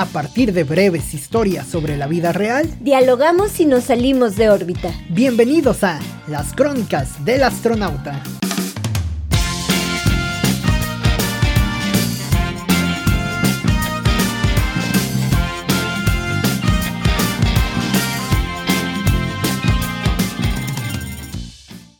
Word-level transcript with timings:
A 0.00 0.06
partir 0.06 0.54
de 0.54 0.64
breves 0.64 1.12
historias 1.12 1.66
sobre 1.66 1.98
la 1.98 2.06
vida 2.06 2.32
real, 2.32 2.66
dialogamos 2.80 3.60
y 3.60 3.66
nos 3.66 3.84
salimos 3.84 4.34
de 4.34 4.48
órbita. 4.48 4.90
Bienvenidos 5.10 5.84
a 5.84 6.00
Las 6.26 6.54
Crónicas 6.54 7.22
del 7.22 7.42
Astronauta. 7.42 8.22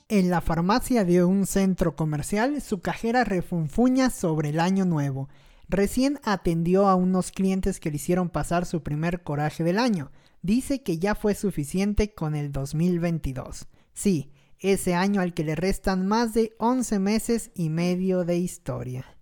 En 0.09 0.30
la 0.30 0.41
farmacia 0.41 1.05
de 1.05 1.23
un 1.23 1.45
centro 1.45 1.95
comercial, 1.96 2.62
su 2.62 2.80
cajera 2.80 3.25
refunfuña 3.25 4.09
sobre 4.09 4.48
el 4.48 4.61
año 4.61 4.87
nuevo. 4.87 5.29
Recién 5.73 6.18
atendió 6.25 6.89
a 6.89 6.96
unos 6.96 7.30
clientes 7.30 7.79
que 7.79 7.91
le 7.91 7.96
hicieron 7.96 8.29
pasar 8.29 8.66
su 8.66 8.82
primer 8.82 9.23
coraje 9.23 9.62
del 9.62 9.79
año. 9.79 10.11
Dice 10.43 10.82
que 10.82 10.99
ya 10.99 11.14
fue 11.14 11.36
suficiente 11.36 12.13
con 12.13 12.35
el 12.35 12.50
2022. 12.50 13.68
Sí, 13.93 14.32
ese 14.58 14.94
año 14.96 15.21
al 15.21 15.32
que 15.32 15.44
le 15.44 15.54
restan 15.54 16.08
más 16.08 16.35
de 16.35 16.57
11 16.58 16.99
meses 16.99 17.50
y 17.54 17.68
medio 17.68 18.25
de 18.25 18.39
historia. 18.39 19.17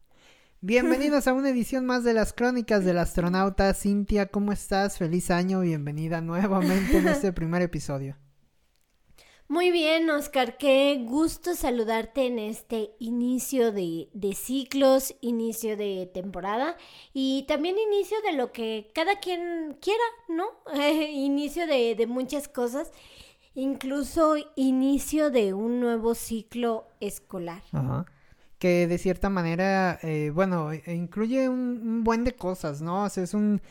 Bienvenidos 0.63 1.29
a 1.29 1.35
una 1.35 1.51
edición 1.51 1.85
más 1.85 2.03
de 2.03 2.15
las 2.15 2.33
crónicas 2.33 2.83
del 2.83 2.97
astronauta. 2.97 3.75
Cintia, 3.75 4.31
¿cómo 4.31 4.51
estás? 4.51 4.97
Feliz 4.97 5.31
año, 5.31 5.61
bienvenida 5.61 6.23
nuevamente 6.23 6.97
en 6.97 7.09
este 7.09 7.31
primer 7.31 7.61
episodio. 7.61 8.17
Muy 9.51 9.71
bien, 9.71 10.11
Oscar, 10.11 10.59
qué 10.59 11.03
gusto 11.09 11.55
saludarte 11.55 12.27
en 12.27 12.39
este 12.39 12.91
inicio 12.99 13.73
de, 13.73 14.11
ciclos, 14.35 15.17
inicio 15.23 15.75
de 15.75 16.11
temporada 16.13 16.77
y 17.15 17.47
también 17.49 17.77
inicio 17.79 18.19
de 18.21 18.37
lo 18.37 18.53
que 18.53 18.91
cada 18.95 19.21
quien 19.21 19.79
quiera, 19.81 20.05
¿no? 20.29 20.45
inicio 21.15 21.67
de, 21.67 21.95
de, 21.95 22.07
muchas 22.07 22.47
cosas, 22.47 22.93
incluso 23.55 24.37
inicio 24.55 25.31
de 25.31 25.55
un 25.55 25.81
nuevo 25.81 26.15
ciclo 26.15 26.87
escolar. 27.01 27.63
Ajá. 27.73 28.05
Que 28.59 28.87
de 28.87 28.99
cierta 28.99 29.31
manera, 29.31 29.99
eh, 30.03 30.31
bueno, 30.35 30.75
incluye 30.75 31.49
un, 31.49 31.81
un, 31.83 32.05
buen 32.05 32.25
de 32.25 32.33
cosas, 32.33 32.83
¿no? 32.83 33.05
O 33.05 33.09
sea, 33.09 33.25
es 33.25 33.33
un 33.33 33.63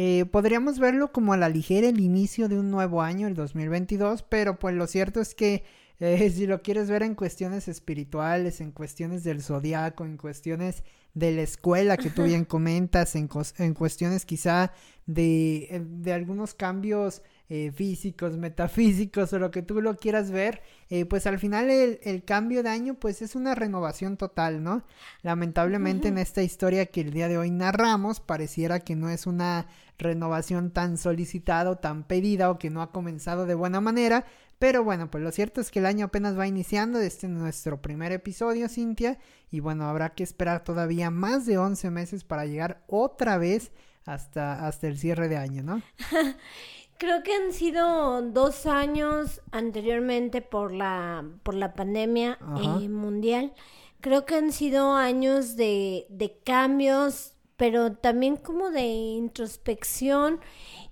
eh, 0.00 0.26
podríamos 0.26 0.78
verlo 0.78 1.10
como 1.10 1.32
a 1.32 1.36
la 1.36 1.48
ligera 1.48 1.88
el 1.88 1.98
inicio 1.98 2.48
de 2.48 2.56
un 2.56 2.70
nuevo 2.70 3.02
año, 3.02 3.26
el 3.26 3.34
2022, 3.34 4.22
pero 4.22 4.56
pues 4.56 4.76
lo 4.76 4.86
cierto 4.86 5.20
es 5.20 5.34
que 5.34 5.64
eh, 5.98 6.30
si 6.30 6.46
lo 6.46 6.62
quieres 6.62 6.88
ver 6.88 7.02
en 7.02 7.16
cuestiones 7.16 7.66
espirituales, 7.66 8.60
en 8.60 8.70
cuestiones 8.70 9.24
del 9.24 9.42
zodiaco, 9.42 10.04
en 10.04 10.16
cuestiones 10.16 10.84
de 11.14 11.32
la 11.32 11.42
escuela 11.42 11.96
que 11.96 12.10
tú 12.10 12.22
bien 12.22 12.44
comentas, 12.44 13.16
en, 13.16 13.28
en 13.58 13.74
cuestiones 13.74 14.24
quizá 14.24 14.70
de, 15.06 15.64
eh, 15.64 15.82
de 15.84 16.12
algunos 16.12 16.54
cambios 16.54 17.22
eh, 17.50 17.72
físicos, 17.72 18.36
metafísicos 18.36 19.32
o 19.32 19.38
lo 19.38 19.50
que 19.50 19.62
tú 19.62 19.80
lo 19.80 19.96
quieras 19.96 20.30
ver, 20.30 20.60
eh, 20.90 21.06
pues 21.06 21.26
al 21.26 21.38
final 21.38 21.70
el, 21.70 22.22
cambio 22.24 22.62
de 22.62 22.68
año 22.68 22.94
pues 22.94 23.22
es 23.22 23.34
una 23.34 23.54
renovación 23.54 24.18
total, 24.18 24.62
¿no? 24.62 24.84
Lamentablemente 25.22 26.08
en 26.08 26.18
esta 26.18 26.42
historia 26.42 26.84
que 26.84 27.00
el 27.00 27.10
día 27.10 27.26
de 27.26 27.38
hoy 27.38 27.50
narramos 27.50 28.20
pareciera 28.20 28.80
que 28.80 28.96
no 28.96 29.08
es 29.08 29.26
una 29.26 29.66
renovación 29.96 30.70
tan 30.72 30.98
solicitada 30.98 31.70
o 31.70 31.76
tan 31.76 32.04
pedida 32.04 32.50
o 32.50 32.58
que 32.58 32.68
no 32.68 32.82
ha 32.82 32.92
comenzado 32.92 33.46
de 33.46 33.54
buena 33.54 33.80
manera, 33.80 34.26
pero 34.58 34.84
bueno, 34.84 35.10
pues 35.10 35.24
lo 35.24 35.32
cierto 35.32 35.62
es 35.62 35.70
que 35.70 35.78
el 35.78 35.86
año 35.86 36.04
apenas 36.04 36.38
va 36.38 36.46
iniciando, 36.46 37.00
este 37.00 37.28
es 37.28 37.32
nuestro 37.32 37.80
primer 37.80 38.12
episodio, 38.12 38.68
Cintia, 38.68 39.18
y 39.50 39.60
bueno, 39.60 39.88
habrá 39.88 40.10
que 40.10 40.22
esperar 40.22 40.64
todavía 40.64 41.10
más 41.10 41.46
de 41.46 41.56
11 41.56 41.90
meses 41.90 42.24
para 42.24 42.44
llegar 42.44 42.82
otra 42.88 43.38
vez 43.38 43.72
hasta, 44.04 44.66
hasta 44.66 44.86
el 44.88 44.98
cierre 44.98 45.28
de 45.28 45.38
año, 45.38 45.62
¿no? 45.62 45.82
Creo 46.98 47.22
que 47.22 47.32
han 47.32 47.52
sido 47.52 48.22
dos 48.22 48.66
años 48.66 49.40
anteriormente 49.52 50.42
por 50.42 50.72
la, 50.72 51.24
por 51.44 51.54
la 51.54 51.74
pandemia 51.74 52.38
eh, 52.60 52.88
mundial. 52.88 53.52
Creo 54.00 54.26
que 54.26 54.34
han 54.34 54.52
sido 54.52 54.94
años 54.94 55.54
de, 55.54 56.06
de 56.10 56.38
cambios, 56.44 57.34
pero 57.56 57.92
también 57.92 58.36
como 58.36 58.70
de 58.70 58.86
introspección 58.86 60.40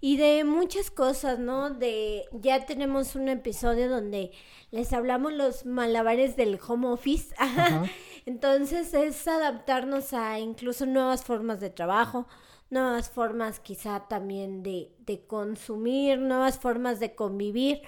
y 0.01 0.17
de 0.17 0.45
muchas 0.45 0.91
cosas, 0.91 1.39
¿no? 1.39 1.71
De 1.71 2.25
ya 2.33 2.67
tenemos 2.67 3.15
un 3.15 3.29
episodio 3.29 3.89
donde 3.89 4.33
les 4.71 4.93
hablamos 4.93 5.33
los 5.33 5.67
malabares 5.67 6.37
del 6.37 6.59
home 6.67 6.89
office. 6.89 7.35
Entonces 8.27 8.95
es 8.95 9.27
adaptarnos 9.27 10.13
a 10.13 10.39
incluso 10.39 10.87
nuevas 10.87 11.25
formas 11.25 11.61
de 11.61 11.71
trabajo, 11.71 12.27
nuevas 12.71 13.11
formas 13.11 13.61
quizá 13.61 14.09
también 14.09 14.63
de, 14.63 14.93
de 15.01 15.27
consumir, 15.27 16.19
nuevas 16.19 16.59
formas 16.59 17.01
de 17.01 17.15
convivir, 17.15 17.83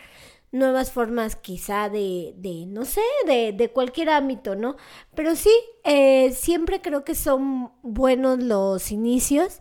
nuevas 0.52 0.92
formas 0.92 1.36
quizá 1.36 1.88
de, 1.88 2.34
de 2.36 2.66
no 2.66 2.84
sé, 2.84 3.02
de, 3.26 3.52
de, 3.52 3.70
cualquier 3.70 4.10
ámbito, 4.10 4.54
¿no? 4.54 4.76
Pero 5.14 5.36
sí, 5.36 5.52
eh, 5.84 6.32
siempre 6.32 6.80
creo 6.80 7.04
que 7.04 7.14
son 7.14 7.72
buenos 7.82 8.42
los 8.42 8.90
inicios 8.90 9.60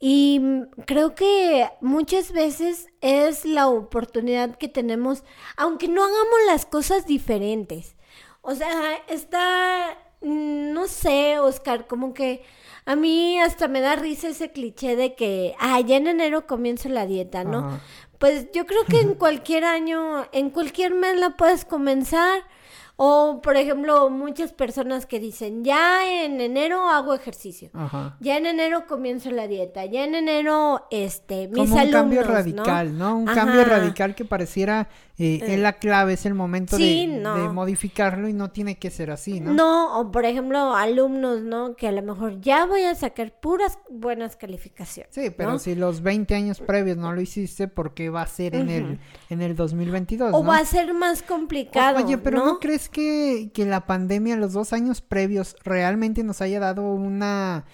y 0.00 0.40
creo 0.86 1.14
que 1.14 1.68
muchas 1.80 2.32
veces 2.32 2.88
es 3.00 3.44
la 3.44 3.68
oportunidad 3.68 4.56
que 4.56 4.68
tenemos, 4.68 5.24
aunque 5.56 5.88
no 5.88 6.04
hagamos 6.04 6.38
las 6.46 6.66
cosas 6.66 7.06
diferentes. 7.06 7.96
O 8.42 8.54
sea, 8.54 8.94
está, 9.08 9.98
no 10.20 10.86
sé, 10.86 11.38
Oscar, 11.40 11.86
como 11.88 12.14
que 12.14 12.44
a 12.88 12.96
mí 12.96 13.38
hasta 13.38 13.68
me 13.68 13.82
da 13.82 13.96
risa 13.96 14.28
ese 14.28 14.50
cliché 14.50 14.96
de 14.96 15.14
que, 15.14 15.54
ah, 15.60 15.78
ya 15.80 15.98
en 15.98 16.06
enero 16.06 16.46
comienzo 16.46 16.88
la 16.88 17.04
dieta, 17.04 17.44
¿no? 17.44 17.78
Pues 18.16 18.50
yo 18.54 18.64
creo 18.64 18.86
que 18.86 19.00
en 19.00 19.12
cualquier 19.14 19.64
año, 19.64 20.24
en 20.32 20.48
cualquier 20.48 20.94
mes 20.94 21.18
la 21.18 21.36
puedes 21.36 21.66
comenzar. 21.66 22.40
O, 22.96 23.40
por 23.42 23.56
ejemplo, 23.58 24.08
muchas 24.08 24.54
personas 24.54 25.04
que 25.04 25.20
dicen, 25.20 25.64
ya 25.64 26.24
en 26.24 26.40
enero 26.40 26.88
hago 26.88 27.14
ejercicio, 27.14 27.70
ya 28.20 28.38
en 28.38 28.46
enero 28.46 28.86
comienzo 28.88 29.30
la 29.30 29.46
dieta, 29.46 29.84
ya 29.84 30.02
en 30.04 30.14
enero, 30.14 30.86
este, 30.90 31.46
mis 31.46 31.70
Como 31.70 31.76
un 31.76 31.90
cambio 31.90 32.22
radical, 32.22 32.96
¿no? 32.96 33.18
Un 33.18 33.26
cambio 33.26 33.64
radical 33.64 34.14
que 34.14 34.24
pareciera 34.24 34.88
eh, 35.20 35.40
es 35.42 35.58
la 35.58 35.72
clave, 35.74 36.12
es 36.12 36.26
el 36.26 36.34
momento 36.34 36.78
de, 36.78 37.20
modificarlo 37.52 38.28
y 38.28 38.32
no 38.32 38.50
tiene 38.50 38.78
que 38.78 38.88
ser 38.90 39.10
así, 39.10 39.40
¿no? 39.40 39.52
No, 39.52 39.98
o 39.98 40.12
por 40.12 40.24
ejemplo, 40.24 40.76
alumnos, 40.76 41.42
¿no? 41.42 41.74
Que 41.74 41.88
a 41.88 41.92
lo 41.92 42.02
mejor 42.02 42.40
ya 42.40 42.66
voy 42.66 42.82
a 42.82 42.94
sacar 42.94 43.32
puras 43.40 43.78
buenas 43.90 44.36
calificaciones. 44.36 45.12
Sí, 45.12 45.30
pero 45.30 45.58
si 45.58 45.74
los 45.74 46.02
20 46.02 46.36
años 46.36 46.60
previos 46.60 46.96
no 46.96 47.12
lo 47.12 47.20
hiciste, 47.20 47.66
¿por 47.66 47.94
qué 47.94 48.10
va 48.10 48.22
a 48.22 48.26
ser 48.26 48.54
en, 48.54 48.70
el, 48.70 49.00
en 49.28 49.42
el 49.42 49.56
2022? 49.56 50.32
O 50.32 50.44
va 50.44 50.58
a 50.58 50.64
ser 50.64 50.94
más 50.94 51.22
complicado. 51.22 52.04
oye, 52.04 52.16
pero 52.18 52.44
¿no, 52.44 52.60
crees 52.60 52.88
que, 52.88 53.50
que 53.52 53.64
la 53.64 53.86
pandemia, 53.86 54.36
los 54.36 54.52
dos 54.52 54.72
años 54.72 55.00
previos, 55.00 55.56
realmente 55.64 56.22
nos 56.22 56.40
haya 56.42 56.60
dado 56.60 56.82
una 56.82 57.64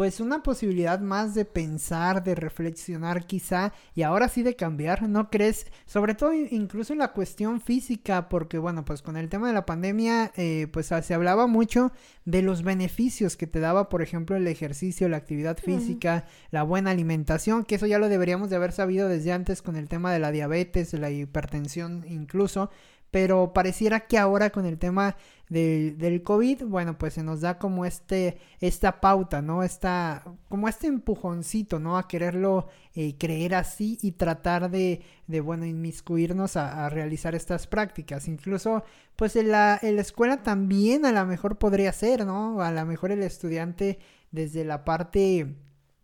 pues 0.00 0.18
una 0.18 0.42
posibilidad 0.42 0.98
más 0.98 1.34
de 1.34 1.44
pensar, 1.44 2.24
de 2.24 2.34
reflexionar 2.34 3.26
quizá 3.26 3.74
y 3.94 4.00
ahora 4.00 4.28
sí 4.28 4.42
de 4.42 4.56
cambiar, 4.56 5.06
¿no 5.06 5.28
crees? 5.28 5.66
Sobre 5.84 6.14
todo 6.14 6.32
incluso 6.32 6.94
en 6.94 7.00
la 7.00 7.12
cuestión 7.12 7.60
física, 7.60 8.30
porque 8.30 8.56
bueno, 8.56 8.82
pues 8.82 9.02
con 9.02 9.18
el 9.18 9.28
tema 9.28 9.48
de 9.48 9.52
la 9.52 9.66
pandemia, 9.66 10.32
eh, 10.36 10.68
pues 10.72 10.86
se 10.86 11.12
hablaba 11.12 11.46
mucho 11.46 11.92
de 12.24 12.40
los 12.40 12.62
beneficios 12.62 13.36
que 13.36 13.46
te 13.46 13.60
daba, 13.60 13.90
por 13.90 14.00
ejemplo, 14.00 14.36
el 14.36 14.46
ejercicio, 14.46 15.06
la 15.10 15.18
actividad 15.18 15.58
física, 15.58 16.24
la 16.50 16.62
buena 16.62 16.92
alimentación, 16.92 17.66
que 17.66 17.74
eso 17.74 17.86
ya 17.86 17.98
lo 17.98 18.08
deberíamos 18.08 18.48
de 18.48 18.56
haber 18.56 18.72
sabido 18.72 19.06
desde 19.06 19.32
antes 19.32 19.60
con 19.60 19.76
el 19.76 19.90
tema 19.90 20.14
de 20.14 20.18
la 20.18 20.32
diabetes, 20.32 20.94
la 20.94 21.10
hipertensión 21.10 22.06
incluso, 22.08 22.70
pero 23.10 23.52
pareciera 23.52 24.00
que 24.00 24.18
ahora 24.18 24.50
con 24.50 24.66
el 24.66 24.78
tema 24.78 25.16
del 25.50 26.22
COVID, 26.22 26.62
bueno, 26.66 26.96
pues 26.96 27.14
se 27.14 27.24
nos 27.24 27.40
da 27.40 27.58
como 27.58 27.84
este, 27.84 28.38
esta 28.60 29.00
pauta, 29.00 29.42
¿no? 29.42 29.64
Esta, 29.64 30.22
como 30.48 30.68
este 30.68 30.86
empujoncito, 30.86 31.80
¿no? 31.80 31.98
A 31.98 32.06
quererlo 32.06 32.68
eh, 32.94 33.16
creer 33.18 33.56
así 33.56 33.98
y 34.00 34.12
tratar 34.12 34.70
de, 34.70 35.02
de 35.26 35.40
bueno, 35.40 35.66
inmiscuirnos 35.66 36.56
a, 36.56 36.88
realizar 36.88 37.34
estas 37.34 37.66
prácticas. 37.66 38.28
Incluso, 38.28 38.84
pues 39.16 39.34
en 39.34 39.50
la, 39.50 39.76
en 39.82 39.96
la 39.96 40.02
escuela 40.02 40.44
también 40.44 41.04
a 41.04 41.10
lo 41.10 41.26
mejor 41.26 41.58
podría 41.58 41.92
ser, 41.92 42.24
¿no? 42.24 42.62
A 42.62 42.70
lo 42.70 42.86
mejor 42.86 43.10
el 43.10 43.24
estudiante 43.24 43.98
desde 44.30 44.64
la 44.64 44.84
parte 44.84 45.56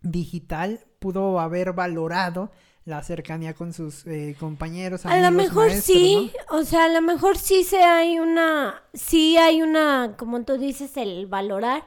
digital 0.03 0.81
pudo 0.99 1.39
haber 1.39 1.73
valorado 1.73 2.51
la 2.87 3.03
cercanía 3.03 3.53
con 3.53 3.73
sus 3.73 4.07
eh, 4.07 4.37
compañeros. 4.39 5.05
a 5.05 5.21
lo 5.21 5.31
mejor 5.33 5.73
sí, 5.73 6.33
o 6.49 6.63
sea, 6.63 6.85
a 6.85 6.89
lo 6.89 7.03
mejor 7.03 7.37
sí 7.37 7.65
se 7.65 7.83
hay 7.83 8.21
una, 8.21 8.81
sí 8.95 9.37
hay 9.37 9.61
una, 9.61 10.15
como 10.17 10.43
tú 10.45 10.57
dices, 10.57 10.97
el 10.97 11.27
valorar, 11.27 11.85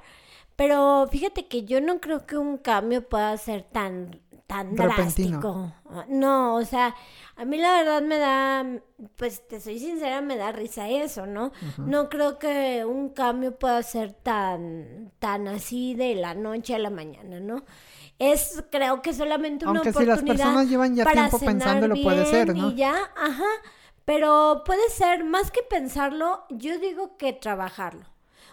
pero 0.58 1.08
fíjate 1.10 1.48
que 1.48 1.64
yo 1.64 1.80
no 1.80 2.02
creo 2.02 2.28
que 2.28 2.38
un 2.38 2.58
cambio 2.58 3.08
pueda 3.08 3.36
ser 3.38 3.64
tan, 3.64 4.20
tan 4.46 4.76
drástico. 4.76 5.74
No, 6.10 6.56
o 6.56 6.66
sea, 6.66 6.94
a 7.38 7.46
mí 7.46 7.58
la 7.58 7.72
verdad 7.78 8.02
me 8.02 8.18
da, 8.18 8.66
pues 9.16 9.48
te 9.48 9.62
soy 9.62 9.80
sincera, 9.80 10.20
me 10.20 10.36
da 10.36 10.52
risa 10.52 10.90
eso, 10.90 11.26
¿no? 11.26 11.54
No 11.78 12.10
creo 12.10 12.38
que 12.40 12.84
un 12.84 13.10
cambio 13.10 13.58
pueda 13.58 13.82
ser 13.84 14.12
tan, 14.12 15.14
tan 15.20 15.48
así 15.48 15.96
de 15.96 16.16
la 16.16 16.34
noche 16.34 16.76
a 16.76 16.80
la 16.80 16.90
mañana, 16.90 17.40
¿no? 17.40 17.64
Es 18.20 18.64
creo 18.70 19.02
que 19.02 19.14
solamente 19.14 19.66
una 19.66 19.80
Aunque 19.80 19.94
si 19.94 20.06
las 20.06 20.22
personas 20.22 20.70
llevan 20.70 20.96
ya 20.96 21.06
tiempo 21.06 21.40
pensándolo, 21.40 21.96
puede 22.04 22.26
ser, 22.26 22.56
¿no? 22.56 22.70
Y 22.70 22.76
ya, 22.76 22.94
ajá. 23.16 23.48
Pero 24.06 24.64
puede 24.66 24.90
ser, 24.90 25.24
más 25.24 25.52
que 25.52 25.62
pensarlo, 25.62 26.44
yo 26.50 26.78
digo 26.80 27.16
que 27.18 27.32
trabajarlo. 27.32 28.06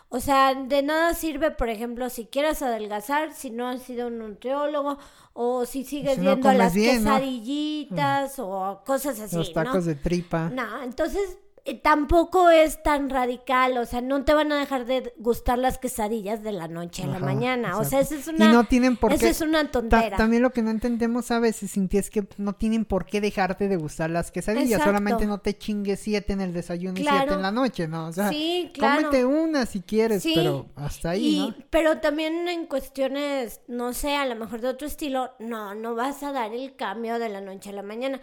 O 0.09 0.21
sea, 0.21 0.55
de 0.55 0.83
nada 0.83 1.15
sirve, 1.15 1.51
por 1.51 1.69
ejemplo, 1.69 2.11
si 2.11 2.27
quieres 2.27 2.63
adelgazar, 2.63 3.35
si 3.35 3.51
no 3.51 3.67
has 3.67 3.83
sido 3.83 4.07
un 4.07 4.19
nutriólogo, 4.19 4.99
o 5.33 5.67
si 5.67 5.83
sigues 5.85 6.21
viendo 6.21 6.53
las 6.53 6.73
quesadillitas, 6.73 8.39
o 8.39 8.83
cosas 8.87 9.19
así. 9.19 9.35
Los 9.35 9.53
tacos 9.53 9.85
de 9.85 9.97
tripa. 9.97 10.49
No, 10.51 10.83
entonces 10.83 11.39
tampoco 11.75 12.51
es 12.51 12.83
tan 12.83 13.11
radical, 13.11 13.77
o 13.79 13.87
sea, 13.87 14.01
no 14.01 14.25
te 14.25 14.35
van 14.35 14.53
a 14.53 14.59
dejar 14.59 14.87
de 14.87 15.13
gustar 15.19 15.59
las 15.59 15.79
quesadillas 15.79 16.43
de 16.43 16.53
la 16.53 16.69
noche 16.69 17.03
a 17.03 17.07
la 17.07 17.19
mañana, 17.19 17.79
o 17.79 17.85
sea, 17.85 18.01
eso 18.01 18.15
es 18.15 18.29
una 18.29 18.45
y 18.45 18.53
no 18.53 18.65
tienen 18.65 18.97
por 18.97 19.13
es 19.13 19.41
una 19.41 19.71
tontera. 19.71 20.17
también 20.17 20.43
lo 20.43 20.51
que 20.51 20.63
no 20.63 20.71
entendemos 20.71 21.31
a 21.31 21.39
veces, 21.39 21.73
Cintia, 21.73 22.01
es 22.01 22.11
que 22.11 22.27
no 22.39 22.55
tienen 22.55 22.85
por 22.85 23.07
qué 23.07 23.21
dejarte 23.21 23.69
de 23.69 23.77
gustar 23.77 24.11
las 24.11 24.31
quesadillas, 24.31 24.83
solamente 24.83 25.27
no 25.27 25.39
te 25.39 25.57
chingues 25.57 26.01
siete 26.01 26.33
en 26.33 26.41
el 26.41 26.53
desayuno 26.53 26.99
y 26.99 27.03
siete 27.03 27.35
en 27.35 27.43
la 27.43 27.51
noche, 27.51 27.89
¿no? 27.89 28.09
O 28.09 28.13
sea, 28.13 28.29
sí, 28.29 28.73
cómete 28.79 29.25
una 29.25 29.67
si 29.67 29.81
quieres, 29.81 30.25
pero 30.35 30.67
hasta 30.77 31.11
ahí, 31.11 31.39
¿no? 31.39 31.55
Pero 31.71 31.99
también 31.99 32.49
en 32.49 32.67
cuestiones, 32.67 33.61
no 33.69 33.93
sé, 33.93 34.17
a 34.17 34.27
lo 34.27 34.37
mejor 34.37 34.61
de 34.61 34.69
otro 34.69 34.87
estilo, 34.87 35.33
no, 35.39 35.75
no 35.75 35.95
vas 35.95 36.23
a 36.23 36.33
dar 36.33 36.53
el 36.53 36.77
cambio 36.77 37.19
de 37.19 37.29
la 37.29 37.41
noche 37.41 37.71
a 37.71 37.73
la 37.73 37.83
mañana. 37.83 38.21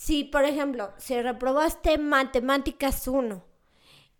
Si, 0.00 0.24
por 0.24 0.46
ejemplo, 0.46 0.92
si 0.96 1.20
reprobaste 1.20 1.98
matemáticas 1.98 3.06
1 3.06 3.44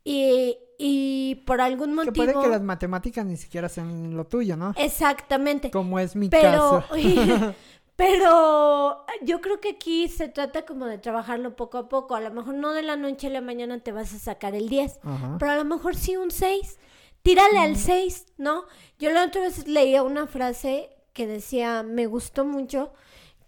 y, 0.04 0.58
y 0.76 1.36
por 1.46 1.62
algún 1.62 1.94
motivo... 1.94 2.12
Que 2.12 2.32
puede 2.32 2.44
que 2.44 2.50
las 2.50 2.60
matemáticas 2.60 3.24
ni 3.24 3.38
siquiera 3.38 3.66
sean 3.70 4.14
lo 4.14 4.26
tuyo, 4.26 4.58
¿no? 4.58 4.74
Exactamente. 4.76 5.70
Como 5.70 5.98
es 5.98 6.14
mi 6.16 6.28
caso. 6.28 6.84
Pero 7.96 9.06
yo 9.22 9.40
creo 9.40 9.62
que 9.62 9.70
aquí 9.70 10.08
se 10.08 10.28
trata 10.28 10.66
como 10.66 10.84
de 10.84 10.98
trabajarlo 10.98 11.56
poco 11.56 11.78
a 11.78 11.88
poco. 11.88 12.14
A 12.14 12.20
lo 12.20 12.30
mejor 12.30 12.56
no 12.56 12.74
de 12.74 12.82
la 12.82 12.96
noche 12.96 13.28
a 13.28 13.30
la 13.30 13.40
mañana 13.40 13.78
te 13.78 13.92
vas 13.92 14.12
a 14.12 14.18
sacar 14.18 14.54
el 14.54 14.68
10, 14.68 15.00
pero 15.38 15.52
a 15.52 15.56
lo 15.56 15.64
mejor 15.64 15.96
sí 15.96 16.14
un 16.14 16.30
6. 16.30 16.78
Tírale 17.22 17.58
al 17.58 17.76
6, 17.76 18.26
mm. 18.36 18.42
¿no? 18.42 18.64
Yo 18.98 19.10
la 19.12 19.24
otra 19.24 19.40
vez 19.40 19.66
leía 19.66 20.02
una 20.02 20.26
frase 20.26 20.90
que 21.14 21.26
decía, 21.26 21.82
me 21.82 22.06
gustó 22.06 22.44
mucho, 22.44 22.92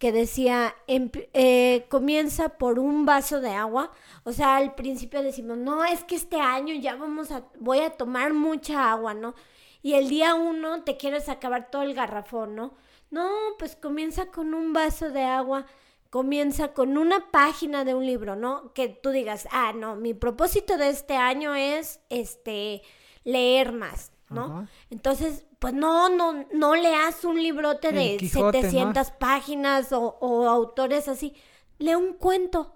que 0.02 0.10
decía, 0.10 0.74
eh, 0.88 1.86
comienza 1.88 2.58
por 2.58 2.80
un 2.80 3.06
vaso 3.06 3.40
de 3.40 3.52
agua. 3.52 3.92
O 4.24 4.32
sea, 4.32 4.56
al 4.56 4.74
principio 4.74 5.22
decimos, 5.22 5.58
no, 5.58 5.84
es 5.84 6.02
que 6.02 6.16
este 6.16 6.40
año 6.40 6.74
ya 6.74 6.96
vamos 6.96 7.30
a, 7.30 7.44
voy 7.60 7.78
a 7.78 7.90
tomar 7.90 8.34
mucha 8.34 8.90
agua, 8.90 9.14
¿no? 9.14 9.36
Y 9.80 9.94
el 9.94 10.08
día 10.08 10.34
uno 10.34 10.82
te 10.82 10.96
quieres 10.96 11.28
acabar 11.28 11.70
todo 11.70 11.82
el 11.82 11.94
garrafón, 11.94 12.56
¿no? 12.56 12.74
No, 13.12 13.30
pues 13.60 13.76
comienza 13.76 14.26
con 14.32 14.54
un 14.54 14.72
vaso 14.72 15.10
de 15.10 15.22
agua, 15.22 15.66
comienza 16.10 16.72
con 16.72 16.98
una 16.98 17.30
página 17.30 17.84
de 17.84 17.94
un 17.94 18.04
libro, 18.04 18.34
¿no? 18.34 18.72
Que 18.72 18.88
tú 18.88 19.10
digas, 19.10 19.46
ah, 19.52 19.72
no, 19.72 19.94
mi 19.94 20.14
propósito 20.14 20.78
de 20.78 20.88
este 20.88 21.14
año 21.14 21.54
es, 21.54 22.00
este, 22.10 22.82
leer 23.22 23.70
más, 23.70 24.10
¿no? 24.30 24.66
Entonces, 24.90 25.46
pues 25.62 25.74
no, 25.74 26.08
no, 26.08 26.44
no 26.52 26.74
leas 26.74 27.24
un 27.24 27.40
librote 27.40 27.92
de 27.92 28.18
700 28.18 29.12
páginas 29.12 29.92
o, 29.92 30.48
autores 30.48 31.06
así. 31.06 31.34
Lee 31.78 31.94
un 31.94 32.14
cuento. 32.14 32.74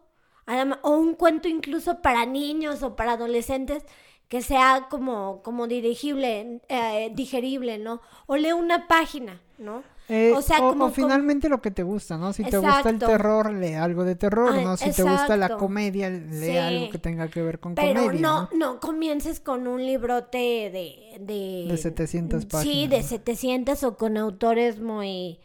O 0.82 0.90
un 0.90 1.14
cuento 1.14 1.48
incluso 1.48 2.00
para 2.00 2.24
niños 2.26 2.84
o 2.84 2.94
para 2.94 3.14
adolescentes 3.14 3.84
que 4.28 4.40
sea 4.40 4.86
como, 4.88 5.42
como 5.42 5.66
dirigible, 5.66 6.60
eh, 6.68 7.10
digerible, 7.12 7.78
¿no? 7.78 8.02
O 8.26 8.36
lee 8.36 8.52
una 8.52 8.86
página, 8.86 9.40
¿no? 9.58 9.82
Eh, 10.08 10.32
o 10.36 10.40
sea, 10.40 10.58
como, 10.58 10.90
finalmente 10.90 11.48
lo 11.48 11.60
que 11.60 11.72
te 11.72 11.82
gusta, 11.82 12.16
¿no? 12.16 12.32
Si 12.32 12.44
te 12.44 12.58
gusta 12.58 12.90
el 12.90 12.98
terror, 12.98 13.52
lee 13.52 13.74
algo 13.74 14.04
de 14.04 14.14
terror, 14.14 14.54
ah, 14.54 14.62
¿no? 14.62 14.76
Si 14.76 14.90
te 14.92 15.02
gusta 15.02 15.36
la 15.36 15.56
comedia, 15.56 16.08
lee 16.10 16.56
algo 16.56 16.90
que 16.90 16.98
tenga 16.98 17.28
que 17.28 17.42
ver 17.42 17.58
con 17.58 17.74
comedia. 17.74 17.94
Pero 17.94 18.12
no, 18.12 18.48
no, 18.54 18.78
comiences 18.78 19.40
con 19.40 19.66
un 19.66 19.84
librote 19.84 20.38
de... 20.38 21.16
De, 21.18 21.66
de 21.68 21.76
700 21.76 22.46
páginas. 22.46 22.74
Sí, 22.74 22.86
de 22.86 23.02
700 23.02 23.82
o 23.82 23.96
con 23.96 24.16
autores 24.16 24.80
muy... 24.80 25.40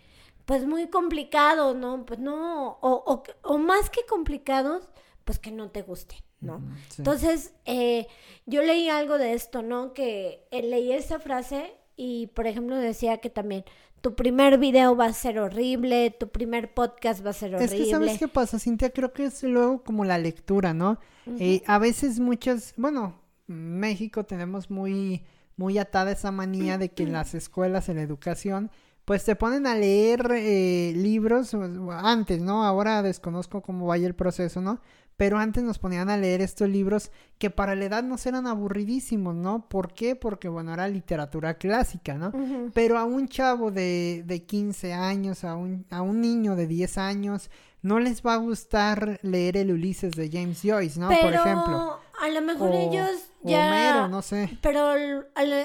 Pues 0.46 0.66
muy 0.66 0.88
complicados, 0.88 1.76
¿no? 1.76 2.06
Pues 2.06 2.20
no, 2.20 2.78
o, 2.82 3.24
o, 3.44 3.58
más 3.58 3.90
que 3.90 4.02
complicados, 4.08 4.90
pues 5.24 5.40
que 5.40 5.52
no 5.52 5.70
te 5.70 5.82
guste, 5.82 6.16
¿no? 6.42 6.62
Entonces, 6.98 7.54
eh, 7.66 8.08
yo 8.48 8.62
leí 8.62 8.90
algo 8.90 9.18
de 9.18 9.34
esto, 9.34 9.62
¿no? 9.62 9.94
Que 9.94 10.46
eh, 10.52 10.64
leí 10.64 10.92
esa 10.92 11.20
frase 11.20 11.74
y, 11.96 12.28
por 12.28 12.48
ejemplo, 12.48 12.76
decía 12.76 13.20
que 13.20 13.30
también 13.30 13.64
tu 14.02 14.16
primer 14.16 14.58
video 14.58 14.96
va 14.96 15.06
a 15.06 15.14
ser 15.14 15.40
horrible, 15.40 16.12
tu 16.20 16.30
primer 16.30 16.74
podcast 16.74 17.26
va 17.26 17.30
a 17.30 17.34
ser 17.34 17.56
horrible. 17.56 17.78
Es 17.78 17.84
que, 17.84 17.92
¿sabes 17.92 18.18
qué 18.18 18.28
pasa, 18.28 18.60
Cintia? 18.60 18.90
Creo 18.90 19.14
que 19.14 19.26
es 19.26 19.44
luego 19.44 19.84
como 19.84 20.04
la 20.06 20.18
lectura, 20.18 20.74
¿no? 20.74 21.00
Eh, 21.40 21.62
a 21.68 21.78
veces 21.78 22.20
muchas, 22.20 22.74
bueno, 22.78 23.22
México 23.48 24.26
tenemos 24.26 24.72
muy, 24.72 25.24
muy 25.56 25.78
atada 25.78 26.12
esa 26.12 26.32
manía 26.32 26.80
de 26.80 26.90
que 26.90 27.04
en 27.04 27.14
las 27.14 27.36
escuelas, 27.36 27.90
en 27.90 27.98
la 27.98 28.02
educación, 28.02 28.72
pues 29.06 29.24
te 29.24 29.36
ponen 29.36 29.68
a 29.68 29.76
leer 29.76 30.32
eh, 30.32 30.94
libros 30.96 31.54
antes, 31.92 32.42
¿no? 32.42 32.66
Ahora 32.66 33.04
desconozco 33.04 33.62
cómo 33.62 33.86
vaya 33.86 34.08
el 34.08 34.16
proceso, 34.16 34.62
¿no? 34.62 34.80
Pero 35.22 35.38
antes 35.38 35.62
nos 35.62 35.78
ponían 35.78 36.10
a 36.10 36.18
leer 36.18 36.42
estos 36.42 36.68
libros 36.68 37.12
que 37.38 37.52
para 37.52 37.76
la 37.76 37.86
edad 37.86 38.02
nos 38.02 38.26
eran 38.26 38.48
aburridísimos, 38.48 39.36
¿no? 39.36 39.70
¿Por 39.70 39.94
qué? 39.94 40.16
Porque, 40.16 40.50
bueno, 40.50 40.74
era 40.74 40.88
literatura 40.88 41.60
clásica, 41.60 42.16
¿no? 42.16 42.32
Pero 42.74 42.98
a 42.98 43.06
un 43.06 43.28
chavo 43.28 43.70
de, 43.70 44.24
de 44.26 44.44
15 44.44 44.94
años, 44.94 45.44
a 45.44 45.54
un, 45.56 45.86
a 45.92 46.02
un 46.02 46.22
niño 46.22 46.56
de 46.56 46.66
10 46.66 46.98
años, 46.98 47.52
no 47.84 48.00
les 48.00 48.26
va 48.26 48.34
a 48.34 48.38
gustar 48.38 49.20
leer 49.22 49.58
el 49.58 49.70
Ulises 49.70 50.14
de 50.14 50.28
James 50.28 50.62
Joyce, 50.64 51.00
¿no? 51.00 51.10
Por 51.10 51.36
ejemplo. 51.36 52.00
A 52.20 52.30
lo 52.30 52.42
mejor 52.42 52.74
ellos 52.74 53.30
ya. 53.44 54.08
no 54.08 54.24
sé. 54.24 54.58
Pero 54.64 54.96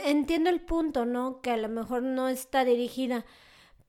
entiendo 0.05 0.51
el 0.51 0.61
punto, 0.61 1.07
¿no? 1.07 1.41
Que 1.41 1.53
a 1.53 1.57
lo 1.57 1.71
mejor 1.71 2.03
no 2.03 2.29
está 2.29 2.67
dirigida 2.67 3.25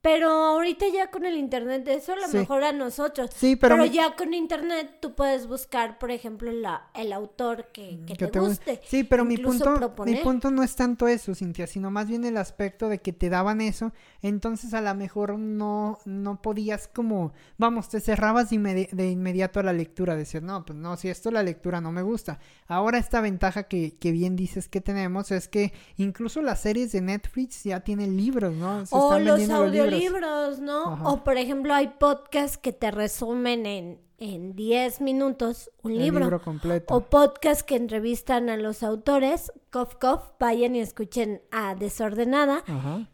pero 0.00 0.30
ahorita 0.30 0.86
ya 0.94 1.10
con 1.10 1.26
el 1.26 1.36
internet, 1.36 1.86
eso 1.88 2.12
a 2.12 2.16
lo 2.16 2.28
mejor 2.28 2.62
a 2.62 2.72
nosotros. 2.72 3.30
Sí, 3.34 3.56
pero, 3.56 3.84
ya 3.84 4.14
con 4.14 4.32
internet 4.32 4.98
tú 5.00 5.14
puedes 5.14 5.48
buscar, 5.48 5.98
por 5.98 6.12
ejemplo, 6.12 6.52
la, 6.52 6.88
el 6.94 7.12
autor 7.12 7.66
que, 7.72 8.00
que, 8.06 8.14
te, 8.14 8.38
guste. 8.38 8.80
Sí, 8.86 9.02
pero 9.02 9.24
mi 9.24 9.36
punto, 9.38 9.92
mi 10.06 10.14
punto 10.16 10.52
no 10.52 10.62
es 10.62 10.76
tanto 10.76 11.08
eso, 11.08 11.34
Cintia, 11.34 11.66
sino 11.66 11.90
más 11.90 12.06
bien 12.06 12.24
el 12.24 12.36
aspecto 12.36 12.88
de 12.88 12.98
que 12.98 13.12
te 13.12 13.28
daban 13.28 13.60
eso, 13.60 13.92
entonces 14.22 14.72
a 14.72 14.80
lo 14.80 14.94
mejor 14.94 15.36
no, 15.36 15.98
no 16.04 16.40
podías 16.42 16.86
como, 16.86 17.32
vamos, 17.56 17.88
te 17.88 18.00
cerrabas 18.00 18.50
de, 18.50 18.88
de 18.92 19.10
inmediato 19.10 19.58
a 19.58 19.64
la 19.64 19.72
lectura, 19.72 20.14
decir, 20.14 20.44
no, 20.44 20.64
pues 20.64 20.78
no, 20.78 20.96
si 20.96 21.08
esto 21.08 21.32
la 21.32 21.42
lectura 21.42 21.80
no 21.80 21.90
me 21.90 22.02
gusta. 22.02 22.38
Ahora 22.68 22.98
esta 22.98 23.20
ventaja 23.20 23.64
que, 23.64 23.96
que 23.98 24.12
bien 24.12 24.36
dices 24.36 24.68
que 24.68 24.80
tenemos 24.80 25.32
es 25.32 25.48
que 25.48 25.72
incluso 25.96 26.40
las 26.40 26.60
series 26.60 26.92
de 26.92 27.00
Netflix 27.00 27.64
ya 27.64 27.80
tienen 27.80 28.16
libros, 28.16 28.54
¿no? 28.54 28.86
Se 28.86 28.96
están 28.96 29.24
los 29.24 29.50
audios 29.50 29.87
libros, 29.92 30.60
¿no? 30.60 30.98
O 31.04 31.24
por 31.24 31.36
ejemplo 31.36 31.74
hay 31.74 31.88
podcasts 31.88 32.58
que 32.58 32.72
te 32.72 32.90
resumen 32.90 33.66
en, 33.66 34.00
en 34.18 34.56
10 34.56 35.00
minutos 35.00 35.70
un 35.82 35.96
libro. 35.96 36.40
completo. 36.42 36.94
O 36.94 37.02
podcasts 37.02 37.62
que 37.62 37.76
entrevistan 37.76 38.48
a 38.50 38.56
los 38.56 38.82
autores. 38.82 39.52
Cof, 39.70 39.94
cof, 39.96 40.22
vayan 40.38 40.74
y 40.76 40.80
escuchen 40.80 41.42
a 41.50 41.74
Desordenada. 41.74 42.64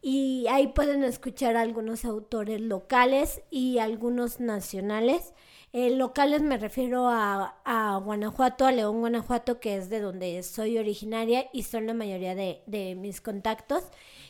Y 0.01 0.47
ahí 0.51 0.69
pueden 0.69 1.05
escuchar 1.05 1.57
algunos 1.57 2.05
autores 2.05 2.61
locales 2.61 3.43
y 3.51 3.79
algunos 3.79 4.41
nacionales. 4.41 5.35
Eh, 5.73 5.91
locales 5.91 6.41
me 6.41 6.57
refiero 6.57 7.09
a, 7.09 7.57
a, 7.65 7.97
Guanajuato, 7.99 8.65
a 8.65 8.71
León, 8.71 9.01
Guanajuato, 9.01 9.59
que 9.59 9.77
es 9.77 9.91
de 9.91 10.01
donde 10.01 10.41
soy 10.45 10.79
originaria 10.79 11.47
y 11.53 11.65
son 11.65 11.89
la 11.89 11.95
mayoría 11.95 12.37
de, 12.37 12.63
de 12.67 12.95
mis 12.95 13.21
contactos 13.21 13.83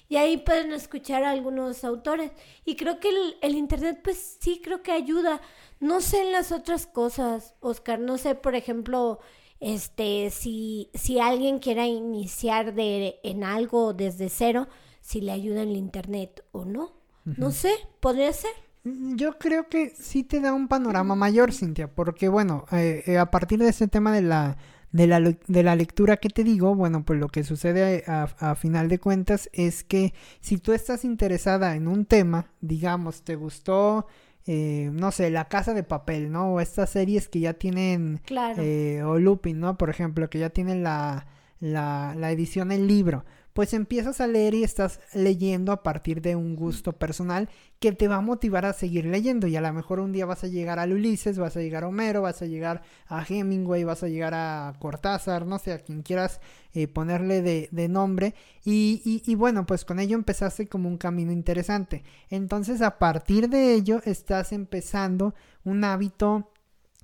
y 0.08 0.16
ahí 0.16 0.36
pueden 0.36 0.72
escuchar 0.72 1.24
a 1.24 1.30
algunos 1.30 1.84
autores. 1.84 2.30
Y 2.64 2.76
creo 2.76 3.00
que 3.00 3.08
el, 3.40 3.54
Internet, 3.54 4.00
pues 4.02 4.36
sí, 4.40 4.60
creo 4.62 4.82
que 4.82 4.92
ayuda. 4.92 5.40
No 5.80 6.00
sé 6.00 6.22
en 6.22 6.32
las 6.32 6.52
otras 6.52 6.86
cosas, 6.86 7.54
Oscar, 7.60 7.98
no 7.98 8.18
sé, 8.18 8.34
por 8.34 8.54
ejemplo, 8.54 9.20
este, 9.60 10.30
si, 10.30 10.90
si 10.94 11.20
alguien 11.20 11.58
quiera 11.58 11.86
iniciar 11.86 12.74
de, 12.74 13.20
en 13.22 13.44
algo 13.44 13.94
desde 13.94 14.28
cero, 14.28 14.68
si 15.00 15.20
le 15.20 15.32
ayuda 15.32 15.62
el 15.62 15.76
Internet 15.76 16.44
o 16.52 16.64
no. 16.64 16.92
No 17.24 17.52
sé, 17.52 17.72
podría 18.00 18.30
ser. 18.34 18.50
Mm, 18.84 19.16
yo 19.16 19.38
creo 19.38 19.68
que 19.70 19.90
sí 19.90 20.24
te 20.24 20.40
da 20.40 20.52
un 20.52 20.68
panorama 20.68 21.14
mayor, 21.14 21.52
Cintia, 21.52 21.88
porque 21.88 22.28
bueno, 22.28 22.66
eh, 22.70 23.02
eh, 23.06 23.16
a 23.16 23.30
partir 23.30 23.58
de 23.58 23.70
ese 23.70 23.88
tema 23.88 24.12
de 24.12 24.20
la 24.20 24.58
de 24.94 25.08
la, 25.08 25.18
de 25.20 25.62
la 25.64 25.74
lectura 25.74 26.18
que 26.18 26.28
te 26.28 26.44
digo, 26.44 26.76
bueno, 26.76 27.04
pues 27.04 27.18
lo 27.18 27.26
que 27.26 27.42
sucede 27.42 28.04
a, 28.06 28.54
final 28.54 28.88
de 28.88 29.00
cuentas 29.00 29.50
es 29.52 29.82
que 29.82 30.14
si 30.40 30.56
tú 30.56 30.72
estás 30.72 31.04
interesada 31.04 31.74
en 31.74 31.88
un 31.88 32.04
tema, 32.04 32.52
digamos, 32.60 33.22
te 33.22 33.34
gustó, 33.34 34.06
eh, 34.46 34.90
no 34.92 35.10
sé, 35.10 35.30
La 35.30 35.46
Casa 35.46 35.74
de 35.74 35.82
Papel, 35.82 36.30
¿no? 36.30 36.54
O 36.54 36.60
estas 36.60 36.90
series 36.90 37.26
que 37.26 37.40
ya 37.40 37.54
tienen, 37.54 38.20
claro. 38.24 38.62
eh, 38.62 39.02
o 39.02 39.18
Lupin, 39.18 39.58
¿no? 39.58 39.76
Por 39.76 39.90
ejemplo, 39.90 40.30
que 40.30 40.38
ya 40.38 40.50
tienen 40.50 40.84
la, 40.84 41.26
la, 41.58 42.14
la 42.16 42.30
edición 42.30 42.70
en 42.70 42.86
libro 42.86 43.24
pues 43.54 43.72
empiezas 43.72 44.20
a 44.20 44.26
leer 44.26 44.52
y 44.54 44.64
estás 44.64 45.00
leyendo 45.14 45.72
a 45.72 45.82
partir 45.84 46.20
de 46.20 46.34
un 46.36 46.56
gusto 46.56 46.92
personal 46.92 47.48
que 47.78 47.92
te 47.92 48.08
va 48.08 48.16
a 48.16 48.20
motivar 48.20 48.66
a 48.66 48.72
seguir 48.72 49.06
leyendo 49.06 49.46
y 49.46 49.54
a 49.54 49.60
lo 49.60 49.72
mejor 49.72 50.00
un 50.00 50.12
día 50.12 50.26
vas 50.26 50.42
a 50.42 50.48
llegar 50.48 50.80
a 50.80 50.84
Ulises, 50.84 51.38
vas 51.38 51.56
a 51.56 51.60
llegar 51.60 51.84
a 51.84 51.88
Homero, 51.88 52.20
vas 52.20 52.42
a 52.42 52.46
llegar 52.46 52.82
a 53.06 53.24
Hemingway, 53.24 53.84
vas 53.84 54.02
a 54.02 54.08
llegar 54.08 54.34
a 54.34 54.74
Cortázar, 54.80 55.46
no 55.46 55.60
sé, 55.60 55.72
a 55.72 55.78
quien 55.78 56.02
quieras 56.02 56.40
eh, 56.72 56.88
ponerle 56.88 57.42
de, 57.42 57.68
de 57.70 57.88
nombre 57.88 58.34
y, 58.64 59.00
y, 59.04 59.22
y, 59.30 59.34
bueno, 59.36 59.66
pues 59.66 59.84
con 59.84 60.00
ello 60.00 60.16
empezaste 60.16 60.66
como 60.66 60.88
un 60.88 60.98
camino 60.98 61.30
interesante. 61.30 62.02
Entonces 62.30 62.82
a 62.82 62.98
partir 62.98 63.48
de 63.48 63.74
ello 63.74 64.00
estás 64.04 64.52
empezando 64.52 65.34
un 65.62 65.84
hábito 65.84 66.50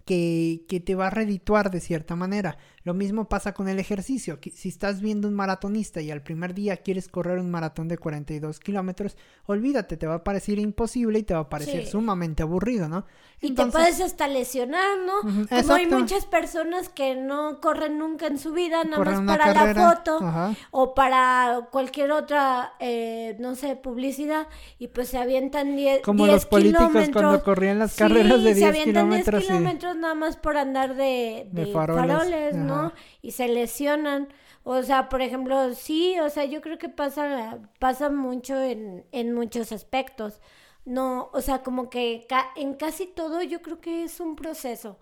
que, 0.04 0.64
que, 0.68 0.80
te 0.80 0.96
va 0.96 1.06
a 1.06 1.10
redituar 1.10 1.70
de 1.70 1.78
cierta 1.78 2.16
manera. 2.16 2.58
Lo 2.82 2.94
mismo 2.94 3.28
pasa 3.28 3.52
con 3.52 3.68
el 3.68 3.78
ejercicio. 3.78 4.38
Si 4.54 4.68
estás 4.70 5.00
viendo 5.02 5.28
un 5.28 5.34
maratonista 5.34 6.00
y 6.00 6.10
al 6.10 6.22
primer 6.22 6.54
día 6.54 6.78
quieres 6.78 7.08
correr 7.08 7.38
un 7.38 7.50
maratón 7.50 7.88
de 7.88 7.98
42 7.98 8.58
kilómetros, 8.58 9.18
olvídate, 9.44 9.98
te 9.98 10.06
va 10.06 10.14
a 10.14 10.24
parecer 10.24 10.58
imposible 10.58 11.18
y 11.18 11.22
te 11.22 11.34
va 11.34 11.40
a 11.40 11.48
parecer 11.50 11.84
sí. 11.84 11.90
sumamente 11.90 12.42
aburrido, 12.42 12.88
¿no? 12.88 13.04
Y 13.42 13.52
te 13.54 13.66
puedes 13.66 14.00
hasta 14.00 14.28
lesionar, 14.28 14.98
¿no? 15.04 15.18
Uh 15.20 15.32
-huh, 15.32 15.48
Como 15.48 15.60
exacto. 15.60 15.74
hay 15.74 15.86
muchas 15.86 16.26
personas 16.26 16.88
que 16.90 17.16
no 17.16 17.60
corren 17.60 17.98
nunca 17.98 18.26
en 18.26 18.38
su 18.38 18.52
vida, 18.52 18.84
nada 18.84 18.96
corren 18.96 19.24
más 19.24 19.38
para 19.38 19.52
carrera. 19.54 19.82
la 19.82 19.96
foto 19.96 20.18
Ajá. 20.24 20.54
o 20.70 20.94
para 20.94 21.68
cualquier 21.70 22.12
otra, 22.12 22.74
eh, 22.80 23.36
no 23.40 23.54
sé, 23.56 23.76
publicidad, 23.76 24.46
y 24.78 24.88
pues 24.88 25.08
se 25.08 25.18
avientan 25.18 25.74
10 25.76 26.02
Como 26.02 26.26
los 26.26 26.46
políticos 26.46 26.90
cuando 27.12 27.42
corrían 27.42 27.78
las 27.78 27.96
carreras 27.96 28.38
sí, 28.38 28.44
de 28.44 28.54
10 28.54 28.58
se 28.58 28.66
avientan 28.66 29.04
kilómetros. 29.06 29.40
10 29.40 29.52
kilómetros 29.52 29.96
nada 29.96 30.14
más 30.14 30.36
por 30.36 30.56
andar 30.56 30.94
de, 30.96 31.46
de, 31.50 31.64
de 31.64 31.72
faroles, 31.72 32.06
faroles 32.06 32.56
¿no? 32.56 32.69
¿No? 32.70 32.92
Y 33.22 33.32
se 33.32 33.48
lesionan. 33.48 34.28
O 34.62 34.82
sea, 34.82 35.08
por 35.08 35.22
ejemplo, 35.22 35.74
sí, 35.74 36.18
o 36.20 36.28
sea, 36.30 36.44
yo 36.44 36.60
creo 36.60 36.78
que 36.78 36.88
pasa, 36.88 37.58
pasa 37.78 38.10
mucho 38.10 38.60
en, 38.60 39.04
en 39.12 39.34
muchos 39.34 39.72
aspectos. 39.72 40.40
No, 40.84 41.30
o 41.32 41.40
sea, 41.40 41.62
como 41.62 41.90
que 41.90 42.26
ca 42.28 42.50
en 42.56 42.74
casi 42.74 43.06
todo 43.06 43.42
yo 43.42 43.62
creo 43.62 43.80
que 43.80 44.04
es 44.04 44.20
un 44.20 44.36
proceso. 44.36 44.98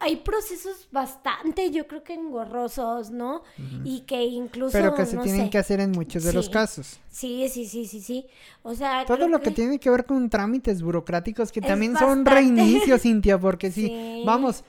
Hay 0.00 0.16
procesos 0.16 0.88
bastante, 0.90 1.70
yo 1.70 1.86
creo 1.86 2.02
que 2.02 2.14
engorrosos, 2.14 3.10
¿no? 3.10 3.42
Uh 3.58 3.62
-huh. 3.62 3.82
Y 3.84 4.00
que 4.00 4.24
incluso. 4.24 4.72
Pero 4.72 4.94
que 4.94 5.04
se 5.04 5.16
no 5.16 5.22
tienen 5.22 5.46
sé. 5.46 5.50
que 5.50 5.58
hacer 5.58 5.80
en 5.80 5.90
muchos 5.90 6.24
de 6.24 6.30
sí. 6.30 6.36
los 6.36 6.48
casos. 6.48 6.98
Sí, 7.10 7.46
sí, 7.50 7.66
sí, 7.66 7.84
sí, 7.84 8.00
sí. 8.00 8.26
O 8.62 8.74
sea. 8.74 9.04
Todo 9.04 9.28
lo 9.28 9.40
que... 9.40 9.50
que... 9.50 9.56
tiene 9.56 9.78
que 9.78 9.90
ver 9.90 10.06
con 10.06 10.30
trámites 10.30 10.80
burocráticos 10.80 11.52
que 11.52 11.60
es 11.60 11.66
también 11.66 11.92
bastante... 11.92 12.14
son 12.14 12.24
reinicios, 12.24 13.02
Cintia, 13.02 13.38
porque 13.38 13.70
sí, 13.70 13.88
sí, 13.88 14.22
vamos, 14.24 14.64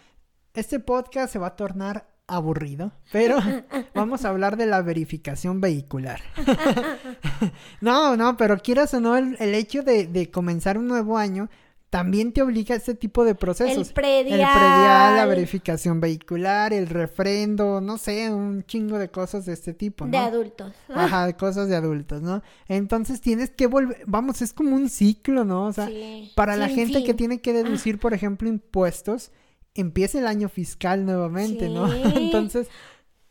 este 0.54 0.80
podcast 0.80 1.32
se 1.32 1.40
va 1.40 1.48
a 1.48 1.56
tornar 1.56 2.08
aburrido, 2.28 2.92
pero 3.12 3.38
vamos 3.94 4.24
a 4.24 4.30
hablar 4.30 4.58
de 4.58 4.68
la 4.68 4.82
verificación 4.82 5.62
vehicular. 5.62 6.22
no, 7.82 8.16
no, 8.16 8.38
pero 8.38 8.58
quieras 8.60 8.94
o 8.94 9.00
no, 9.00 9.18
el, 9.18 9.36
el 9.40 9.54
hecho 9.56 9.84
de, 9.84 10.08
de, 10.08 10.30
comenzar 10.30 10.78
un 10.78 10.88
nuevo 10.88 11.18
año 11.18 11.50
también 11.90 12.34
te 12.34 12.44
obliga 12.44 12.76
a 12.76 12.78
este 12.78 12.94
tipo 12.94 13.26
de 13.26 13.34
procesos. 13.34 13.88
El 13.88 13.94
predial. 13.94 14.40
El 14.40 14.46
predial, 14.46 15.16
la 15.16 15.26
verificación 15.26 16.00
vehicular, 16.00 16.72
el 16.72 16.88
refrendo, 16.88 17.82
no 17.82 17.98
sé, 17.98 18.32
un 18.32 18.64
chingo 18.64 19.00
de 19.00 19.10
cosas 19.10 19.46
de 19.48 19.54
este 19.54 19.74
tipo, 19.74 20.06
¿no? 20.06 20.12
De 20.12 20.18
adultos. 20.18 20.72
Ajá, 20.88 21.26
de 21.26 21.34
cosas 21.38 21.68
de 21.68 21.76
adultos, 21.76 22.22
¿no? 22.22 22.44
Entonces 22.68 23.22
tienes 23.22 23.50
que 23.50 23.66
volver, 23.66 24.04
vamos, 24.06 24.44
es 24.44 24.54
como 24.54 24.76
un 24.76 24.88
ciclo, 24.90 25.46
¿no? 25.46 25.66
O 25.66 25.74
sea, 25.74 25.88
sí. 25.88 26.32
para 26.36 26.56
la 26.56 26.68
gente 26.68 27.00
fin. 27.00 27.06
que 27.06 27.14
tiene 27.16 27.42
que 27.42 27.54
deducir, 27.54 28.00
por 28.00 28.14
ejemplo, 28.14 28.48
impuestos, 28.48 29.32
empieza 29.80 30.20
el 30.20 30.28
año 30.28 30.50
fiscal 30.50 31.06
nuevamente, 31.06 31.66
sí. 31.68 31.74
¿no? 31.74 31.92
Entonces... 31.94 32.68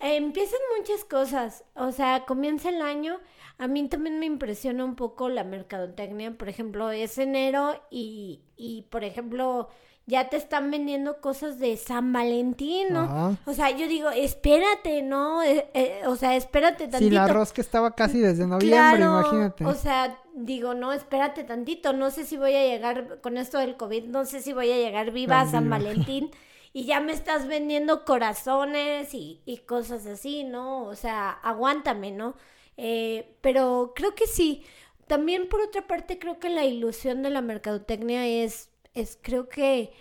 Eh, 0.00 0.17
empiezan 0.17 0.61
muchas 0.78 1.05
cosas, 1.05 1.64
o 1.75 1.90
sea, 1.90 2.25
comienza 2.25 2.69
el 2.69 2.83
año, 2.83 3.19
a 3.59 3.67
mí 3.67 3.88
también 3.88 4.21
me 4.21 4.26
impresiona 4.26 4.85
un 4.85 4.95
poco 4.95 5.28
la 5.28 5.43
mercadotecnia, 5.43 6.38
por 6.38 6.49
ejemplo, 6.49 6.93
es 6.93 7.19
enero 7.19 7.83
y, 7.90 8.43
y 8.57 8.83
por 8.90 9.02
ejemplo, 9.02 9.69
ya 10.08 10.30
te 10.30 10.38
están 10.38 10.70
vendiendo 10.70 11.20
cosas 11.20 11.58
de 11.58 11.76
San 11.76 12.14
Valentín, 12.14 12.88
¿no? 12.90 13.00
Ajá. 13.00 13.36
O 13.44 13.52
sea, 13.52 13.70
yo 13.70 13.86
digo, 13.86 14.08
espérate, 14.08 15.02
¿no? 15.02 15.42
Eh, 15.42 15.68
eh, 15.74 16.00
o 16.06 16.16
sea, 16.16 16.34
espérate 16.34 16.88
tantito. 16.88 16.98
Sí, 16.98 17.10
la 17.10 17.28
rosca 17.28 17.60
estaba 17.60 17.94
casi 17.94 18.18
desde 18.18 18.46
noviembre, 18.46 18.70
claro, 18.70 19.20
imagínate. 19.20 19.66
O 19.66 19.74
sea, 19.74 20.18
digo, 20.34 20.72
no, 20.72 20.94
espérate 20.94 21.44
tantito, 21.44 21.92
no 21.92 22.10
sé 22.10 22.24
si 22.24 22.38
voy 22.38 22.54
a 22.54 22.64
llegar 22.64 23.20
con 23.20 23.36
esto 23.36 23.58
del 23.58 23.76
COVID, 23.76 24.04
no 24.04 24.24
sé 24.24 24.40
si 24.40 24.54
voy 24.54 24.72
a 24.72 24.78
llegar 24.78 25.10
viva 25.10 25.42
a 25.42 25.46
San 25.46 25.68
Valentín. 25.68 26.30
y 26.72 26.84
ya 26.86 27.00
me 27.00 27.12
estás 27.12 27.46
vendiendo 27.46 28.06
corazones 28.06 29.12
y, 29.12 29.42
y, 29.44 29.58
cosas 29.58 30.06
así, 30.06 30.44
¿no? 30.44 30.84
O 30.84 30.94
sea, 30.94 31.30
aguántame, 31.30 32.12
¿no? 32.12 32.34
Eh, 32.78 33.36
pero 33.42 33.92
creo 33.94 34.14
que 34.14 34.26
sí. 34.26 34.64
También 35.06 35.48
por 35.50 35.60
otra 35.60 35.86
parte 35.86 36.18
creo 36.18 36.38
que 36.38 36.48
la 36.48 36.64
ilusión 36.64 37.22
de 37.22 37.30
la 37.30 37.42
mercadotecnia 37.42 38.26
es, 38.26 38.70
es 39.00 39.19
creo 39.21 39.49
que 39.49 39.93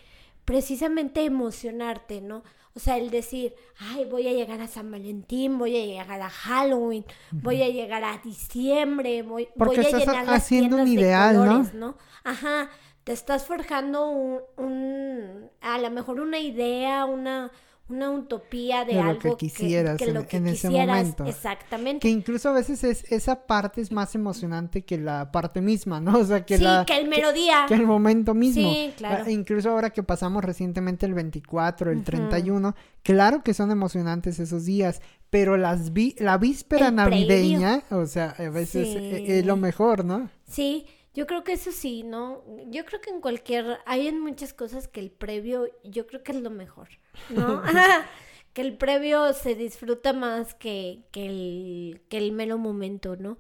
precisamente 0.46 1.26
emocionarte, 1.26 2.22
¿no? 2.22 2.44
O 2.74 2.80
sea, 2.80 2.98
el 2.98 3.10
decir, 3.10 3.56
ay, 3.80 4.06
voy 4.06 4.28
a 4.28 4.34
llegar 4.34 4.62
a 4.62 4.68
San 4.68 4.92
Valentín, 4.92 5.58
voy 5.58 5.76
a 5.76 5.86
llegar 5.86 6.22
a 6.22 6.30
Halloween, 6.30 7.04
uh 7.04 7.36
-huh. 7.36 7.42
voy 7.42 7.64
a 7.64 7.70
llegar 7.70 8.04
a 8.04 8.20
diciembre, 8.24 9.24
voy, 9.24 9.50
Porque 9.58 9.78
voy 9.78 9.86
a 9.86 9.90
estás 9.90 10.06
llenar 10.06 10.30
haciendo 10.30 10.78
las 10.78 10.86
un 10.86 10.94
ideal, 10.94 11.36
colores, 11.36 11.74
¿no? 11.74 11.88
¿no? 11.88 11.98
Ajá, 12.24 12.70
te 13.04 13.14
estás 13.14 13.46
forjando 13.46 14.10
un, 14.10 14.42
un, 14.58 15.50
a 15.62 15.80
lo 15.80 15.90
mejor 15.90 16.20
una 16.20 16.40
idea, 16.40 17.06
una, 17.06 17.52
una 17.90 18.12
utopía 18.12 18.84
de, 18.84 18.94
de 18.94 19.00
algo 19.00 19.14
lo 19.14 19.20
que 19.20 19.38
quisieras 19.38 19.98
que, 19.98 20.06
que 20.06 20.10
en, 20.12 20.14
lo 20.16 20.28
que 20.28 20.38
en 20.38 20.48
ese 20.48 20.70
momento. 20.70 21.26
Exactamente. 21.26 22.00
Que 22.00 22.10
incluso 22.10 22.50
a 22.50 22.52
veces 22.54 22.84
es, 22.84 23.06
esa 23.12 23.48
parte 23.48 23.80
es 23.80 23.92
más 23.92 24.14
emocionante 24.14 24.84
que 24.84 24.98
la 24.98 25.32
parte 25.32 25.62
misma, 25.62 26.02
¿no? 26.02 26.18
O 26.18 26.26
sea, 26.26 26.46
que 26.46 26.58
sí, 26.58 26.64
la... 26.64 26.84
que 26.86 26.98
el 26.98 27.08
melodía. 27.08 27.66
Que, 27.68 27.76
que, 27.76 27.82
el 27.82 27.88
momento 27.88 28.34
mismo. 28.34 28.70
Sí, 28.70 28.94
claro. 28.98 29.30
Incluso 29.30 29.70
ahora 29.70 29.92
que 29.92 30.04
pasamos 30.04 30.44
recientemente 30.44 31.06
el 31.06 31.14
24, 31.14 31.92
el 31.92 31.98
uh 31.98 32.02
-huh. 32.02 32.06
31, 32.06 32.76
claro 33.04 33.44
que 33.44 33.54
son 33.54 33.72
emocionantes 33.72 34.40
esos 34.40 34.66
días, 34.66 35.02
pero 35.30 35.56
las 35.56 35.94
vi 35.94 36.16
la 36.20 36.38
víspera 36.38 36.90
el 36.90 36.96
navideña, 36.96 37.84
previo. 37.88 38.04
o 38.04 38.06
sea, 38.06 38.36
a 38.38 38.50
veces 38.50 38.88
sí. 38.90 39.26
es 39.28 39.46
lo 39.46 39.56
mejor, 39.56 40.04
¿no? 40.04 40.30
Sí, 40.46 40.86
yo 41.18 41.26
creo 41.26 41.44
que 41.44 41.54
eso 41.54 41.72
sí, 41.72 42.04
¿no? 42.04 42.44
Yo 42.68 42.86
creo 42.86 43.02
que 43.02 43.10
en 43.10 43.22
cualquier, 43.22 43.80
hay 43.88 44.08
en 44.08 44.20
muchas 44.22 44.54
cosas 44.54 44.88
que 44.88 45.00
el 45.00 45.10
previo, 45.10 45.68
yo 45.84 46.06
creo 46.06 46.22
que 46.22 46.32
es 46.32 46.40
lo 46.40 46.52
mejor, 46.52 46.90
¿no? 47.32 47.64
que 48.54 48.62
el 48.62 48.78
previo 48.78 49.34
se 49.34 49.56
disfruta 49.56 50.14
más 50.14 50.54
que, 50.54 51.06
que, 51.12 51.26
el, 51.26 52.02
que 52.08 52.20
el 52.20 52.34
mero 52.34 52.60
momento, 52.60 53.16
¿no? 53.16 53.40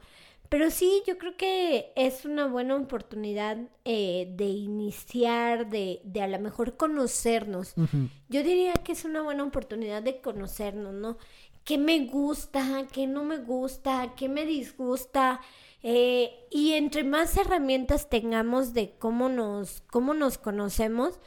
Pero 0.49 0.71
sí, 0.71 1.03
yo 1.05 1.19
creo 1.19 1.37
que 1.37 1.91
es 1.95 2.25
una 2.25 2.47
buena 2.47 2.75
oportunidad 2.75 3.59
eh, 3.85 4.27
de 4.35 4.45
iniciar, 4.45 5.69
de, 5.69 6.01
de 6.03 6.21
a 6.23 6.27
lo 6.27 6.39
mejor 6.39 6.77
conocernos. 6.77 7.73
Uh 7.77 7.81
-huh. 7.81 8.09
Yo 8.29 8.41
diría 8.41 8.73
que 8.73 8.93
es 8.93 9.05
una 9.05 9.21
buena 9.21 9.43
oportunidad 9.43 10.01
de 10.01 10.19
conocernos, 10.19 10.95
¿no? 10.95 11.17
¿Qué 11.63 11.77
me 11.77 12.07
gusta? 12.07 12.87
¿Qué 12.91 13.05
no 13.05 13.23
me 13.23 13.37
gusta? 13.37 14.13
¿Qué 14.15 14.29
me 14.29 14.47
disgusta? 14.47 15.41
Eh, 15.83 16.31
y 16.51 16.73
entre 16.73 17.03
más 17.03 17.37
herramientas 17.37 18.09
tengamos 18.09 18.73
de 18.73 18.95
cómo 18.97 19.29
nos, 19.29 19.83
cómo 19.91 20.13
nos 20.13 20.37
conocemos, 20.37 21.19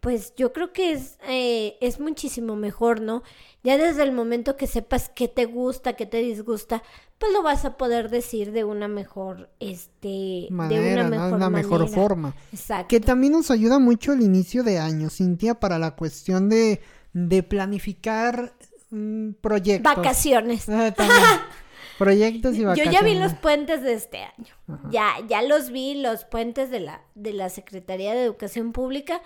pues 0.00 0.34
yo 0.36 0.52
creo 0.52 0.72
que 0.72 0.92
es, 0.92 1.18
eh, 1.26 1.76
es 1.80 1.98
muchísimo 1.98 2.54
mejor, 2.54 3.00
¿no? 3.00 3.22
Ya 3.64 3.76
desde 3.76 4.04
el 4.04 4.12
momento 4.12 4.56
que 4.56 4.68
sepas 4.68 5.08
qué 5.08 5.26
te 5.26 5.46
gusta, 5.46 5.94
qué 5.94 6.06
te 6.06 6.18
disgusta, 6.18 6.82
pues 7.18 7.32
lo 7.32 7.42
vas 7.42 7.64
a 7.64 7.76
poder 7.76 8.10
decir 8.10 8.52
de 8.52 8.62
una 8.62 8.88
mejor, 8.88 9.50
este, 9.58 10.46
manera, 10.50 11.10
de 11.10 11.18
una 11.18 11.38
¿no? 11.38 11.50
mejor, 11.50 11.88
forma. 11.88 12.36
Exacto. 12.52 12.88
Que 12.88 13.00
también 13.00 13.32
nos 13.32 13.50
ayuda 13.50 13.78
mucho 13.78 14.12
el 14.12 14.22
inicio 14.22 14.62
de 14.62 14.78
año, 14.78 15.10
Cintia, 15.10 15.58
para 15.58 15.78
la 15.78 15.96
cuestión 15.96 16.48
de, 16.48 16.80
de 17.12 17.42
planificar 17.42 18.54
mmm, 18.90 19.32
proyectos. 19.40 19.96
Vacaciones. 19.96 20.68
Ah, 20.68 20.94
Proyectos 21.98 22.56
y 22.56 22.64
vacaciones. 22.64 22.94
Yo 22.94 23.00
ya 23.00 23.04
vi 23.04 23.18
los 23.18 23.34
puentes 23.34 23.82
de 23.82 23.94
este 23.94 24.18
año. 24.18 24.54
Ajá. 24.68 24.88
Ya, 24.90 25.14
ya 25.28 25.42
los 25.42 25.70
vi, 25.70 25.94
los 25.94 26.24
puentes 26.24 26.70
de 26.70 26.80
la, 26.80 27.02
de 27.14 27.32
la 27.32 27.48
Secretaría 27.48 28.14
de 28.14 28.24
Educación 28.24 28.72
Pública. 28.72 29.22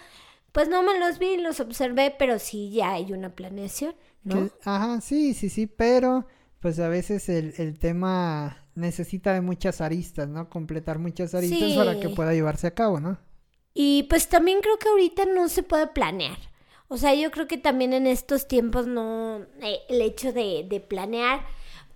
Pues 0.53 0.69
no 0.69 0.83
me 0.83 0.99
los 0.99 1.19
vi, 1.19 1.37
los 1.37 1.61
observé, 1.61 2.15
pero 2.19 2.39
sí 2.39 2.71
ya 2.71 2.93
hay 2.93 3.13
una 3.13 3.35
planeación, 3.35 3.95
¿no? 4.25 4.49
Que, 4.49 4.53
ajá, 4.65 5.01
sí, 5.01 5.35
sí, 5.35 5.49
sí, 5.49 5.67
pero 5.67 6.27
pues 6.59 6.79
a 6.81 6.89
veces 6.89 7.29
el, 7.29 7.55
el, 7.57 7.79
tema 7.79 8.67
necesita 8.75 9.33
de 9.33 9.41
muchas 9.41 9.81
aristas, 9.81 10.29
¿no? 10.29 10.51
Completar 10.51 10.99
muchas 10.99 11.35
aristas 11.35 11.71
sí. 11.71 11.77
para 11.77 12.01
que 12.01 12.09
pueda 12.09 12.35
llevarse 12.35 12.67
a 12.67 12.75
cabo, 12.75 12.99
¿no? 12.99 13.19
Y 13.75 14.05
pues 14.05 14.29
también 14.29 14.61
creo 14.61 14.79
que 14.79 14.89
ahorita 14.89 15.25
no 15.27 15.49
se 15.49 15.63
puede 15.63 15.87
planear. 15.87 16.39
O 16.89 16.97
sea, 16.97 17.15
yo 17.15 17.31
creo 17.31 17.47
que 17.47 17.57
también 17.57 17.93
en 17.93 18.09
estos 18.09 18.49
tiempos 18.49 18.89
no, 18.89 19.47
eh, 19.63 19.79
el 19.89 20.03
hecho 20.03 20.33
de, 20.33 20.67
de 20.69 20.81
planear, 20.81 21.47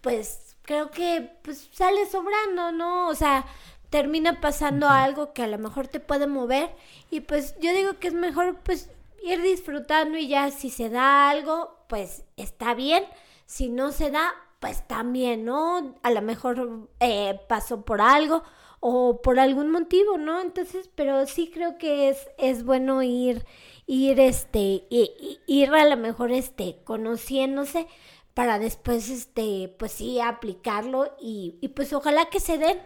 pues 0.01 0.54
creo 0.65 0.91
que 0.91 1.31
pues 1.43 1.69
sale 1.73 2.07
sobrando, 2.07 2.73
¿no? 2.73 3.09
O 3.09 3.15
sea, 3.15 3.47
termina 3.91 4.41
pasando 4.41 4.87
uh 4.87 4.91
-huh. 4.91 5.05
algo 5.05 5.33
que 5.33 5.43
a 5.43 5.47
lo 5.47 5.59
mejor 5.59 5.89
te 5.89 6.01
puede 6.01 6.27
mover 6.27 6.75
y 7.11 7.21
pues 7.21 7.55
yo 7.61 7.73
digo 7.73 7.99
que 8.01 8.09
es 8.09 8.15
mejor 8.15 8.59
pues 8.65 8.91
ir 9.23 9.41
disfrutando 9.41 10.19
y 10.19 10.29
ya 10.29 10.51
si 10.51 10.71
se 10.71 10.91
da 10.91 11.31
algo, 11.31 11.77
pues 11.89 12.25
está 12.37 12.75
bien, 12.75 13.05
si 13.47 13.69
no 13.69 13.93
se 13.93 14.11
da, 14.11 14.35
pues 14.61 14.87
también, 14.87 15.45
¿no? 15.45 15.95
A 16.03 16.11
lo 16.11 16.23
mejor 16.23 16.89
eh, 17.01 17.39
pasó 17.49 17.83
por 17.85 18.01
algo 18.01 18.43
o 18.81 19.23
por 19.23 19.39
algún 19.39 19.71
motivo, 19.71 20.19
¿no? 20.19 20.41
Entonces, 20.41 20.91
pero 20.95 21.27
sí 21.27 21.51
creo 21.53 21.79
que 21.79 22.11
es, 22.11 22.29
es 22.37 22.65
bueno 22.65 23.03
ir, 23.03 23.47
ir, 23.87 24.21
este, 24.21 24.85
ir 24.91 25.71
a 25.71 25.85
lo 25.87 25.97
mejor, 25.97 26.33
este, 26.33 26.79
conociéndose 26.85 27.87
para 28.35 28.59
después, 28.59 29.09
este, 29.09 29.75
pues 29.79 29.93
sí, 29.93 30.21
aplicarlo 30.21 31.15
y, 31.21 31.57
y 31.61 31.69
pues 31.69 31.93
ojalá 31.93 32.27
que 32.31 32.41
se 32.41 32.59
den, 32.59 32.79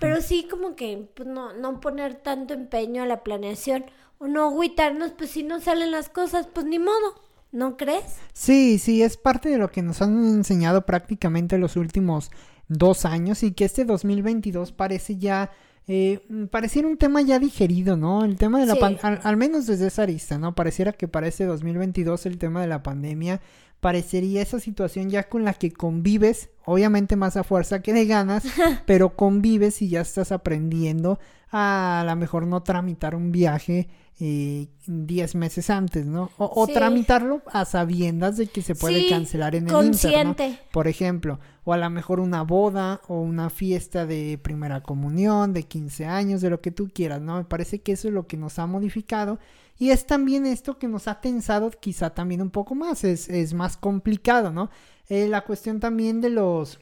pero 0.00 0.22
sí 0.22 0.48
como 0.50 0.74
que, 0.74 1.10
pues 1.14 1.28
no, 1.28 1.52
no 1.52 1.80
poner 1.80 2.14
tanto 2.14 2.54
empeño 2.54 3.02
a 3.02 3.06
la 3.06 3.22
planeación 3.22 3.84
o 4.18 4.26
no 4.26 4.44
agüitarnos, 4.46 5.12
pues 5.12 5.30
si 5.30 5.42
no 5.42 5.60
salen 5.60 5.90
las 5.90 6.08
cosas, 6.08 6.48
pues 6.52 6.64
ni 6.64 6.78
modo, 6.78 7.20
¿no 7.52 7.76
crees? 7.76 8.16
Sí, 8.32 8.78
sí, 8.78 9.02
es 9.02 9.18
parte 9.18 9.50
de 9.50 9.58
lo 9.58 9.70
que 9.70 9.82
nos 9.82 10.00
han 10.00 10.24
enseñado 10.24 10.86
prácticamente 10.86 11.58
los 11.58 11.76
últimos 11.76 12.30
dos 12.68 13.04
años 13.04 13.42
y 13.42 13.52
que 13.52 13.66
este 13.66 13.84
2022 13.84 14.72
parece 14.72 15.18
ya 15.18 15.50
eh, 15.86 16.20
pareciera 16.50 16.88
un 16.88 16.96
tema 16.96 17.20
ya 17.20 17.38
digerido, 17.38 17.96
¿no? 17.96 18.24
El 18.24 18.36
tema 18.36 18.58
de 18.58 18.66
la 18.66 18.76
pandemia, 18.76 19.20
al, 19.22 19.36
menos 19.36 19.66
desde 19.66 19.88
esa 19.88 20.04
arista, 20.04 20.38
¿no? 20.38 20.54
Pareciera 20.54 20.92
que 20.92 21.08
para 21.08 21.26
este 21.26 21.44
2022 21.44 22.24
el 22.24 22.38
tema 22.38 22.62
de 22.62 22.68
la 22.68 22.82
pandemia 22.82 23.42
parecería 23.84 24.40
esa 24.40 24.60
situación 24.60 25.10
ya 25.10 25.28
con 25.28 25.44
la 25.44 25.52
que 25.52 25.70
convives, 25.70 26.48
obviamente 26.64 27.16
más 27.16 27.36
a 27.36 27.44
fuerza 27.44 27.82
que 27.82 27.92
de 27.92 28.06
ganas, 28.06 28.42
pero 28.86 29.14
convives 29.14 29.82
y 29.82 29.90
ya 29.90 30.00
estás 30.00 30.32
aprendiendo 30.32 31.18
a, 31.50 32.00
a 32.00 32.04
lo 32.04 32.16
mejor 32.16 32.46
no 32.46 32.62
tramitar 32.62 33.14
un 33.14 33.30
viaje 33.30 33.88
10 34.18 34.68
eh, 35.34 35.38
meses 35.38 35.70
antes, 35.70 36.06
¿no? 36.06 36.30
O, 36.38 36.66
tramitarlo 36.68 37.42
a 37.46 37.64
sabiendas 37.64 38.36
de 38.36 38.46
que 38.46 38.62
se 38.62 38.74
puede 38.74 39.08
cancelar 39.08 39.56
en 39.56 39.66
el 39.66 39.72
consciente. 39.72 40.60
Por 40.72 40.86
ejemplo, 40.86 41.40
o 41.64 41.72
a 41.72 41.76
lo 41.76 41.90
mejor 41.90 42.20
una 42.20 42.42
boda 42.42 43.00
o 43.08 43.20
una 43.20 43.50
fiesta 43.50 44.06
de 44.06 44.38
primera 44.38 44.82
comunión, 44.82 45.52
de 45.52 45.64
15 45.64 46.06
años, 46.06 46.40
de 46.40 46.50
lo 46.50 46.60
que 46.60 46.70
tú 46.70 46.90
quieras, 46.94 47.20
¿no? 47.20 47.38
Me 47.38 47.44
parece 47.44 47.82
que 47.82 47.92
eso 47.92 48.08
es 48.08 48.14
lo 48.14 48.26
que 48.26 48.36
nos 48.36 48.58
ha 48.58 48.66
modificado 48.66 49.40
y 49.78 49.90
es 49.90 50.06
también 50.06 50.46
esto 50.46 50.78
que 50.78 50.86
nos 50.86 51.08
ha 51.08 51.20
tensado 51.20 51.70
quizá 51.70 52.10
también 52.10 52.40
un 52.40 52.50
poco 52.50 52.74
más, 52.74 53.02
es, 53.02 53.28
es 53.28 53.54
más 53.54 53.76
complicado, 53.76 54.52
¿no? 54.52 54.70
Eh, 55.08 55.28
la 55.28 55.42
cuestión 55.42 55.80
también 55.80 56.20
de 56.20 56.30
los 56.30 56.78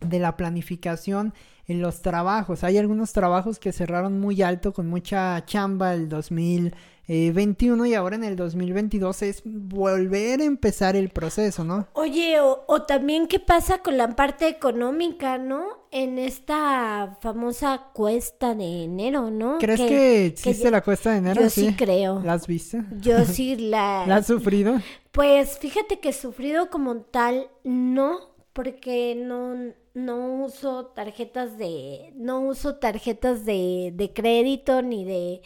de 0.00 0.18
la 0.18 0.36
planificación 0.36 1.32
en 1.68 1.82
los 1.82 2.02
trabajos. 2.02 2.64
Hay 2.64 2.78
algunos 2.78 3.12
trabajos 3.12 3.58
que 3.58 3.72
cerraron 3.72 4.20
muy 4.20 4.42
alto 4.42 4.72
con 4.72 4.88
mucha 4.88 5.44
chamba 5.46 5.94
el 5.94 6.08
2021 6.08 7.86
y 7.86 7.94
ahora 7.94 8.16
en 8.16 8.24
el 8.24 8.36
2022 8.36 9.22
es 9.22 9.42
volver 9.44 10.40
a 10.40 10.44
empezar 10.44 10.94
el 10.94 11.08
proceso, 11.08 11.64
¿no? 11.64 11.88
Oye, 11.94 12.38
o, 12.40 12.82
también 12.82 13.26
qué 13.26 13.40
pasa 13.40 13.78
con 13.78 13.96
la 13.96 14.14
parte 14.14 14.48
económica, 14.48 15.38
¿no? 15.38 15.86
En 15.90 16.18
esta 16.18 17.18
famosa 17.20 17.88
cuesta 17.92 18.54
de 18.54 18.84
enero, 18.84 19.30
¿no? 19.30 19.58
¿Crees 19.58 19.80
que, 19.80 20.26
existe 20.26 20.70
la 20.70 20.82
cuesta 20.82 21.12
de 21.12 21.18
enero? 21.18 21.42
Yo 21.42 21.50
sí, 21.50 21.74
creo. 21.76 22.22
¿La 22.22 22.34
has 22.34 22.46
visto? 22.46 22.78
Yo 23.00 23.24
sí 23.24 23.56
la... 23.56 24.04
¿La 24.06 24.16
has 24.16 24.26
sufrido? 24.26 24.80
Pues 25.10 25.58
fíjate 25.58 25.98
que 25.98 26.12
sufrido 26.12 26.70
como 26.70 26.96
tal, 26.98 27.48
no, 27.64 28.18
porque 28.52 29.14
no 29.16 29.72
no 29.96 30.44
uso 30.44 30.88
tarjetas 30.88 31.56
de, 31.56 32.12
no 32.16 32.40
uso 32.40 32.76
tarjetas 32.76 33.46
de, 33.46 33.92
de 33.94 34.12
crédito 34.12 34.82
ni 34.82 35.06
de, 35.06 35.40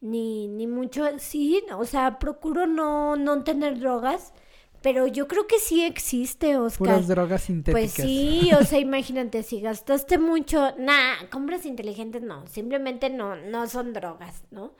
ni, 0.00 0.46
ni 0.46 0.68
mucho, 0.68 1.04
sí, 1.18 1.60
o 1.76 1.84
sea, 1.84 2.20
procuro 2.20 2.68
no, 2.68 3.16
no 3.16 3.42
tener 3.42 3.80
drogas, 3.80 4.32
pero 4.80 5.08
yo 5.08 5.26
creo 5.26 5.48
que 5.48 5.58
sí 5.58 5.82
existe, 5.82 6.56
Oscar. 6.56 6.78
Puras 6.78 7.08
drogas 7.08 7.42
sintéticas. 7.42 7.94
Pues 7.96 8.06
sí, 8.08 8.50
o 8.58 8.64
sea, 8.64 8.78
imagínate, 8.78 9.42
si 9.42 9.60
gastaste 9.60 10.18
mucho, 10.18 10.72
nah, 10.78 11.26
compras 11.28 11.66
inteligentes 11.66 12.22
no, 12.22 12.46
simplemente 12.46 13.10
no, 13.10 13.34
no 13.34 13.66
son 13.66 13.92
drogas, 13.92 14.44
¿no? 14.52 14.74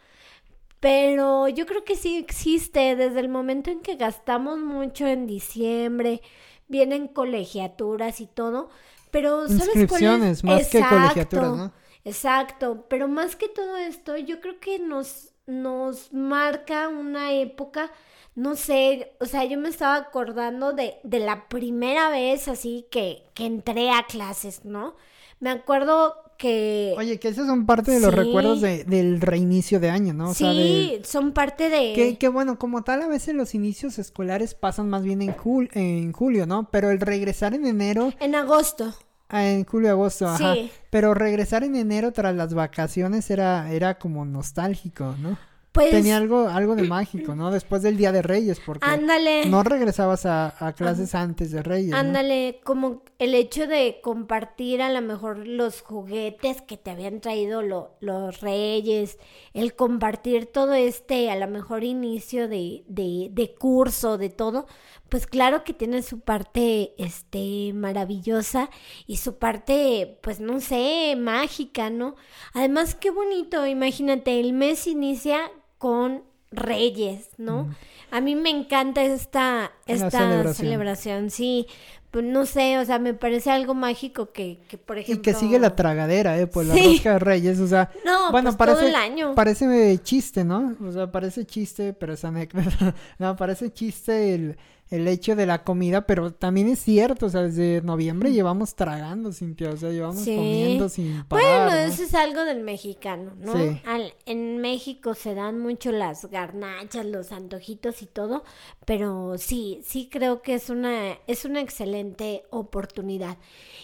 Pero 0.78 1.48
yo 1.48 1.66
creo 1.66 1.82
que 1.82 1.96
sí 1.96 2.16
existe 2.16 2.94
desde 2.94 3.18
el 3.18 3.28
momento 3.28 3.72
en 3.72 3.80
que 3.80 3.96
gastamos 3.96 4.60
mucho 4.60 5.04
en 5.08 5.26
diciembre, 5.26 6.22
vienen 6.68 7.08
colegiaturas 7.08 8.20
y 8.20 8.28
todo, 8.28 8.68
pero, 9.10 9.48
¿sabes 9.48 9.66
Inscripciones, 9.66 10.44
más 10.44 10.68
que 10.68 10.80
colegiaturas, 10.80 11.56
¿no? 11.56 11.72
Exacto, 12.04 12.86
pero 12.88 13.08
más 13.08 13.34
que 13.34 13.48
todo 13.48 13.76
esto, 13.76 14.16
yo 14.16 14.40
creo 14.40 14.60
que 14.60 14.78
nos, 14.78 15.32
nos 15.46 16.12
marca 16.12 16.88
una 16.88 17.32
época, 17.32 17.90
no 18.34 18.54
sé, 18.54 19.16
o 19.18 19.26
sea, 19.26 19.44
yo 19.44 19.58
me 19.58 19.68
estaba 19.68 19.96
acordando 19.96 20.72
de, 20.72 20.98
de 21.02 21.18
la 21.18 21.48
primera 21.48 22.10
vez 22.10 22.48
así 22.48 22.86
que, 22.90 23.24
que 23.34 23.46
entré 23.46 23.90
a 23.90 24.04
clases, 24.04 24.64
¿no? 24.64 24.94
Me 25.40 25.50
acuerdo 25.50 26.25
que... 26.36 26.94
Oye, 26.96 27.18
que 27.18 27.28
esos 27.28 27.46
son 27.46 27.66
parte 27.66 27.90
de 27.90 28.00
los 28.00 28.14
recuerdos 28.14 28.60
de, 28.60 28.84
del 28.84 29.20
reinicio 29.20 29.80
de 29.80 29.90
año, 29.90 30.14
¿no? 30.14 30.30
O 30.30 30.34
sí, 30.34 31.00
son 31.04 31.32
parte 31.32 31.68
de... 31.68 31.92
Que, 31.94 32.18
que, 32.18 32.28
bueno, 32.28 32.58
como 32.58 32.82
tal, 32.82 33.02
a 33.02 33.08
veces 33.08 33.34
los 33.34 33.54
inicios 33.54 33.98
escolares 33.98 34.54
pasan 34.54 34.88
más 34.88 35.02
bien 35.02 35.22
en, 35.22 35.32
jul 35.32 35.68
en 35.72 36.12
julio, 36.12 36.46
¿no? 36.46 36.68
Pero 36.70 36.90
el 36.90 37.00
regresar 37.00 37.54
en 37.54 37.66
enero... 37.66 38.12
En 38.20 38.34
agosto. 38.34 38.94
Ah, 39.28 39.46
en 39.46 39.64
julio, 39.64 39.90
agosto, 39.90 40.28
ajá. 40.28 40.54
Pero 40.90 41.14
regresar 41.14 41.64
en 41.64 41.74
enero 41.74 42.12
tras 42.12 42.34
las 42.34 42.54
vacaciones 42.54 43.28
era, 43.30 43.72
era 43.72 43.98
como 43.98 44.24
nostálgico, 44.24 45.16
¿no? 45.20 45.36
Pues, 45.76 45.90
Tenía 45.90 46.16
algo, 46.16 46.48
algo 46.48 46.74
de 46.74 46.84
mágico, 46.84 47.34
¿no? 47.34 47.50
Después 47.50 47.82
del 47.82 47.98
Día 47.98 48.10
de 48.10 48.22
Reyes, 48.22 48.60
porque 48.64 48.86
ándale, 48.86 49.44
no 49.44 49.62
regresabas 49.62 50.24
a, 50.24 50.54
a 50.58 50.72
clases 50.72 51.14
antes 51.14 51.50
de 51.50 51.62
Reyes. 51.62 51.92
Ándale, 51.92 52.60
como 52.64 53.02
el 53.18 53.34
hecho 53.34 53.66
de 53.66 54.00
compartir 54.02 54.80
a 54.80 54.90
lo 54.90 55.02
mejor 55.02 55.46
los 55.46 55.82
juguetes 55.82 56.62
que 56.62 56.78
te 56.78 56.90
habían 56.90 57.20
traído 57.20 57.60
los 58.00 58.40
Reyes, 58.40 59.18
el 59.52 59.74
compartir 59.74 60.46
todo 60.46 60.72
este, 60.72 61.30
a 61.30 61.36
lo 61.36 61.46
mejor 61.46 61.84
inicio 61.84 62.48
de, 62.48 62.82
de, 62.88 63.28
de 63.30 63.54
curso, 63.54 64.16
de 64.16 64.30
todo, 64.30 64.66
pues 65.10 65.26
claro 65.26 65.62
que 65.62 65.74
tiene 65.74 66.00
su 66.00 66.20
parte, 66.20 66.94
este, 66.96 67.72
maravillosa 67.74 68.70
y 69.06 69.18
su 69.18 69.36
parte, 69.36 70.18
pues 70.22 70.40
no 70.40 70.58
sé, 70.60 71.16
mágica, 71.18 71.90
¿no? 71.90 72.16
Además, 72.54 72.94
qué 72.94 73.10
bonito, 73.10 73.66
imagínate, 73.66 74.40
el 74.40 74.54
mes 74.54 74.86
inicia 74.86 75.50
con 75.78 76.22
reyes, 76.50 77.30
¿no? 77.38 77.74
A 78.10 78.20
mí 78.20 78.34
me 78.34 78.50
encanta 78.50 79.02
esta, 79.02 79.72
esta 79.86 80.52
celebración. 80.54 81.30
sí. 81.30 81.66
Pues 82.10 82.24
no 82.24 82.46
sé, 82.46 82.78
o 82.78 82.84
sea, 82.84 82.98
me 82.98 83.12
parece 83.12 83.50
algo 83.50 83.74
mágico 83.74 84.32
que, 84.32 84.60
que 84.68 84.78
por 84.78 84.96
ejemplo... 84.96 85.20
Y 85.20 85.22
que 85.22 85.34
sigue 85.34 85.58
la 85.58 85.76
tragadera, 85.76 86.38
¿eh? 86.38 86.46
Pues 86.46 86.66
la 86.66 86.74
rosca 86.74 87.12
de 87.14 87.18
reyes, 87.18 87.60
o 87.60 87.66
sea... 87.66 87.90
No, 88.06 88.30
bueno, 88.30 88.50
pues 88.50 88.56
parece, 88.56 88.78
todo 88.78 88.88
el 88.88 88.94
año. 88.94 89.34
Parece 89.34 89.98
chiste, 90.02 90.42
¿no? 90.42 90.76
O 90.82 90.92
sea, 90.92 91.12
parece 91.12 91.44
chiste, 91.44 91.92
pero 91.92 92.14
es 92.14 92.24
anécdota. 92.24 92.94
no, 93.18 93.36
parece 93.36 93.70
chiste 93.70 94.34
el 94.34 94.56
el 94.88 95.08
hecho 95.08 95.34
de 95.34 95.46
la 95.46 95.64
comida, 95.64 96.06
pero 96.06 96.32
también 96.32 96.68
es 96.68 96.78
cierto, 96.78 97.26
o 97.26 97.28
sea, 97.28 97.42
desde 97.42 97.82
noviembre 97.82 98.32
llevamos 98.32 98.76
tragando, 98.76 99.32
Cintia, 99.32 99.70
o 99.70 99.76
sea, 99.76 99.90
llevamos 99.90 100.24
comiendo 100.24 100.88
sin 100.88 101.24
parar. 101.24 101.68
Bueno, 101.68 101.92
eso 101.92 102.04
es 102.04 102.14
algo 102.14 102.44
del 102.44 102.62
mexicano, 102.62 103.32
¿no? 103.40 103.54
Sí. 103.56 103.80
en 104.26 104.58
México 104.60 105.14
se 105.14 105.34
dan 105.34 105.58
mucho 105.58 105.90
las 105.90 106.26
garnachas, 106.26 107.04
los 107.04 107.32
antojitos 107.32 108.00
y 108.02 108.06
todo, 108.06 108.44
pero 108.84 109.36
sí, 109.38 109.80
sí 109.84 110.08
creo 110.10 110.40
que 110.40 110.54
es 110.54 110.70
una, 110.70 111.14
es 111.26 111.44
una 111.44 111.60
excelente 111.60 112.44
oportunidad. 112.50 113.38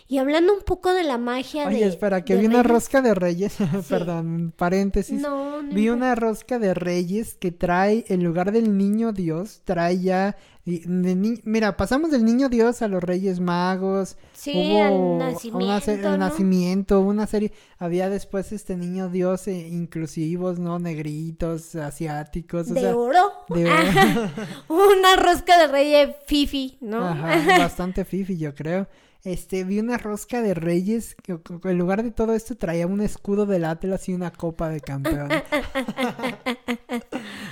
Y 0.06 0.18
hablando 0.18 0.54
un 0.54 0.62
poco 0.62 0.92
de 0.92 1.02
la 1.02 1.18
magia 1.18 1.66
Oye, 1.66 1.86
espera, 1.86 2.24
que 2.24 2.36
vi 2.36 2.46
una 2.46 2.62
rosca 2.62 3.02
de 3.02 3.14
reyes, 3.14 3.56
perdón, 3.88 4.52
paréntesis. 4.56 5.20
No, 5.20 5.62
no 5.62 5.74
vi 5.74 5.88
una 5.88 6.14
rosca 6.14 6.60
de 6.60 6.74
reyes 6.74 7.34
que 7.34 7.50
trae, 7.50 8.04
en 8.08 8.22
lugar 8.22 8.52
del 8.52 8.76
niño 8.76 9.12
Dios, 9.12 9.62
trae 9.64 10.00
ya 10.00 10.36
mira, 10.64 11.76
pasamos 11.76 12.10
del 12.10 12.24
niño 12.24 12.48
Dios 12.48 12.82
a 12.82 12.88
los 12.88 13.02
Reyes 13.02 13.40
Magos. 13.40 14.16
Sí, 14.32 14.52
hubo 14.54 15.18
nacimiento, 15.18 16.12
el 16.12 16.18
nacimiento, 16.18 17.00
una 17.00 17.26
serie. 17.26 17.52
Había 17.78 18.08
después 18.08 18.52
este 18.52 18.76
niño 18.76 19.08
Dios 19.08 19.48
eh, 19.48 19.68
inclusivos, 19.68 20.58
¿no? 20.60 20.78
Negritos, 20.78 21.74
asiáticos. 21.74 22.72
¿De 22.72 22.92
oro? 22.92 23.32
De 23.48 23.64
oro. 23.70 24.30
una 24.68 25.16
rosca 25.16 25.58
de 25.58 25.66
Reyes 25.66 26.16
Fifi, 26.26 26.78
¿no? 26.80 27.08
Ajá, 27.08 27.58
bastante 27.58 28.04
Fifi, 28.04 28.38
yo 28.38 28.54
creo. 28.54 28.86
Este, 29.24 29.62
vi 29.62 29.78
una 29.78 29.98
rosca 29.98 30.42
de 30.42 30.52
reyes 30.52 31.14
que 31.14 31.38
en 31.64 31.78
lugar 31.78 32.02
de 32.02 32.10
todo 32.10 32.34
esto 32.34 32.56
traía 32.56 32.88
un 32.88 33.00
escudo 33.00 33.46
del 33.46 33.64
Atlas 33.64 34.08
y 34.08 34.14
una 34.14 34.32
copa 34.32 34.68
de 34.68 34.80
campeón. 34.80 35.28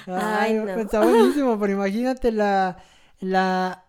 Ay, 0.06 0.54
no. 0.54 0.68
está 0.68 1.00
buenísimo, 1.00 1.60
pero 1.60 1.72
imagínate 1.72 2.32
la, 2.32 2.76
la 3.20 3.84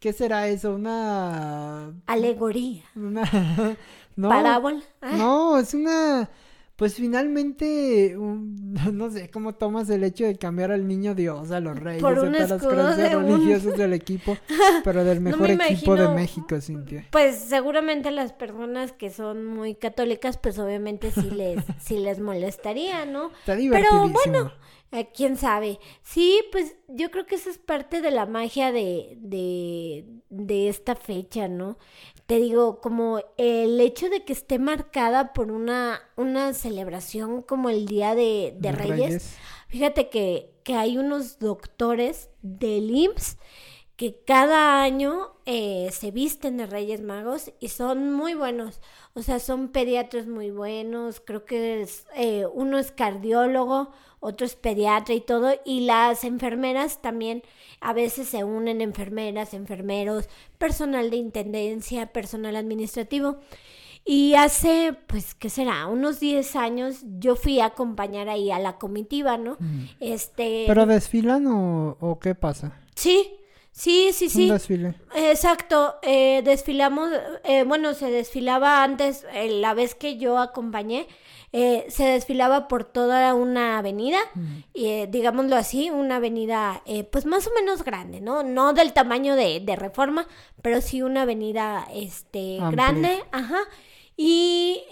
¿qué 0.00 0.12
será 0.12 0.48
eso? 0.48 0.74
Una 0.74 1.92
alegoría. 2.06 2.82
Una 2.94 3.22
no, 4.16 4.28
parábola. 4.28 4.82
No, 5.16 5.58
es 5.58 5.74
una 5.74 6.28
pues 6.76 6.96
finalmente, 6.96 8.16
no 8.18 9.10
sé 9.10 9.30
cómo 9.30 9.54
tomas 9.54 9.88
el 9.90 10.02
hecho 10.02 10.24
de 10.24 10.36
cambiar 10.36 10.72
al 10.72 10.88
niño 10.88 11.14
Dios, 11.14 11.52
a 11.52 11.60
los 11.60 11.78
reyes, 11.78 12.02
Por 12.02 12.18
a 12.18 12.22
un 12.22 12.32
las 12.32 12.50
escudo 12.50 12.94
creencias 12.96 13.64
un- 13.64 13.76
del 13.76 13.92
equipo, 13.92 14.36
pero 14.84 15.04
del 15.04 15.18
No 15.18 15.30
mejor 15.30 15.56
me 15.56 15.68
equipo 15.68 15.94
de 15.94 16.08
México, 16.08 16.60
Cintia. 16.60 17.06
Pues 17.12 17.36
seguramente 17.36 18.10
las 18.10 18.32
personas 18.32 18.90
que 18.92 19.10
son 19.10 19.44
muy 19.46 19.76
católicas, 19.76 20.36
pues 20.36 20.58
obviamente 20.58 21.12
sí 21.12 21.30
les, 21.30 21.62
sí 21.80 21.98
les 21.98 22.18
molestaría, 22.18 23.06
¿no? 23.06 23.26
Está 23.28 23.52
Pero 23.52 23.60
divertidísimo. 23.60 24.12
bueno, 24.12 24.52
eh, 24.94 25.08
quién 25.14 25.36
sabe. 25.36 25.78
Sí, 26.02 26.40
pues 26.52 26.76
yo 26.88 27.10
creo 27.10 27.26
que 27.26 27.34
esa 27.34 27.50
es 27.50 27.58
parte 27.58 28.00
de 28.00 28.10
la 28.10 28.26
magia 28.26 28.72
de, 28.72 29.18
de, 29.20 30.04
de 30.30 30.68
esta 30.68 30.94
fecha, 30.94 31.48
¿no? 31.48 31.78
Te 32.26 32.36
digo, 32.38 32.80
como 32.80 33.20
el 33.36 33.80
hecho 33.80 34.08
de 34.08 34.24
que 34.24 34.32
esté 34.32 34.58
marcada 34.58 35.32
por 35.32 35.50
una, 35.50 36.00
una 36.16 36.54
celebración 36.54 37.42
como 37.42 37.68
el 37.68 37.86
Día 37.86 38.14
de, 38.14 38.54
de 38.58 38.70
De 38.70 38.72
Reyes. 38.72 39.36
Fíjate 39.68 40.08
que, 40.08 40.54
que 40.62 40.74
hay 40.74 40.96
unos 40.96 41.38
doctores 41.38 42.30
del 42.42 42.90
IMSS 42.90 43.36
que 43.96 44.20
cada 44.26 44.82
año 44.82 45.28
eh, 45.46 45.88
se 45.92 46.10
visten 46.10 46.56
de 46.56 46.66
Reyes 46.66 47.00
Magos 47.00 47.52
y 47.60 47.68
son 47.68 48.12
muy 48.12 48.34
buenos. 48.34 48.80
O 49.14 49.22
sea, 49.22 49.38
son 49.38 49.68
pediatras 49.68 50.26
muy 50.26 50.50
buenos. 50.50 51.20
Creo 51.20 51.44
que 51.44 51.82
es, 51.82 52.06
eh, 52.16 52.44
uno 52.52 52.78
es 52.78 52.90
cardiólogo, 52.90 53.92
otro 54.18 54.46
es 54.46 54.56
pediatra 54.56 55.14
y 55.14 55.20
todo. 55.20 55.52
Y 55.64 55.80
las 55.86 56.24
enfermeras 56.24 57.02
también 57.02 57.42
a 57.80 57.92
veces 57.92 58.28
se 58.28 58.42
unen 58.42 58.80
enfermeras, 58.80 59.54
enfermeros, 59.54 60.28
personal 60.58 61.10
de 61.10 61.16
intendencia, 61.16 62.06
personal 62.06 62.56
administrativo. 62.56 63.36
Y 64.04 64.34
hace, 64.34 64.96
pues, 65.06 65.34
¿qué 65.34 65.48
será? 65.48 65.86
Unos 65.86 66.20
10 66.20 66.56
años 66.56 67.04
yo 67.18 67.36
fui 67.36 67.60
a 67.60 67.66
acompañar 67.66 68.28
ahí 68.28 68.50
a 68.50 68.58
la 68.58 68.76
comitiva, 68.76 69.38
¿no? 69.38 69.56
Este... 69.98 70.64
¿Pero 70.66 70.84
desfilan 70.84 71.46
o, 71.46 71.96
o 72.00 72.18
qué 72.18 72.34
pasa? 72.34 72.78
Sí, 72.94 73.38
sí, 73.74 74.10
sí, 74.12 74.28
sí. 74.28 74.44
Un 74.48 74.54
desfile. 74.54 74.94
Exacto, 75.16 75.96
eh, 76.02 76.42
desfilamos, 76.44 77.10
eh, 77.42 77.64
bueno, 77.64 77.92
se 77.94 78.08
desfilaba 78.10 78.82
antes, 78.84 79.26
eh, 79.34 79.48
la 79.50 79.74
vez 79.74 79.94
que 79.96 80.16
yo 80.16 80.38
acompañé, 80.38 81.08
eh, 81.52 81.84
se 81.88 82.04
desfilaba 82.04 82.66
por 82.68 82.84
toda 82.84 83.34
una 83.34 83.78
avenida, 83.78 84.18
y, 84.72 84.86
eh, 84.86 85.08
digámoslo 85.10 85.56
así, 85.56 85.90
una 85.90 86.16
avenida 86.16 86.82
eh, 86.86 87.02
pues 87.04 87.26
más 87.26 87.46
o 87.46 87.50
menos 87.54 87.84
grande, 87.84 88.20
¿no? 88.20 88.42
No 88.44 88.72
del 88.72 88.92
tamaño 88.92 89.36
de, 89.36 89.60
de 89.60 89.76
Reforma, 89.76 90.26
pero 90.62 90.80
sí 90.80 91.02
una 91.02 91.22
avenida 91.22 91.86
este, 91.92 92.58
grande, 92.70 93.22
ajá, 93.32 93.58
y, 94.16 94.82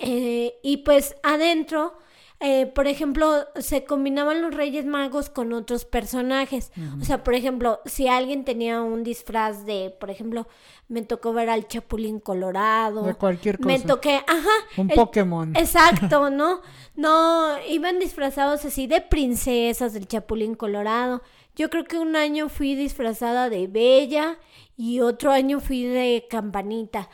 y 0.62 0.76
pues 0.78 1.16
adentro... 1.22 1.94
eh, 2.42 2.66
por 2.66 2.88
ejemplo, 2.88 3.46
se 3.57 3.85
combinaban 3.85 4.42
los 4.42 4.52
Reyes 4.55 4.85
Magos 4.85 5.31
con 5.31 5.52
otros 5.52 5.85
personajes. 5.85 6.72
O 7.00 7.05
sea, 7.05 7.22
por 7.22 7.35
ejemplo, 7.35 7.81
si 7.85 8.09
alguien 8.09 8.44
tenía 8.44 8.83
un 8.83 9.05
disfraz 9.05 9.64
de, 9.64 9.94
por 10.00 10.11
ejemplo, 10.11 10.48
me 10.88 11.02
tocó 11.02 11.33
ver 11.33 11.48
al 11.48 11.68
Chapulín 11.68 12.18
Colorado. 12.20 13.05
De 13.05 13.14
cualquier 13.14 13.61
Me 13.61 13.74
cosa. 13.76 13.87
toqué, 13.87 14.16
ajá. 14.26 14.50
Un 14.76 14.90
el- 14.90 14.96
Pokémon. 14.96 15.52
Exacto, 15.57 16.31
¿no? 16.31 16.61
No, 16.96 17.57
iban 17.68 17.98
disfrazados 17.98 18.64
así 18.64 18.87
de 18.87 19.00
princesas 19.00 19.92
del 19.92 20.07
Chapulín 20.09 20.55
Colorado. 20.55 21.22
Yo 21.55 21.70
creo 21.70 21.85
que 21.85 21.98
un 21.98 22.16
año 22.16 22.48
fui 22.48 22.74
disfrazada 22.74 23.50
de 23.50 23.66
Bella 23.66 24.38
y 24.76 25.00
otro 25.00 25.31
año 25.33 25.61
fui 25.61 25.85
de 25.85 26.26
Campanita. 26.28 27.09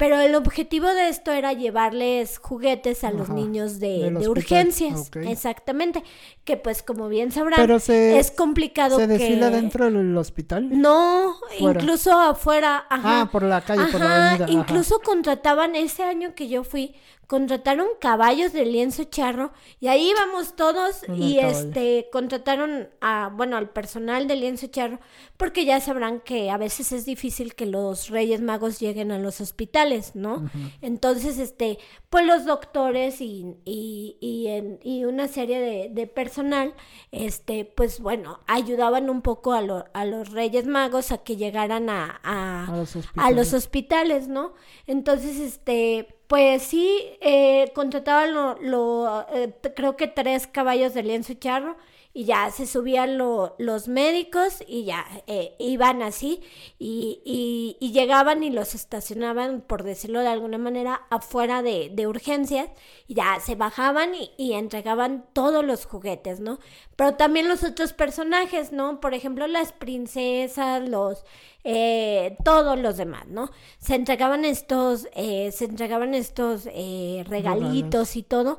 Pero 0.00 0.18
el 0.18 0.34
objetivo 0.34 0.86
de 0.86 1.10
esto 1.10 1.30
era 1.30 1.52
llevarles 1.52 2.38
juguetes 2.38 3.04
a 3.04 3.10
los 3.10 3.28
niños 3.28 3.80
de, 3.80 4.10
de 4.10 4.28
urgencias. 4.30 5.10
Exactamente. 5.14 6.02
Que 6.44 6.56
pues 6.56 6.82
como 6.82 7.10
bien 7.10 7.30
sabrán, 7.30 7.60
Pero 7.60 7.78
se, 7.80 8.18
es 8.18 8.30
complicado 8.30 8.96
¿se 8.96 9.06
desfila 9.06 9.50
que... 9.50 9.56
dentro 9.56 9.84
del 9.90 10.16
hospital? 10.16 10.80
No, 10.80 11.34
Fuera. 11.58 11.82
incluso 11.82 12.18
afuera. 12.18 12.86
Ajá. 12.88 13.20
Ah, 13.20 13.28
por 13.30 13.42
la 13.42 13.60
calle, 13.60 13.92
por 13.92 14.00
la 14.00 14.30
avenida. 14.30 14.50
incluso 14.50 15.00
contrataban 15.00 15.76
ese 15.76 16.02
año 16.02 16.34
que 16.34 16.48
yo 16.48 16.64
fui, 16.64 16.94
contrataron 17.30 17.86
caballos 18.00 18.52
de 18.52 18.64
lienzo 18.66 19.04
charro 19.04 19.52
y 19.78 19.86
ahí 19.86 20.10
íbamos 20.10 20.56
todos 20.56 21.02
y 21.16 21.36
caballo. 21.36 21.48
este 21.60 22.08
contrataron 22.10 22.88
a 23.00 23.30
bueno 23.32 23.56
al 23.56 23.70
personal 23.70 24.26
de 24.26 24.34
lienzo 24.34 24.66
charro 24.66 24.98
porque 25.36 25.64
ya 25.64 25.78
sabrán 25.78 26.18
que 26.22 26.50
a 26.50 26.56
veces 26.56 26.90
es 26.90 27.06
difícil 27.06 27.54
que 27.54 27.66
los 27.66 28.08
Reyes 28.08 28.40
Magos 28.40 28.80
lleguen 28.80 29.12
a 29.12 29.20
los 29.20 29.40
hospitales, 29.40 30.16
¿no? 30.16 30.50
Entonces 30.82 31.38
este 31.38 31.78
pues 32.10 32.26
los 32.26 32.44
doctores 32.46 33.20
y, 33.20 33.46
y, 33.64 34.16
y, 34.20 34.48
en- 34.48 34.80
y 34.82 35.04
una 35.04 35.28
serie 35.28 35.60
de, 35.60 35.88
de 35.88 36.06
personal 36.08 36.74
este 37.12 37.64
pues 37.64 38.00
bueno 38.00 38.40
ayudaban 38.48 39.08
un 39.08 39.22
poco 39.22 39.52
a, 39.52 39.62
lo- 39.62 39.84
a 39.94 40.04
los 40.04 40.32
Reyes 40.32 40.66
Magos 40.66 41.12
a 41.12 41.18
que 41.18 41.36
llegaran 41.36 41.90
a, 41.90 42.20
a, 42.24 42.66
A 42.66 42.76
los 42.76 42.96
a 42.96 42.98
hospitales. 42.98 43.36
los 43.36 43.52
hospitales, 43.54 44.26
¿no? 44.26 44.52
Entonces, 44.88 45.38
este, 45.38 46.16
pues 46.30 46.62
sí, 46.62 47.02
eh, 47.20 47.72
contrataban 47.74 48.32
lo, 48.32 49.26
eh, 49.34 49.52
creo 49.74 49.96
que 49.96 50.06
tres 50.06 50.46
caballos 50.46 50.94
de 50.94 51.02
lienzo 51.02 51.34
charro 51.34 51.76
y 52.12 52.24
ya 52.24 52.50
se 52.50 52.66
subían 52.66 53.18
lo- 53.18 53.54
los 53.58 53.86
médicos 53.88 54.64
y 54.66 54.84
ya 54.84 55.06
eh, 55.28 55.54
iban 55.60 56.02
así 56.02 56.40
y, 56.78 57.20
y- 57.24 57.76
y 57.78 57.92
llegaban 57.92 58.42
y 58.42 58.50
los 58.50 58.74
estacionaban, 58.74 59.60
por 59.60 59.84
decirlo 59.84 60.20
de 60.20 60.28
alguna 60.28 60.58
manera, 60.58 61.02
afuera 61.10 61.62
de, 61.62 61.90
de 61.92 62.06
urgencias 62.08 62.68
y 63.06 63.14
ya 63.14 63.38
se 63.40 63.54
bajaban 63.54 64.14
y, 64.14 64.32
y 64.36 64.54
entregaban 64.54 65.24
todos 65.32 65.64
los 65.64 65.86
juguetes, 65.86 66.40
¿no? 66.40 66.58
Pero 66.96 67.14
también 67.14 67.48
los 67.48 67.62
otros 67.64 67.92
personajes, 67.92 68.72
¿no? 68.72 69.00
Por 69.00 69.14
ejemplo, 69.14 69.46
las 69.46 69.72
princesas, 69.72 70.88
los 70.88 71.24
eh, 71.64 72.36
todos 72.44 72.78
los 72.78 72.96
demás, 72.96 73.26
¿no? 73.28 73.50
Se 73.78 73.94
entregaban 73.94 74.44
estos, 74.44 75.08
eh, 75.14 75.52
se 75.52 75.66
entregaban 75.66 76.14
estos 76.14 76.66
eh, 76.72 77.24
regalitos 77.28 78.16
y 78.16 78.22
todo. 78.22 78.58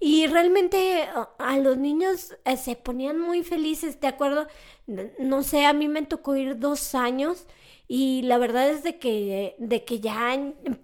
Y 0.00 0.26
realmente 0.28 1.02
a- 1.38 1.58
los 1.58 1.76
niños 1.76 2.36
eh, 2.44 2.56
se 2.56 2.76
ponían 2.76 3.18
muy 3.20 3.42
felices, 3.42 4.00
¿de 4.00 4.06
acuerdo? 4.08 4.46
No 5.18 5.42
sé, 5.42 5.66
a 5.66 5.72
mí 5.72 5.88
me 5.88 6.02
tocó 6.02 6.36
ir 6.36 6.58
dos 6.58 6.94
años 6.94 7.46
y 7.88 8.22
la 8.22 8.38
verdad 8.38 8.68
es 8.70 8.82
de 8.82 8.98
que, 8.98 9.56
de 9.58 9.84
que 9.84 10.00
ya 10.00 10.36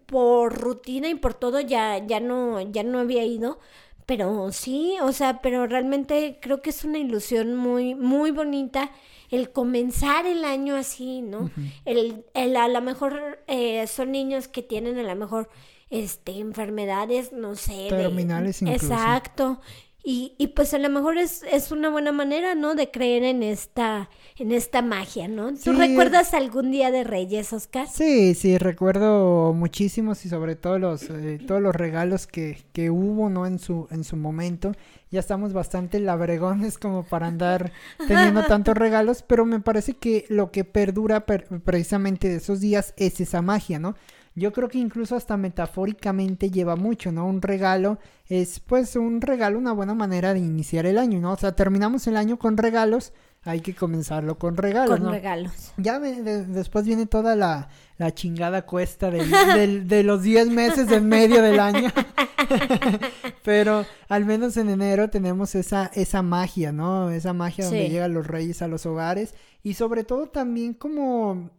por 0.07 0.59
rutina 0.59 1.09
y 1.09 1.15
por 1.15 1.35
todo 1.35 1.61
ya, 1.61 1.99
ya 2.07 2.21
no, 2.21 2.61
ya 2.61 2.83
no 2.83 3.01
había 3.01 3.25
ido. 3.25 3.59
Pero 4.07 4.53
sí, 4.53 4.97
o 5.03 5.13
sea, 5.13 5.41
pero 5.41 5.67
realmente 5.67 6.39
creo 6.43 6.61
que 6.61 6.71
es 6.71 6.85
una 6.85 6.99
ilusión 6.99 7.57
muy, 7.57 7.95
muy 7.95 8.31
bonita 8.33 8.91
el 9.31 9.51
comenzar 9.51 10.27
el 10.27 10.45
año 10.45 10.77
así, 10.77 11.23
¿no? 11.23 11.51
el, 11.87 12.25
el- 12.35 12.57
a 12.57 12.69
lo 12.69 12.81
mejor 12.83 13.43
eh, 13.47 13.87
son 13.87 14.13
niños 14.13 14.47
que 14.49 14.63
tienen 14.63 14.99
a 14.99 15.03
lo 15.03 15.17
mejor 15.17 15.49
este 15.91 16.39
enfermedades, 16.39 17.33
no 17.33 17.55
sé. 17.57 17.73
de- 17.75 17.89
Terminales 17.91 18.63
incluso. 18.63 18.87
Exacto. 18.87 19.61
Y, 20.07 20.35
y 20.37 20.49
pues 20.49 20.75
a 20.75 20.79
lo 20.79 20.91
mejor 20.91 21.17
es, 21.17 21.43
es 21.51 21.73
una 21.73 21.89
buena 21.89 22.13
manera, 22.13 22.55
¿no? 22.55 22.75
De 22.75 22.91
creer 22.91 23.23
en 23.25 23.43
esta, 23.43 24.11
en 24.37 24.53
esta 24.53 24.83
magia, 24.83 25.29
¿no? 25.29 25.53
¿Tú 25.53 25.57
Sí. 25.57 25.73
recuerdas 25.73 26.35
algún 26.35 26.71
día 26.71 26.91
de 26.91 27.05
Reyes, 27.05 27.55
Oscar? 27.55 27.87
Sí, 27.89 28.35
sí, 28.35 28.59
recuerdo 28.59 29.55
muchísimos 29.55 30.27
y 30.27 30.29
sobre 30.29 30.57
todo 30.57 30.79
los, 30.79 31.05
eh, 31.09 31.39
todos 31.47 31.63
los 31.63 31.75
regalos 31.75 32.27
que, 32.27 32.63
que 32.75 32.91
hubo, 32.91 33.31
¿no? 33.31 33.47
En 33.47 33.59
su, 33.59 33.89
en 33.91 34.05
su 34.05 34.17
momento. 34.17 34.73
Ya 35.11 35.21
estamos 35.21 35.55
bastante 35.55 35.99
labregones 36.01 36.77
como 36.77 37.05
para 37.05 37.27
andar 37.29 37.73
teniendo 38.07 38.45
tantos 38.45 38.77
regalos, 38.77 39.23
pero 39.27 39.47
me 39.47 39.61
parece 39.61 39.95
que 39.95 40.27
lo 40.29 40.51
que 40.51 40.65
perdura 40.65 41.25
per- 41.25 41.47
precisamente 41.63 42.29
de 42.29 42.37
esos 42.37 42.61
días 42.61 42.93
es 42.99 43.21
esa 43.21 43.41
magia, 43.41 43.79
¿no? 43.79 43.95
Yo 44.37 44.53
creo 44.53 44.69
que 44.69 44.79
incluso 44.79 45.15
hasta 45.15 45.37
metafóricamente 45.37 46.51
lleva 46.51 46.75
mucho, 46.75 47.13
¿no? 47.13 47.27
Un 47.27 47.41
regalo 47.41 47.99
es 48.29 48.59
pues 48.59 48.97
un 48.97 49.21
regalo, 49.21 49.59
una 49.59 49.73
buena 49.73 49.95
manera 49.95 50.35
de 50.35 50.41
iniciar 50.41 50.87
el 50.87 50.99
año, 50.99 51.21
¿no? 51.21 51.33
O 51.33 51.37
sea, 51.37 51.53
terminamos 51.55 52.07
el 52.09 52.17
año 52.17 52.37
con 52.39 52.57
regalos, 52.57 53.13
hay 53.45 53.61
que 53.61 53.75
comenzarlo 53.75 54.37
con 54.39 54.57
regalos, 54.57 54.97
Con 54.97 55.05
¿no? 55.05 55.11
regalos. 55.13 55.73
Ya 55.77 56.01
de- 56.01 56.45
después 56.47 56.85
viene 56.85 57.07
toda 57.07 57.37
la, 57.37 57.69
la 57.97 58.13
chingada 58.13 58.63
cuesta 58.67 59.09
del- 59.11 59.31
del- 59.31 59.87
de 59.87 60.03
los 60.03 60.23
10 60.23 60.49
meses 60.51 60.91
en 60.91 61.07
medio 61.09 61.41
del 61.41 61.61
año. 61.61 61.91
Pero 63.45 63.85
al 64.09 64.25
menos 64.25 64.57
en 64.57 64.71
enero 64.71 65.11
tenemos 65.11 65.55
esa, 65.55 65.91
esa 65.95 66.23
magia, 66.23 66.73
¿no? 66.73 67.11
Esa 67.11 67.33
magia 67.33 67.65
donde 67.67 67.87
Sí. 67.87 67.93
llegan 67.93 68.15
los 68.15 68.27
reyes 68.27 68.63
a 68.63 68.69
los 68.69 68.87
hogares. 68.87 69.35
Y 69.63 69.75
sobre 69.75 70.05
todo 70.05 70.29
también 70.29 70.75
como 70.75 71.51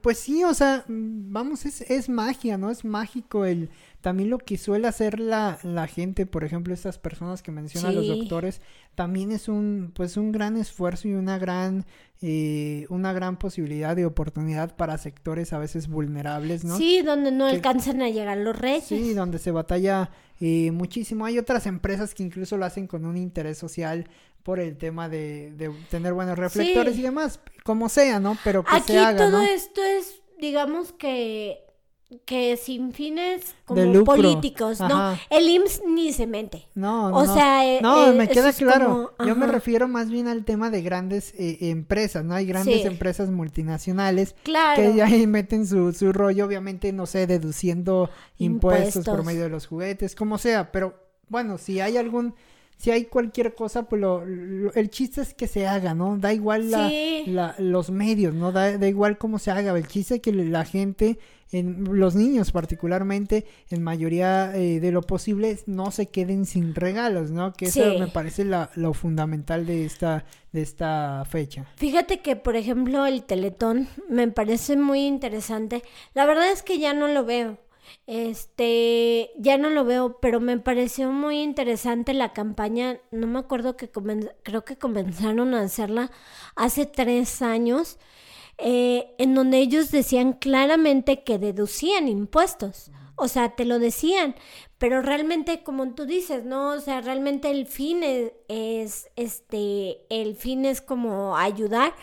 pues 0.00 0.18
sí, 0.18 0.44
o 0.44 0.54
sea, 0.54 0.84
mm, 0.88 1.32
vamos, 1.32 1.66
es, 1.66 1.82
es 1.82 2.08
magia, 2.08 2.58
¿no? 2.58 2.70
Es 2.70 2.84
mágico 2.84 3.44
el 3.44 3.70
también 4.00 4.30
lo 4.30 4.38
que 4.38 4.56
suele 4.56 4.86
hacer 4.86 5.18
la, 5.18 5.58
la 5.64 5.88
gente, 5.88 6.24
por 6.24 6.44
ejemplo, 6.44 6.72
estas 6.72 6.98
personas 6.98 7.42
que 7.42 7.50
mencionan 7.50 7.96
los 7.96 8.06
doctores, 8.06 8.60
también 8.94 9.32
es 9.32 9.48
un, 9.48 9.92
pues 9.94 10.16
un 10.16 10.30
gran 10.30 10.56
esfuerzo 10.56 11.08
y 11.08 11.14
una 11.14 11.36
gran, 11.36 11.84
eh, 12.22 12.86
una 12.90 13.12
gran 13.12 13.38
posibilidad 13.38 13.96
de 13.96 14.06
oportunidad 14.06 14.76
para 14.76 14.98
sectores 14.98 15.52
a 15.52 15.58
veces 15.58 15.88
vulnerables, 15.88 16.64
¿no? 16.64 16.76
Sí, 16.76 17.02
donde 17.02 17.32
no 17.32 17.46
alcanzan 17.46 18.00
a 18.00 18.08
llegar 18.08 18.38
los 18.38 18.56
reyes. 18.56 18.84
Sí, 18.84 19.14
donde 19.14 19.40
se 19.40 19.50
batalla 19.50 20.10
eh, 20.40 20.70
muchísimo. 20.70 21.26
Hay 21.26 21.36
otras 21.38 21.66
empresas 21.66 22.14
que 22.14 22.22
incluso 22.22 22.56
lo 22.56 22.64
hacen 22.64 22.86
con 22.86 23.04
un 23.04 23.16
interés 23.16 23.58
social 23.58 24.08
por 24.48 24.60
el 24.60 24.78
tema 24.78 25.10
de, 25.10 25.52
de 25.58 25.70
tener 25.90 26.14
buenos 26.14 26.38
reflectores 26.38 26.96
y 26.96 27.02
demás, 27.02 27.38
como 27.64 27.90
sea, 27.90 28.18
¿no? 28.18 28.34
Pero 28.44 28.64
que 28.64 28.76
Aquí 28.76 28.92
se 28.94 28.98
haga, 28.98 29.18
todo 29.26 29.30
¿no? 29.32 29.42
esto 29.42 29.82
es, 29.84 30.22
digamos 30.40 30.92
que 30.92 31.66
que 32.24 32.56
sin 32.56 32.94
fines 32.94 33.54
como 33.66 34.04
políticos, 34.04 34.80
no, 34.80 35.18
el 35.28 35.46
IMSS 35.50 35.82
ni 35.86 36.14
se 36.14 36.26
mete. 36.26 36.66
No, 36.74 37.08
o 37.08 37.26
no. 37.26 37.34
sea, 37.34 37.66
eh, 37.70 37.80
no, 37.82 38.06
eh, 38.06 38.12
me 38.14 38.26
queda 38.26 38.54
claro. 38.54 39.12
como- 39.18 39.28
Yo 39.28 39.36
me 39.36 39.46
refiero 39.46 39.86
más 39.86 40.08
bien 40.08 40.28
al 40.28 40.46
tema 40.46 40.70
de 40.70 40.80
grandes 40.80 41.34
eh, 41.38 41.58
empresas, 41.68 42.24
¿no? 42.24 42.34
Hay 42.34 42.46
grandes 42.46 42.80
Sí. 42.80 42.86
empresas 42.86 43.28
multinacionales 43.28 44.34
Claro. 44.44 44.80
que 44.80 44.94
ya 44.94 45.04
ahí 45.04 45.26
meten 45.26 45.66
su, 45.66 45.92
su 45.92 46.10
rollo, 46.14 46.46
obviamente, 46.46 46.90
no 46.94 47.04
sé, 47.04 47.26
deduciendo 47.26 48.08
impuestos, 48.38 49.04
por 49.04 49.22
medio 49.26 49.42
de 49.42 49.50
los 49.50 49.66
juguetes, 49.66 50.14
como 50.14 50.38
sea, 50.38 50.72
pero 50.72 50.94
bueno, 51.28 51.58
si 51.58 51.80
hay 51.80 51.98
algún, 51.98 52.34
si 52.78 52.90
hay 52.90 53.04
cualquier 53.04 53.54
cosa, 53.54 53.82
pues 53.88 54.00
lo, 54.00 54.24
lo- 54.24 54.72
el 54.72 54.88
chiste 54.88 55.20
es 55.20 55.34
que 55.34 55.46
se 55.46 55.66
haga, 55.66 55.94
¿no? 55.94 56.16
Da 56.16 56.32
igual 56.32 56.70
la, 56.70 56.88
Sí. 56.88 57.24
la- 57.26 57.54
los 57.58 57.90
medios, 57.90 58.32
¿no? 58.34 58.50
Da, 58.52 58.78
da 58.78 58.88
igual 58.88 59.18
cómo 59.18 59.38
se 59.38 59.50
haga, 59.50 59.76
el 59.76 59.86
chiste 59.86 60.14
es 60.16 60.20
que 60.22 60.32
la 60.32 60.64
gente, 60.64 61.18
en, 61.50 61.84
los 61.98 62.14
niños 62.14 62.52
particularmente, 62.52 63.46
en 63.70 63.82
mayoría 63.82 64.54
eh, 64.56 64.78
de 64.80 64.92
lo 64.92 65.02
posible, 65.02 65.58
no 65.66 65.90
se 65.90 66.06
queden 66.06 66.46
sin 66.46 66.74
regalos, 66.74 67.30
¿no? 67.30 67.52
Que 67.52 67.66
eso 67.66 67.92
Sí. 67.92 67.98
me 67.98 68.06
parece 68.08 68.44
la- 68.44 68.70
lo 68.76 68.94
fundamental 68.94 69.66
de 69.66 69.84
esta, 69.84 70.24
de 70.52 70.62
esta 70.62 71.24
fecha. 71.28 71.66
Fíjate 71.76 72.20
que, 72.20 72.36
por 72.36 72.54
ejemplo, 72.56 73.06
el 73.06 73.24
Teletón 73.24 73.88
me 74.08 74.28
parece 74.28 74.76
muy 74.76 75.06
interesante. 75.06 75.82
La 76.14 76.26
verdad 76.26 76.50
es 76.52 76.62
que 76.62 76.78
ya 76.78 76.94
no 76.94 77.08
lo 77.08 77.24
veo. 77.24 77.58
Este, 78.06 79.30
ya 79.38 79.58
no 79.58 79.70
lo 79.70 79.84
veo, 79.84 80.18
pero 80.20 80.40
me 80.40 80.58
pareció 80.58 81.10
muy 81.12 81.40
interesante 81.42 82.14
la 82.14 82.32
campaña. 82.32 82.98
No 83.10 83.26
me 83.26 83.38
acuerdo 83.38 83.76
que 83.76 83.90
comen- 83.92 84.32
creo 84.42 84.64
que 84.64 84.76
comenzaron 84.78 85.54
a 85.54 85.62
hacerla 85.62 86.10
hace 86.56 86.86
tres 86.86 87.42
años, 87.42 87.98
eh, 88.58 89.14
en 89.18 89.34
donde 89.34 89.58
ellos 89.58 89.90
decían 89.90 90.32
claramente 90.32 91.22
que 91.24 91.38
deducían 91.38 92.08
impuestos. 92.08 92.90
O 93.16 93.28
sea, 93.28 93.50
te 93.56 93.64
lo 93.64 93.78
decían, 93.80 94.36
pero 94.78 95.02
realmente, 95.02 95.62
como 95.64 95.92
tú 95.94 96.06
dices, 96.06 96.44
¿no? 96.44 96.70
O 96.70 96.80
sea, 96.80 97.00
realmente 97.00 97.50
el 97.50 97.66
fin 97.66 98.02
es, 98.04 98.32
es, 98.48 99.10
este, 99.16 99.98
el 100.08 100.36
fin 100.36 100.64
es 100.64 100.80
como 100.80 101.36
ayudar 101.36 101.94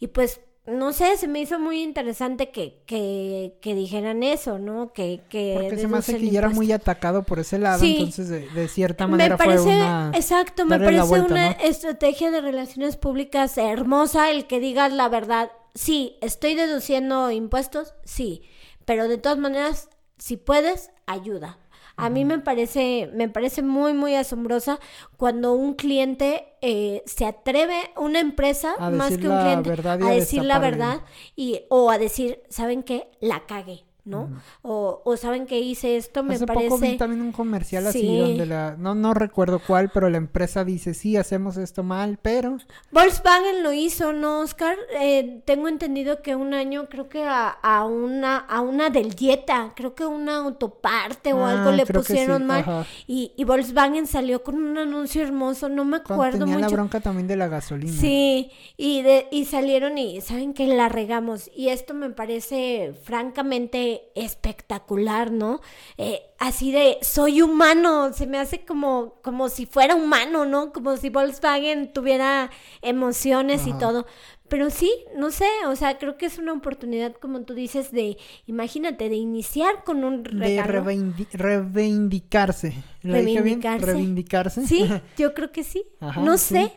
y 0.00 0.08
pues, 0.08 0.40
no 0.66 0.92
sé, 0.94 1.16
se 1.18 1.28
me 1.28 1.40
hizo 1.40 1.58
muy 1.58 1.82
interesante 1.82 2.50
que, 2.50 2.82
que, 2.86 3.58
que 3.60 3.74
dijeran 3.74 4.22
eso, 4.22 4.58
¿no? 4.58 4.92
Que, 4.94 5.20
que 5.28 5.58
Porque 5.60 5.76
se 5.78 5.88
me 5.88 5.98
hace 5.98 6.16
que 6.16 6.30
ya 6.30 6.38
era 6.38 6.48
muy 6.48 6.72
atacado 6.72 7.22
por 7.22 7.38
ese 7.38 7.58
lado, 7.58 7.80
Sí. 7.80 7.96
entonces 7.98 8.28
de, 8.28 8.48
de 8.48 8.68
cierta 8.68 9.06
Me 9.06 9.12
manera 9.12 9.36
parece, 9.36 9.58
fue 9.62 9.76
una... 9.76 10.10
exacto, 10.14 10.64
me 10.64 10.78
parece 10.78 11.02
vuelta, 11.02 11.34
una 11.34 11.50
¿no? 11.50 11.56
estrategia 11.62 12.30
de 12.30 12.40
relaciones 12.40 12.96
públicas 12.96 13.58
hermosa 13.58 14.30
el 14.30 14.46
que 14.46 14.58
digas 14.60 14.92
la 14.92 15.08
verdad. 15.10 15.50
Sí, 15.74 16.16
estoy 16.22 16.54
deduciendo 16.54 17.30
impuestos, 17.30 17.94
sí, 18.04 18.42
pero 18.86 19.06
de 19.08 19.18
todas 19.18 19.38
maneras, 19.38 19.90
si 20.18 20.36
puedes, 20.38 20.90
ayuda. 21.06 21.58
A 21.96 22.10
mí 22.10 22.24
me 22.24 22.38
parece, 22.38 23.10
me 23.14 23.28
parece 23.28 23.62
muy, 23.62 23.94
muy 23.94 24.14
asombrosa 24.14 24.80
cuando 25.16 25.52
un 25.52 25.74
cliente 25.74 26.54
eh, 26.60 27.02
se 27.06 27.24
atreve, 27.24 27.76
una 27.96 28.20
empresa, 28.20 28.74
A 28.78 28.90
más 28.90 29.16
que 29.16 29.28
un 29.28 29.40
cliente, 29.40 29.88
a 29.88 29.92
a 29.92 30.10
decir 30.10 30.42
la 30.44 30.58
verdad 30.58 31.00
y, 31.36 31.62
o 31.70 31.90
a 31.90 31.98
decir, 31.98 32.42
¿saben 32.48 32.82
qué? 32.82 33.08
La 33.20 33.46
cagué, 33.46 33.84
¿no? 34.04 34.28
o, 34.62 35.00
o 35.04 35.16
¿saben 35.16 35.46
que 35.46 35.58
hice 35.60 35.96
esto? 35.96 36.22
Me 36.22 36.34
Hace 36.34 36.46
parece... 36.46 36.68
poco 36.68 36.80
vi 36.80 36.96
también 36.96 37.22
un 37.22 37.32
comercial 37.32 37.86
así 37.86 38.00
Sí. 38.00 38.18
donde 38.18 38.46
la... 38.46 38.76
No, 38.78 38.94
no 38.94 39.14
recuerdo 39.14 39.60
cuál, 39.66 39.90
pero 39.90 40.10
la 40.10 40.18
empresa 40.18 40.64
dice, 40.64 40.94
sí, 40.94 41.16
hacemos 41.16 41.56
esto 41.56 41.82
mal, 41.82 42.18
pero... 42.20 42.58
Volkswagen 42.90 43.62
lo 43.62 43.72
hizo, 43.72 44.12
¿no, 44.12 44.40
Oscar? 44.40 44.76
Eh, 45.00 45.40
tengo 45.44 45.68
entendido 45.68 46.22
que 46.22 46.36
un 46.36 46.54
año, 46.54 46.88
creo 46.88 47.08
que 47.08 47.22
a, 47.24 47.48
a 47.48 47.84
una 47.86 48.38
a 48.38 48.60
una 48.60 48.90
del 48.90 49.14
dieta, 49.14 49.72
creo 49.74 49.94
que 49.94 50.04
una 50.04 50.36
autoparte 50.36 51.32
o 51.32 51.44
Ah, 51.44 51.52
algo 51.52 51.72
le 51.72 51.84
creo 51.84 52.02
que 52.02 52.08
pusieron 52.08 52.42
sí, 52.42 52.44
mal. 52.48 52.86
Y, 53.06 53.32
y 53.36 53.44
Volkswagen 53.44 54.06
salió 54.06 54.42
con 54.42 54.56
un 54.56 54.76
anuncio 54.78 55.22
hermoso, 55.22 55.68
no 55.68 55.84
me 55.84 55.96
acuerdo 55.98 56.40
tenía 56.40 56.56
la 56.58 56.64
mucho. 56.66 56.76
bronca 56.76 57.00
también 57.00 57.26
de 57.26 57.36
la 57.36 57.48
gasolina. 57.48 57.92
Sí, 58.00 58.50
y, 58.76 59.02
de, 59.02 59.28
y 59.30 59.46
salieron 59.46 59.96
y 59.98 60.20
saben 60.20 60.52
que 60.54 60.66
la 60.66 60.88
regamos. 60.88 61.50
Y 61.54 61.68
esto 61.68 61.94
me 61.94 62.10
parece 62.10 62.94
francamente 63.02 63.93
espectacular, 64.14 65.30
¿no? 65.32 65.60
Eh, 65.98 66.20
así 66.38 66.72
de, 66.72 66.98
soy 67.02 67.42
humano, 67.42 68.12
se 68.12 68.26
me 68.26 68.38
hace 68.38 68.64
como, 68.64 69.20
como 69.22 69.48
si 69.48 69.66
fuera 69.66 69.94
humano, 69.94 70.44
¿no? 70.44 70.72
Como 70.72 70.96
si 70.96 71.08
Volkswagen 71.10 71.92
tuviera 71.92 72.50
emociones 72.82 73.66
y 73.66 73.72
todo. 73.74 74.06
Pero 74.48 74.68
sí, 74.70 74.92
no 75.16 75.30
sé, 75.30 75.46
o 75.66 75.74
sea, 75.74 75.96
creo 75.98 76.18
que 76.18 76.26
es 76.26 76.38
una 76.38 76.52
oportunidad, 76.52 77.14
como 77.14 77.40
tú 77.42 77.54
dices, 77.54 77.90
de, 77.92 78.18
imagínate, 78.46 79.08
de 79.08 79.16
iniciar 79.16 79.84
con 79.84 80.04
un 80.04 80.22
De 80.22 80.30
regalo. 80.30 80.84
reveindi- 80.84 81.26
reivindicarse. 81.32 82.74
¿Lo 83.02 83.14
dije 83.14 83.40
bien? 83.42 83.60
Reivindicarse. 83.62 83.86
Reivindicarse. 83.86 84.66
Sí, 84.66 84.86
yo 85.16 85.34
creo 85.34 85.50
que 85.50 85.64
sí. 85.64 85.84
Ajá, 86.00 86.20
no 86.20 86.36
sí. 86.36 86.54
sé. 86.54 86.72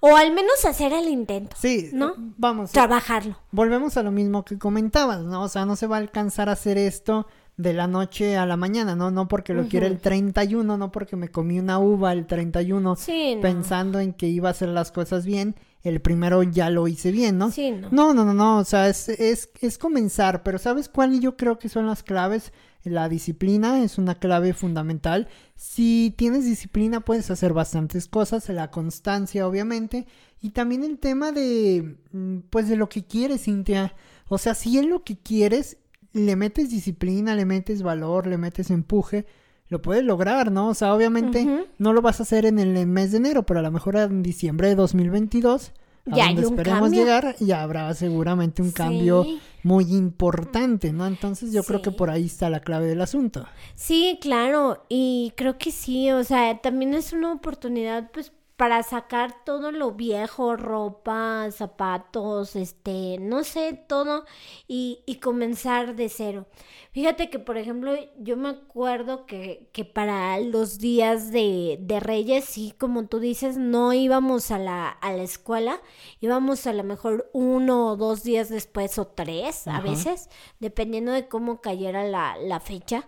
O 0.00 0.16
al 0.16 0.32
menos 0.32 0.64
hacer 0.64 0.92
el 0.92 1.08
intento. 1.08 1.56
Sí, 1.58 1.90
¿No? 1.92 2.14
vamos. 2.38 2.72
Trabajarlo. 2.72 3.36
volvemos 3.50 3.96
a 3.96 4.02
lo 4.02 4.10
mismo 4.10 4.44
que 4.44 4.58
comentabas, 4.58 5.20
¿no? 5.22 5.42
O 5.42 5.48
sea, 5.48 5.64
no 5.66 5.76
se 5.76 5.86
va 5.86 5.96
a 5.96 6.00
alcanzar 6.00 6.48
a 6.48 6.52
hacer 6.52 6.78
esto 6.78 7.26
de 7.56 7.72
la 7.72 7.86
noche 7.86 8.36
a 8.36 8.44
la 8.44 8.56
mañana, 8.58 8.94
¿no? 8.96 9.10
No 9.10 9.28
porque 9.28 9.54
lo 9.54 9.66
quiera 9.66 9.86
el 9.86 9.98
31, 9.98 10.76
no 10.76 10.92
porque 10.92 11.16
me 11.16 11.28
comí 11.30 11.58
una 11.58 11.78
uva 11.78 12.12
el 12.12 12.26
31 12.26 12.96
Sí, 12.96 13.36
no. 13.36 13.40
pensando 13.40 13.98
en 13.98 14.12
que 14.12 14.26
iba 14.26 14.48
a 14.48 14.50
hacer 14.52 14.68
las 14.68 14.92
cosas 14.92 15.24
bien, 15.24 15.56
el 15.88 16.00
primero 16.00 16.42
ya 16.42 16.70
lo 16.70 16.88
hice 16.88 17.12
bien, 17.12 17.38
¿no? 17.38 17.50
Sí, 17.50 17.70
no. 17.70 17.88
No, 17.90 18.14
no, 18.14 18.24
no, 18.24 18.34
no, 18.34 18.58
o 18.58 18.64
sea, 18.64 18.88
es, 18.88 19.08
es, 19.08 19.50
es 19.60 19.78
comenzar, 19.78 20.42
pero 20.42 20.58
¿sabes 20.58 20.88
cuál 20.88 21.20
yo 21.20 21.36
creo 21.36 21.58
que 21.58 21.68
son 21.68 21.86
las 21.86 22.02
claves? 22.02 22.52
La 22.82 23.08
disciplina 23.08 23.82
es 23.82 23.98
una 23.98 24.14
clave 24.14 24.52
fundamental. 24.52 25.28
Si 25.56 26.14
tienes 26.16 26.44
disciplina 26.44 27.00
puedes 27.00 27.30
hacer 27.30 27.52
bastantes 27.52 28.06
cosas, 28.06 28.48
la 28.48 28.70
constancia 28.70 29.46
obviamente, 29.46 30.06
y 30.40 30.50
también 30.50 30.84
el 30.84 30.98
tema 30.98 31.32
de, 31.32 31.96
mm, 32.12 32.38
pues 32.50 32.68
de 32.68 32.76
lo 32.76 32.88
que 32.88 33.04
quieres, 33.04 33.42
Cintia. 33.42 33.94
O 34.28 34.38
sea, 34.38 34.54
si 34.54 34.78
es 34.78 34.86
lo 34.86 35.02
que 35.02 35.16
quieres, 35.18 35.78
le 36.12 36.36
metes 36.36 36.70
disciplina, 36.70 37.34
le 37.34 37.44
metes 37.44 37.82
valor, 37.82 38.26
le 38.26 38.38
metes 38.38 38.70
empuje, 38.70 39.26
lo 39.68 39.82
puedes 39.82 40.04
lograr, 40.04 40.52
¿no? 40.52 40.68
O 40.68 40.74
sea, 40.74 40.94
obviamente 40.94 41.66
no 41.78 41.92
lo 41.92 42.02
vas 42.02 42.20
a 42.20 42.22
hacer 42.22 42.46
en 42.46 42.58
el 42.58 42.86
mes 42.86 43.10
de 43.12 43.18
enero, 43.18 43.44
pero 43.44 43.60
a 43.60 43.62
lo 43.62 43.70
mejor 43.70 43.96
en 43.96 44.22
diciembre 44.22 44.68
de 44.68 44.74
2022, 44.76 45.72
a 46.12 46.16
Ya 46.16 46.26
donde 46.26 46.42
esperemos 46.42 46.80
cambio. 46.82 47.00
llegar, 47.00 47.36
ya 47.40 47.62
habrá 47.62 47.92
seguramente 47.94 48.62
un 48.62 48.70
cambio 48.70 49.26
muy 49.64 49.84
importante, 49.92 50.92
¿no? 50.92 51.04
Entonces 51.06 51.52
yo 51.52 51.64
creo 51.64 51.82
que 51.82 51.90
por 51.90 52.10
ahí 52.10 52.26
está 52.26 52.48
la 52.48 52.60
clave 52.60 52.86
del 52.86 53.00
asunto. 53.00 53.44
Sí, 53.74 54.18
claro, 54.20 54.84
y 54.88 55.32
creo 55.36 55.58
que 55.58 55.72
sí, 55.72 56.12
o 56.12 56.22
sea, 56.22 56.60
también 56.60 56.94
es 56.94 57.12
una 57.12 57.32
oportunidad 57.32 58.10
pues 58.12 58.32
para 58.56 58.82
sacar 58.82 59.44
todo 59.44 59.70
lo 59.70 59.92
viejo, 59.92 60.56
ropa, 60.56 61.50
zapatos, 61.50 62.56
este, 62.56 63.18
no 63.20 63.44
sé, 63.44 63.74
todo 63.86 64.24
y, 64.66 65.02
y 65.06 65.16
comenzar 65.16 65.94
de 65.94 66.08
cero. 66.08 66.46
Fíjate 66.92 67.28
que, 67.28 67.38
por 67.38 67.58
ejemplo, 67.58 67.92
yo 68.18 68.38
me 68.38 68.48
acuerdo 68.48 69.26
que, 69.26 69.68
que 69.72 69.84
para 69.84 70.40
los 70.40 70.78
días 70.78 71.30
de, 71.30 71.76
de 71.82 72.00
Reyes, 72.00 72.46
sí, 72.46 72.72
como 72.78 73.06
tú 73.06 73.20
dices, 73.20 73.58
no 73.58 73.92
íbamos 73.92 74.50
a 74.50 74.58
la, 74.58 74.88
a 74.88 75.12
la 75.12 75.22
escuela, 75.22 75.82
íbamos 76.20 76.66
a 76.66 76.72
lo 76.72 76.84
mejor 76.84 77.28
uno 77.34 77.88
o 77.88 77.96
dos 77.96 78.22
días 78.22 78.48
después 78.48 78.98
o 78.98 79.06
tres 79.06 79.68
a 79.68 79.82
veces, 79.82 80.30
dependiendo 80.60 81.12
de 81.12 81.28
cómo 81.28 81.60
cayera 81.60 82.04
la, 82.04 82.38
la 82.38 82.60
fecha 82.60 83.06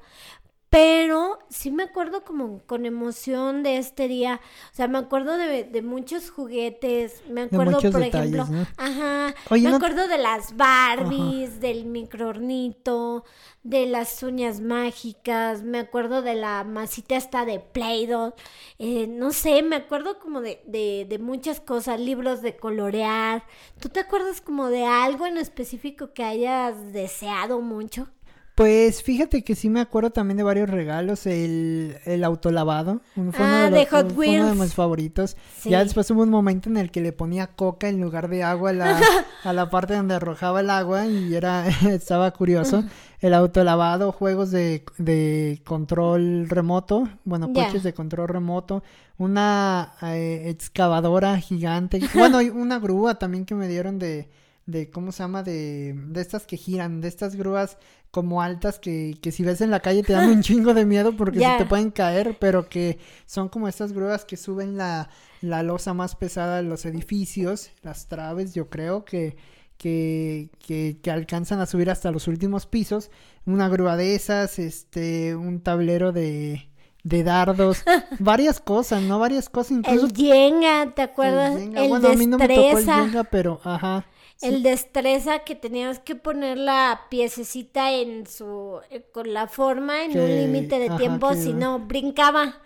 Pero 0.70 1.38
sí 1.48 1.70
me 1.70 1.84
acuerdo 1.84 2.24
como 2.24 2.60
con 2.66 2.84
emoción 2.84 3.62
de 3.62 3.78
este 3.78 4.06
día. 4.06 4.38
O 4.70 4.76
sea, 4.76 4.86
me 4.86 4.98
acuerdo 4.98 5.38
de, 5.38 5.64
de 5.64 5.82
muchos 5.82 6.30
juguetes. 6.30 7.22
Me 7.28 7.42
acuerdo, 7.42 7.80
por 7.80 8.02
ejemplo. 8.02 8.46
Ajá. 8.76 9.34
me 9.50 9.68
acuerdo 9.68 10.08
de 10.08 10.18
las 10.18 10.56
Barbies, 10.56 11.60
del 11.60 11.86
microornito, 11.86 13.24
de 13.62 13.86
las 13.86 14.22
uñas 14.22 14.60
mágicas. 14.60 15.62
Me 15.62 15.78
acuerdo 15.78 16.20
de 16.20 16.34
la 16.34 16.64
masita 16.64 17.16
esta 17.16 17.46
de 17.46 17.60
Play-Doh. 17.60 18.34
Eh, 18.78 19.06
no 19.06 19.32
sé, 19.32 19.62
me 19.62 19.76
acuerdo 19.76 20.18
como 20.18 20.42
de, 20.42 20.62
de, 20.66 21.06
de 21.08 21.18
muchas 21.18 21.60
cosas. 21.60 21.98
Libros 21.98 22.42
de 22.42 22.56
colorear. 22.56 23.44
¿Tú 23.80 23.88
te 23.88 24.00
acuerdas 24.00 24.42
como 24.42 24.68
de 24.68 24.84
algo 24.84 25.24
en 25.24 25.38
específico 25.38 26.12
que 26.12 26.24
hayas 26.24 26.92
deseado 26.92 27.62
mucho? 27.62 28.10
Pues 28.58 29.04
fíjate 29.04 29.44
que 29.44 29.54
sí 29.54 29.70
me 29.70 29.78
acuerdo 29.78 30.10
también 30.10 30.36
de 30.36 30.42
varios 30.42 30.68
regalos. 30.68 31.26
El, 31.26 31.96
el 32.04 32.24
autolavado. 32.24 33.02
Fue 33.14 33.46
ah, 33.46 33.66
uno 33.68 33.76
de, 33.76 33.86
Hot 33.86 34.16
Wheels. 34.16 34.42
uno 34.42 34.54
de 34.56 34.60
mis 34.62 34.74
favoritos. 34.74 35.36
Ya 35.64 35.84
después 35.84 36.10
hubo 36.10 36.24
un 36.24 36.30
momento 36.30 36.68
en 36.68 36.76
el 36.76 36.90
que 36.90 37.00
le 37.00 37.12
ponía 37.12 37.46
coca 37.46 37.88
en 37.88 38.00
lugar 38.00 38.26
de 38.26 38.42
agua 38.42 38.70
a 38.70 38.72
la, 38.72 39.00
a 39.44 39.52
la 39.52 39.70
parte 39.70 39.94
donde 39.94 40.16
arrojaba 40.16 40.58
el 40.58 40.70
agua 40.70 41.06
y 41.06 41.36
era 41.36 41.68
estaba 41.88 42.32
curioso. 42.32 42.82
El 43.20 43.32
autolavado, 43.32 44.10
juegos 44.10 44.50
de, 44.50 44.84
de 44.96 45.62
control 45.64 46.48
remoto, 46.48 47.08
bueno, 47.24 47.52
coches 47.52 47.84
de 47.84 47.94
control 47.94 48.26
remoto, 48.26 48.82
una 49.18 49.92
eh, 50.02 50.48
excavadora 50.48 51.38
gigante, 51.38 52.00
bueno, 52.12 52.38
una 52.38 52.80
grúa 52.80 53.20
también 53.20 53.44
que 53.44 53.54
me 53.54 53.68
dieron 53.68 54.00
de, 54.00 54.28
de 54.68 54.90
¿cómo 54.90 55.12
se 55.12 55.22
llama? 55.22 55.42
De, 55.42 55.94
de 55.96 56.20
estas 56.20 56.46
que 56.46 56.58
giran, 56.58 57.00
de 57.00 57.08
estas 57.08 57.36
grúas 57.36 57.78
como 58.10 58.42
altas 58.42 58.78
que, 58.78 59.16
que 59.22 59.32
si 59.32 59.42
ves 59.42 59.62
en 59.62 59.70
la 59.70 59.80
calle 59.80 60.02
te 60.02 60.12
dan 60.12 60.28
un 60.28 60.42
chingo 60.42 60.74
de 60.74 60.84
miedo 60.84 61.16
porque 61.16 61.40
se 61.40 61.56
te 61.56 61.64
pueden 61.64 61.90
caer, 61.90 62.36
pero 62.38 62.68
que 62.68 62.98
son 63.24 63.48
como 63.48 63.66
estas 63.66 63.94
grúas 63.94 64.26
que 64.26 64.36
suben 64.36 64.76
la, 64.76 65.08
la 65.40 65.62
losa 65.62 65.94
más 65.94 66.16
pesada 66.16 66.58
de 66.58 66.64
los 66.64 66.84
edificios, 66.84 67.70
las 67.82 68.08
traves, 68.08 68.52
yo 68.52 68.68
creo 68.68 69.06
que, 69.06 69.36
que, 69.78 70.50
que, 70.58 70.98
que, 71.02 71.10
alcanzan 71.10 71.60
a 71.60 71.66
subir 71.66 71.88
hasta 71.90 72.10
los 72.10 72.28
últimos 72.28 72.66
pisos. 72.66 73.10
Una 73.46 73.70
grúa 73.70 73.96
de 73.96 74.14
esas, 74.14 74.58
este, 74.58 75.34
un 75.34 75.62
tablero 75.62 76.12
de, 76.12 76.68
de 77.04 77.24
dardos, 77.24 77.84
varias 78.18 78.60
cosas, 78.60 79.02
¿no? 79.02 79.18
Varias 79.18 79.48
cosas. 79.48 79.78
Incluso... 79.78 80.06
El 80.06 80.14
Jenga, 80.14 80.92
¿te 80.94 81.00
acuerdas? 81.00 81.58
El, 81.58 81.88
bueno, 81.88 82.08
a 82.08 82.14
mí 82.14 82.26
no 82.26 82.36
me 82.36 82.48
tocó 82.48 82.78
el 82.78 82.84
Jenga, 82.84 83.24
pero 83.24 83.60
ajá. 83.64 84.04
El 84.40 84.62
destreza 84.62 85.40
que 85.40 85.54
tenías 85.54 85.98
que 85.98 86.14
poner 86.14 86.58
la 86.58 87.02
piececita 87.10 87.92
en 87.92 88.26
su 88.26 88.78
eh, 88.90 89.04
con 89.12 89.32
la 89.32 89.48
forma 89.48 90.04
en 90.04 90.18
un 90.18 90.28
límite 90.28 90.78
de 90.78 90.90
tiempo, 90.96 91.34
si 91.34 91.52
no 91.52 91.80
brincaba. 91.80 92.56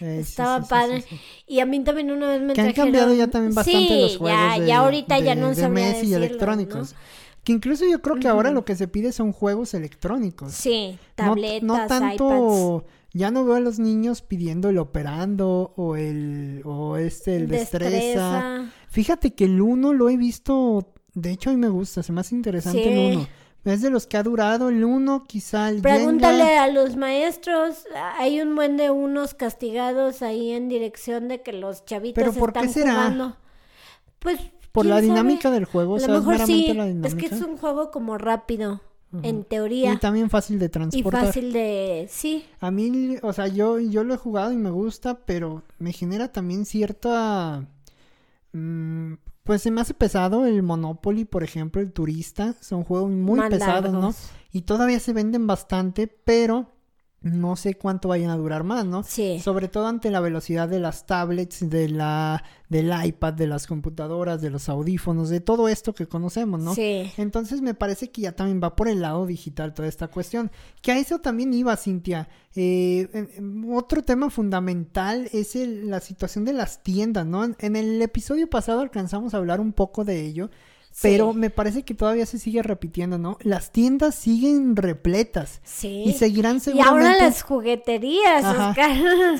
Eh, 0.00 0.20
Estaba 0.20 0.66
padre. 0.66 1.04
Y 1.46 1.60
a 1.60 1.66
mí 1.66 1.84
también 1.84 2.10
una 2.10 2.28
vez 2.28 2.40
me 2.40 2.54
que 2.54 2.60
han 2.60 2.72
cambiado 2.72 3.14
ya 3.14 3.28
también 3.28 3.54
bastante 3.54 4.00
los 4.00 4.16
juegos 4.16 4.38
ya, 4.38 4.64
ya 4.64 4.78
ahorita 4.78 5.18
ya 5.20 5.34
no 5.34 5.54
de 5.54 6.02
y 6.04 6.14
electrónicos. 6.14 6.94
Que 7.44 7.52
incluso 7.52 7.84
yo 7.90 8.02
creo 8.02 8.16
que 8.16 8.28
ahora 8.28 8.50
lo 8.50 8.64
que 8.64 8.76
se 8.76 8.88
pide 8.88 9.12
son 9.12 9.32
juegos 9.32 9.72
electrónicos. 9.72 10.52
Sí, 10.52 10.98
tabletas, 11.14 11.62
no, 11.62 11.86
tanto 11.86 12.84
ya 13.12 13.30
no 13.30 13.44
veo 13.44 13.56
a 13.56 13.60
los 13.60 13.78
niños 13.78 14.22
pidiendo 14.22 14.68
el 14.68 14.78
operando 14.78 15.72
o 15.76 15.96
el 15.96 16.62
o 16.64 16.96
este 16.96 17.36
el 17.36 17.48
destreza. 17.48 17.90
destreza. 17.90 18.72
Fíjate 18.88 19.34
que 19.34 19.44
el 19.44 19.60
uno 19.60 19.92
lo 19.92 20.10
he 20.10 20.16
visto 20.16 20.92
de 21.14 21.30
hecho, 21.30 21.50
a 21.50 21.52
mí 21.52 21.58
me 21.58 21.68
gusta, 21.68 22.02
se 22.02 22.12
me 22.12 22.20
hace 22.20 22.34
interesante 22.34 23.12
el 23.12 23.16
uno. 23.16 23.28
Es 23.64 23.82
de 23.82 23.90
los 23.90 24.06
que 24.06 24.16
ha 24.16 24.22
durado 24.22 24.70
el 24.70 24.84
uno, 24.84 25.24
quizá 25.24 25.68
el 25.68 25.82
Pregúntale 25.82 26.56
a 26.56 26.68
los 26.68 26.96
maestros, 26.96 27.84
hay 28.18 28.40
un 28.40 28.54
buen 28.56 28.78
de 28.78 28.88
unos 28.88 29.34
castigados 29.34 30.22
ahí 30.22 30.52
en 30.52 30.68
dirección 30.68 31.28
de 31.28 31.42
que 31.42 31.52
los 31.52 31.84
chavitos 31.84 32.24
¿Pero 32.24 32.32
por 32.32 32.54
qué 32.54 32.68
será? 32.68 32.92
jugando. 32.92 33.36
Pues 34.18 34.40
por 34.72 34.86
la 34.86 35.00
dinámica 35.00 35.50
del 35.50 35.66
juego, 35.66 35.94
o 35.94 35.98
sea, 35.98 36.08
mejor 36.08 36.38
sí, 36.46 36.72
es 37.04 37.14
que 37.14 37.26
es 37.26 37.42
un 37.42 37.56
juego 37.58 37.90
como 37.90 38.16
rápido. 38.16 38.80
En 39.24 39.42
teoría. 39.42 39.92
Y 39.92 39.96
también 39.96 40.30
fácil 40.30 40.60
de 40.60 40.68
transportar. 40.68 41.24
Y 41.24 41.26
fácil 41.26 41.52
de... 41.52 42.06
Sí. 42.08 42.44
A 42.60 42.70
mí, 42.70 43.16
o 43.22 43.32
sea, 43.32 43.48
yo, 43.48 43.80
yo 43.80 44.04
lo 44.04 44.14
he 44.14 44.16
jugado 44.16 44.52
y 44.52 44.56
me 44.56 44.70
gusta, 44.70 45.18
pero 45.26 45.64
me 45.80 45.92
genera 45.92 46.30
también 46.30 46.64
cierta... 46.64 47.66
Mmm, 48.52 49.14
pues 49.50 49.62
se 49.62 49.72
me 49.72 49.80
hace 49.80 49.94
pesado 49.94 50.46
el 50.46 50.62
Monopoly, 50.62 51.24
por 51.24 51.42
ejemplo, 51.42 51.82
el 51.82 51.92
Turista. 51.92 52.54
Son 52.60 52.84
juegos 52.84 53.10
muy 53.10 53.40
pesados, 53.48 53.92
¿no? 53.92 54.14
Y 54.52 54.62
todavía 54.62 55.00
se 55.00 55.12
venden 55.12 55.48
bastante, 55.48 56.06
pero 56.06 56.70
no 57.22 57.54
sé 57.54 57.74
cuánto 57.74 58.08
vayan 58.08 58.30
a 58.30 58.36
durar 58.36 58.64
más, 58.64 58.86
¿no? 58.86 59.02
Sí. 59.02 59.40
Sobre 59.40 59.68
todo 59.68 59.86
ante 59.86 60.10
la 60.10 60.20
velocidad 60.20 60.68
de 60.68 60.80
las 60.80 61.04
tablets, 61.04 61.68
de 61.68 61.90
la, 61.90 62.42
del 62.70 62.90
iPad, 63.04 63.34
de 63.34 63.46
las 63.46 63.66
computadoras, 63.66 64.40
de 64.40 64.48
los 64.48 64.70
audífonos, 64.70 65.28
de 65.28 65.40
todo 65.40 65.68
esto 65.68 65.92
que 65.92 66.06
conocemos, 66.06 66.60
¿no? 66.60 66.74
Sí. 66.74 67.12
Entonces 67.18 67.60
me 67.60 67.74
parece 67.74 68.10
que 68.10 68.22
ya 68.22 68.32
también 68.32 68.60
va 68.62 68.74
por 68.74 68.88
el 68.88 69.02
lado 69.02 69.26
digital 69.26 69.74
toda 69.74 69.88
esta 69.88 70.08
cuestión. 70.08 70.50
Que 70.80 70.92
a 70.92 70.98
eso 70.98 71.18
también 71.18 71.52
iba, 71.52 71.76
Cintia. 71.76 72.28
Eh, 72.54 73.08
otro 73.70 74.02
tema 74.02 74.30
fundamental 74.30 75.28
es 75.32 75.54
la 75.56 76.00
situación 76.00 76.46
de 76.46 76.54
las 76.54 76.82
tiendas, 76.82 77.26
¿no? 77.26 77.44
en 77.44 77.76
el 77.76 78.00
episodio 78.00 78.48
pasado 78.48 78.80
alcanzamos 78.80 79.34
a 79.34 79.36
hablar 79.36 79.60
un 79.60 79.74
poco 79.74 80.04
de 80.04 80.24
ello. 80.24 80.50
Pero 81.02 81.32
me 81.32 81.50
parece 81.50 81.82
que 81.84 81.94
todavía 81.94 82.26
se 82.26 82.38
sigue 82.38 82.62
repitiendo, 82.62 83.16
¿no? 83.16 83.38
Las 83.42 83.72
tiendas 83.72 84.14
siguen 84.14 84.76
repletas. 84.76 85.60
Sí. 85.64 86.04
Y 86.06 86.12
seguirán 86.14 86.60
seguramente. 86.60 87.00
Y 87.00 87.08
ahora 87.08 87.24
las 87.24 87.42
jugueterías, 87.42 88.44
Oscar. 88.44 88.90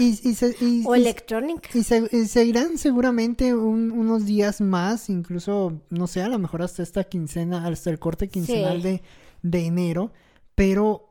Y, 0.00 0.84
o 0.86 0.94
electrónica. 0.94 1.68
Y, 1.74 1.82
seguirán 1.82 2.78
seguramente 2.78 3.54
unos 3.54 4.26
días 4.26 4.60
más, 4.60 5.10
incluso, 5.10 5.80
no 5.90 6.06
sé, 6.06 6.22
a 6.22 6.28
lo 6.28 6.38
mejor 6.38 6.62
hasta 6.62 6.82
esta 6.82 7.04
quincena, 7.04 7.66
hasta 7.66 7.90
el 7.90 7.98
corte 7.98 8.28
quincenal 8.28 8.80
de, 8.82 9.02
de 9.42 9.66
enero. 9.66 10.12
Pero 10.54 11.10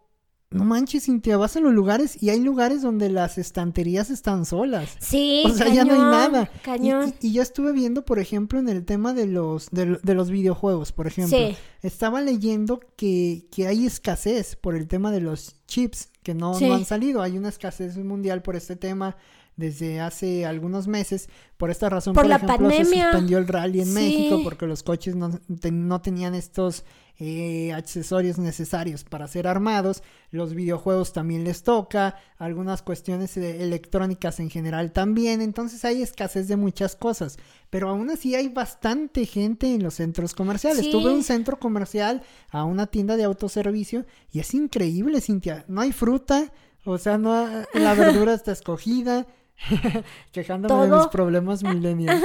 no 0.52 0.66
manches, 0.66 1.06
Cintia, 1.06 1.38
vas 1.38 1.56
a 1.58 1.60
los 1.60 1.74
lugares 1.74 2.22
y 2.24 2.32
hay 2.32 2.40
lugares 2.40 2.82
donde 2.82 3.10
las 3.10 3.38
estanterías 3.38 4.10
están 4.10 4.46
solas. 4.46 4.98
Sí, 5.00 5.44
O 5.46 5.50
sea, 5.50 5.72
ya 5.72 5.86
no 5.86 5.94
hay 5.94 6.00
nada. 6.00 6.50
Cañón. 6.64 7.14
Y, 7.22 7.34
yo 7.34 7.44
estuve 7.44 7.72
viendo, 7.72 8.04
por 8.04 8.18
ejemplo, 8.18 8.58
en 8.58 8.68
el 8.68 8.84
tema 8.84 9.14
de 9.14 9.28
los, 9.28 9.70
de, 9.70 10.00
los 10.16 10.32
videojuegos, 10.32 10.92
por 10.92 11.06
ejemplo. 11.06 11.38
Sí. 11.38 11.56
Estaba 11.84 12.22
leyendo 12.22 12.80
que, 12.96 13.46
que, 13.52 13.68
hay 13.68 13.86
escasez 13.86 14.56
por 14.56 14.76
el 14.76 14.88
tema 14.88 15.12
de 15.12 15.22
los 15.22 15.56
chips 15.68 16.10
que 16.24 16.34
no, 16.34 16.60
no 16.60 16.74
han 16.74 16.86
salido. 16.86 17.22
Hay 17.22 17.38
una 17.38 17.50
escasez 17.50 17.96
mundial 17.98 18.42
por 18.42 18.56
este 18.56 18.76
tema 18.76 19.18
desde 19.56 20.00
hace 20.00 20.48
algunos 20.48 20.88
meses. 20.88 21.30
Por 21.58 21.70
esta 21.70 21.90
razón, 21.90 22.16
por, 22.16 22.26
ejemplo, 22.26 22.72
se 22.72 22.86
suspendió 22.86 23.38
el 23.38 23.48
rally 23.48 23.82
en 23.82 23.94
México 23.94 24.40
porque 24.44 24.66
los 24.66 24.82
coches 24.82 25.16
no, 25.16 25.40
no 25.48 26.02
tenían 26.02 26.34
estos 26.34 26.86
eh, 27.22 27.74
accesorios 27.74 28.38
necesarios 28.38 29.04
para 29.04 29.28
ser 29.28 29.46
armados. 29.46 30.04
Los 30.32 30.54
videojuegos 30.54 31.12
también 31.12 31.44
les 31.44 31.64
toca, 31.64 32.16
algunas 32.38 32.82
cuestiones 32.82 33.36
eh, 33.36 33.62
electrónicas 33.62 34.40
en 34.40 34.50
general 34.50 34.94
también. 34.94 35.42
Entonces 35.42 35.84
hay 35.84 36.02
escasez 36.02 36.48
de 36.48 36.56
muchas 36.56 36.96
cosas. 36.96 37.38
Pero 37.70 37.90
aún 37.90 38.10
así 38.10 38.36
hay 38.36 38.48
bastante 38.48 39.26
gente 39.26 39.74
en 39.74 39.84
los 39.84 39.96
centros 39.96 40.34
comerciales. 40.34 40.90
Tuve 40.90 41.14
un 41.14 41.24
centro 41.24 41.60
comercial 41.60 42.24
a 42.52 42.64
una 42.64 42.88
tienda 42.88 43.18
de 43.18 43.26
autoservicio 43.26 44.06
y 44.32 44.40
es 44.40 44.54
increíble, 44.54 45.20
Cintia. 45.20 45.66
No 45.68 45.82
hay 45.82 45.92
fruta, 45.92 46.54
o 46.86 46.98
sea, 46.98 47.18
no, 47.18 47.46
la 47.74 47.94
verdura 47.96 48.34
está 48.34 48.54
escogida. 48.54 49.28
Quejándome 50.32 50.88
de 50.88 50.96
mis 50.96 51.08
problemas 51.08 51.64
millennials. 51.64 52.22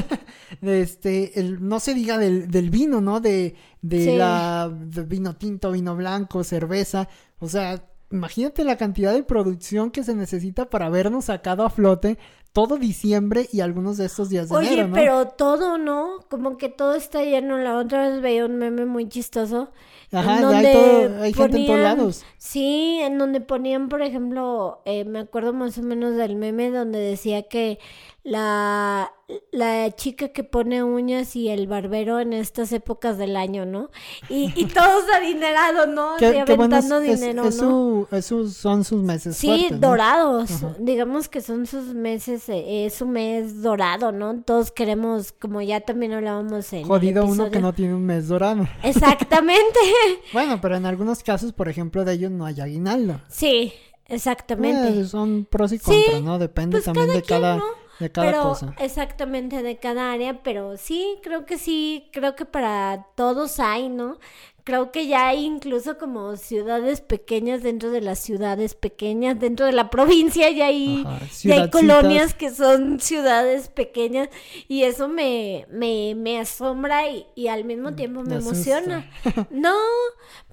este, 0.62 1.38
el, 1.38 1.66
no 1.66 1.80
se 1.80 1.94
diga 1.94 2.18
del, 2.18 2.50
del 2.50 2.70
vino, 2.70 3.00
¿no? 3.00 3.20
De, 3.20 3.54
de 3.80 4.16
la 4.16 4.70
vino 4.72 5.36
tinto, 5.36 5.72
vino 5.72 5.96
blanco, 5.96 6.44
cerveza. 6.44 7.08
O 7.38 7.48
sea, 7.48 7.84
imagínate 8.10 8.64
la 8.64 8.76
cantidad 8.76 9.12
de 9.12 9.22
producción 9.22 9.90
que 9.90 10.04
se 10.04 10.14
necesita 10.14 10.68
para 10.70 10.86
habernos 10.86 11.26
sacado 11.26 11.64
a 11.64 11.70
flote 11.70 12.18
todo 12.52 12.76
diciembre 12.76 13.48
y 13.50 13.60
algunos 13.60 13.96
de 13.96 14.04
estos 14.04 14.28
días 14.28 14.50
de 14.50 14.56
enero, 14.56 14.88
¿no? 14.88 14.94
pero 14.94 15.28
todo, 15.28 15.78
¿no? 15.78 16.18
Como 16.28 16.58
que 16.58 16.68
todo 16.68 16.94
está 16.94 17.22
lleno. 17.22 17.56
La 17.56 17.78
otra 17.78 18.08
vez 18.08 18.20
veía 18.20 18.44
un 18.44 18.56
meme 18.56 18.84
muy 18.84 19.08
chistoso 19.08 19.72
Ajá, 20.12 20.46
hay, 20.50 21.32
gente 21.32 21.56
en 21.56 21.66
todos 21.66 21.78
lados. 21.80 22.24
Sí, 22.36 23.00
en 23.02 23.16
donde 23.16 23.40
ponían, 23.40 23.88
por 23.88 24.02
ejemplo, 24.02 24.82
eh, 24.84 25.06
me 25.06 25.20
acuerdo 25.20 25.54
más 25.54 25.78
o 25.78 25.82
menos 25.82 26.16
del 26.16 26.36
meme 26.36 26.70
donde 26.70 26.98
decía 26.98 27.44
que 27.44 27.78
la, 28.24 29.12
la 29.50 29.90
chica 29.96 30.28
que 30.28 30.44
pone 30.44 30.84
uñas 30.84 31.34
y 31.34 31.48
el 31.48 31.66
barbero 31.66 32.20
en 32.20 32.32
estas 32.32 32.72
épocas 32.72 33.18
del 33.18 33.36
año, 33.36 33.66
¿no? 33.66 33.90
Y, 34.28 34.52
y 34.54 34.66
todos 34.66 35.04
adinerados, 35.12 35.88
¿no? 35.88 36.14
y 36.20 36.24
aventando 36.36 37.00
dinero, 37.00 37.50
¿no? 37.50 38.06
esos 38.12 38.54
son 38.54 38.84
sus 38.84 39.02
meses. 39.02 39.36
Sí, 39.36 39.68
dorados. 39.72 40.50
Digamos 40.78 41.28
que 41.28 41.40
son 41.40 41.66
sus 41.66 41.94
meses, 41.94 42.48
eh, 42.48 42.86
es 42.86 42.94
su 42.94 43.06
mes 43.06 43.60
dorado, 43.60 44.12
¿no? 44.12 44.40
Todos 44.42 44.70
queremos, 44.70 45.32
como 45.32 45.60
ya 45.60 45.80
también 45.80 46.12
hablábamos 46.12 46.72
en. 46.72 46.84
Jodido 46.84 47.26
uno 47.26 47.50
que 47.50 47.60
no 47.60 47.72
tiene 47.72 47.94
un 47.94 48.06
mes 48.06 48.28
dorado. 48.28 48.68
Exactamente. 48.84 49.80
bueno, 50.32 50.60
pero 50.60 50.76
en 50.76 50.86
algunos 50.86 51.24
casos, 51.24 51.52
por 51.52 51.68
ejemplo, 51.68 52.04
de 52.04 52.12
ellos 52.12 52.30
no 52.30 52.44
hay 52.44 52.60
aguinaldo. 52.60 53.20
Sí, 53.28 53.72
exactamente. 54.06 55.00
Eh, 55.00 55.04
son 55.06 55.44
pros 55.50 55.72
y 55.72 55.80
contras, 55.80 56.22
¿no? 56.22 56.38
Depende 56.38 56.76
pues 56.76 56.84
también 56.84 57.08
cada 57.08 57.16
de 57.16 57.22
quien, 57.22 57.40
cada, 57.40 57.56
¿no? 57.56 57.81
De 57.98 58.10
cada 58.10 58.26
pero 58.26 58.42
cosa. 58.44 58.74
exactamente 58.78 59.62
de 59.62 59.76
cada 59.78 60.12
área, 60.12 60.42
pero 60.42 60.76
sí, 60.76 61.18
creo 61.22 61.44
que 61.46 61.58
sí, 61.58 62.08
creo 62.12 62.34
que 62.34 62.44
para 62.44 63.06
todos 63.14 63.60
hay, 63.60 63.88
¿no? 63.88 64.18
Creo 64.64 64.92
que 64.92 65.08
ya 65.08 65.26
hay 65.26 65.44
incluso 65.44 65.98
como 65.98 66.36
ciudades 66.36 67.00
pequeñas 67.00 67.64
dentro 67.64 67.90
de 67.90 68.00
las 68.00 68.20
ciudades 68.20 68.76
pequeñas, 68.76 69.40
dentro 69.40 69.66
de 69.66 69.72
la 69.72 69.90
provincia 69.90 70.48
ya 70.50 70.66
hay, 70.66 71.02
Ajá, 71.04 71.26
ya 71.42 71.54
hay 71.56 71.70
colonias 71.70 72.34
que 72.34 72.50
son 72.50 73.00
ciudades 73.00 73.68
pequeñas 73.68 74.28
y 74.68 74.84
eso 74.84 75.08
me, 75.08 75.66
me, 75.68 76.14
me 76.14 76.38
asombra 76.38 77.08
y, 77.08 77.26
y 77.34 77.48
al 77.48 77.64
mismo 77.64 77.94
tiempo 77.94 78.22
me 78.22 78.36
emociona. 78.36 79.10
No, 79.50 79.74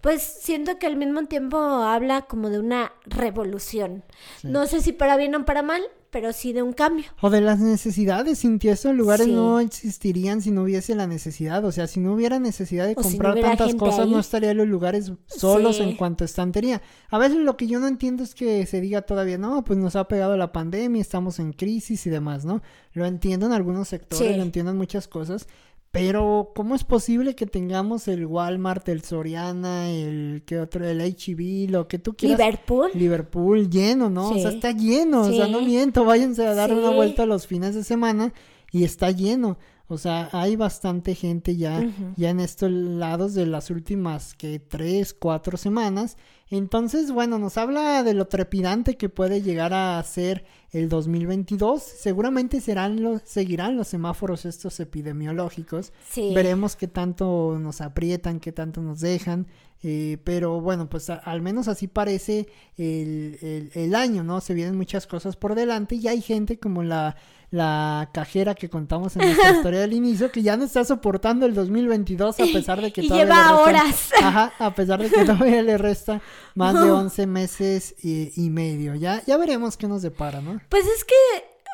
pues 0.02 0.22
siento 0.24 0.80
que 0.80 0.88
al 0.88 0.96
mismo 0.96 1.26
tiempo 1.26 1.58
habla 1.58 2.24
como 2.24 2.50
de 2.50 2.60
una 2.60 2.94
revolución. 3.06 4.04
No 4.44 4.66
sé 4.66 4.82
si 4.82 4.92
para 4.92 5.18
bien 5.18 5.36
o 5.36 5.46
para 5.46 5.62
mal, 5.62 5.84
pero 6.12 6.34
sí 6.34 6.54
de 6.54 6.64
un 6.64 6.74
cambio. 6.74 7.06
O 7.22 7.30
de 7.30 7.42
las 7.42 7.60
necesidades, 7.60 8.40
sin 8.40 8.60
que 8.60 8.72
esos 8.72 8.96
lugares 8.96 9.28
Sí. 9.28 9.32
no 9.34 9.60
existirían 9.60 10.42
si 10.42 10.52
no 10.52 10.64
hubiese 10.64 10.96
la 10.96 11.08
necesidad. 11.08 11.64
O 11.66 11.72
sea, 11.72 11.88
si 11.88 12.00
no 12.00 12.14
hubiera 12.14 12.40
necesidad 12.40 12.88
de 12.88 12.94
O 12.98 13.04
si 13.04 13.18
no 13.18 13.24
comprar 13.24 13.40
tantas 13.42 13.76
cosas, 13.76 14.06
ahí. 14.06 14.12
no 14.12 14.20
estarían 14.20 14.58
los 14.58 14.68
lugares 14.68 15.12
solos 15.28 15.78
Sí. 15.78 15.84
en 15.84 15.96
cuanto 15.96 16.24
a 16.24 16.26
estantería. 16.26 16.82
A 17.10 17.18
veces 17.18 17.38
lo 17.38 17.58
que 17.58 17.68
yo 17.68 17.80
no 17.80 17.88
entiendo 17.88 18.24
es 18.24 18.34
que 18.36 18.66
se 18.66 18.82
diga 18.82 19.02
todavía, 19.04 19.38
no, 19.38 19.64
pues 19.64 19.78
nos 19.80 19.96
ha 19.96 20.08
pegado 20.08 20.36
la 20.38 20.52
pandemia, 20.52 21.02
estamos 21.02 21.40
en 21.40 21.54
crisis 21.54 22.06
y 22.06 22.10
demás, 22.10 22.46
¿no? 22.46 22.62
Lo 22.94 23.06
entiendo 23.06 23.46
en 23.46 23.52
algunos 23.54 23.88
sectores, 23.88 24.28
Sí. 24.32 24.36
lo 24.36 24.44
entiendo 24.44 24.72
en 24.72 24.78
muchas 24.78 25.08
cosas. 25.08 25.48
Pero, 25.92 26.52
¿cómo 26.56 26.76
es 26.76 26.84
posible 26.84 27.34
que 27.34 27.48
tengamos 27.48 28.08
el 28.08 28.26
Walmart, 28.28 28.88
el 28.90 29.02
Soriana, 29.02 29.90
el 29.90 30.44
que 30.46 30.60
otro, 30.60 30.88
el 30.88 31.02
HB, 31.02 31.72
lo 31.72 31.88
que 31.88 31.98
tú 31.98 32.14
quieras? 32.16 32.38
Liverpool. 32.38 32.92
Liverpool 32.94 33.70
lleno, 33.70 34.10
¿no? 34.10 34.30
O 34.30 34.38
sea, 34.38 34.52
está 34.52 34.72
lleno, 34.72 35.22
o 35.22 35.32
sea, 35.32 35.48
no 35.48 35.62
miento, 35.62 36.06
váyanse 36.06 36.46
a 36.46 36.54
dar 36.54 36.72
una 36.72 36.92
vuelta 36.92 37.26
los 37.26 37.48
fines 37.48 37.74
de 37.74 37.84
semana 37.84 38.34
y 38.72 38.84
está 38.84 39.10
lleno. 39.10 39.58
O 39.88 39.98
sea, 39.98 40.30
hay 40.32 40.56
bastante 40.56 41.16
gente 41.16 41.58
ya, 41.58 41.84
ya 42.16 42.30
en 42.30 42.40
estos 42.40 42.70
lados 42.70 43.34
de 43.34 43.48
las 43.48 43.72
últimas 43.72 44.36
que 44.36 44.60
tres, 44.60 45.16
cuatro 45.16 45.58
semanas. 45.58 46.16
Entonces, 46.52 47.12
bueno, 47.12 47.38
nos 47.38 47.58
habla 47.58 48.02
de 48.04 48.14
lo 48.14 48.28
trepidante 48.28 48.98
que 48.98 49.08
puede 49.10 49.42
llegar 49.42 49.74
a 49.74 50.02
ser 50.04 50.46
el 50.72 50.90
2022. 50.90 51.82
Seguramente 51.84 52.60
serán 52.62 53.02
los, 53.04 53.22
seguirán 53.24 53.76
los 53.78 53.88
semáforos 53.88 54.46
estos 54.46 54.80
epidemiológicos. 54.80 55.94
Sí. 56.10 56.32
Veremos 56.34 56.76
qué 56.76 56.88
tanto 56.88 57.58
nos 57.60 57.82
aprietan, 57.82 58.40
qué 58.40 58.52
tanto 58.52 58.82
nos 58.82 59.00
dejan. 59.00 59.48
eh, 59.82 60.18
pero 60.26 60.60
bueno, 60.60 60.90
pues 60.90 61.10
a- 61.10 61.16
al 61.16 61.42
menos 61.42 61.70
así 61.70 61.88
parece 61.88 62.48
el, 62.78 63.38
el- 63.42 63.72
el 63.74 63.96
año, 63.96 64.26
¿no? 64.26 64.42
Se 64.42 64.54
vienen 64.54 64.76
muchas 64.76 65.08
cosas 65.08 65.38
por 65.38 65.56
delante 65.56 65.96
y 65.96 66.06
hay 66.10 66.22
gente 66.22 66.60
como 66.60 66.84
la, 66.84 67.16
la 67.50 68.10
cajera 68.14 68.56
que 68.56 68.70
contamos 68.70 69.16
en 69.16 69.22
nuestra 69.22 69.52
historia 69.56 69.80
del 69.80 69.94
inicio 69.94 70.34
que 70.34 70.42
ya 70.42 70.58
no 70.58 70.66
está 70.66 70.84
soportando 70.84 71.46
el 71.46 71.54
2022 71.54 72.42
a 72.42 72.44
pesar 72.52 72.82
de 72.82 72.92
que 72.92 73.04
Y 73.04 73.08
todavía 73.08 73.26
lleva 73.34 73.38
le 73.38 73.50
restan- 73.54 73.68
horas. 73.70 74.10
Ajá, 74.22 74.52
a 74.60 74.76
pesar 74.76 75.02
de 75.02 75.10
que 75.10 75.24
todavía 75.24 75.62
le 75.64 75.78
resta 75.78 76.22
más 76.56 76.74
de 76.82 76.90
11 76.92 77.28
meses 77.28 77.96
y, 78.04 78.32
y 78.36 78.50
medio. 78.50 78.96
Ya, 78.96 79.24
ya 79.26 79.38
veremos 79.38 79.78
qué 79.78 79.88
nos 79.88 80.02
depara, 80.02 80.42
¿no? 80.42 80.60
Pues 80.70 80.86
es 80.88 81.04
que 81.04 81.14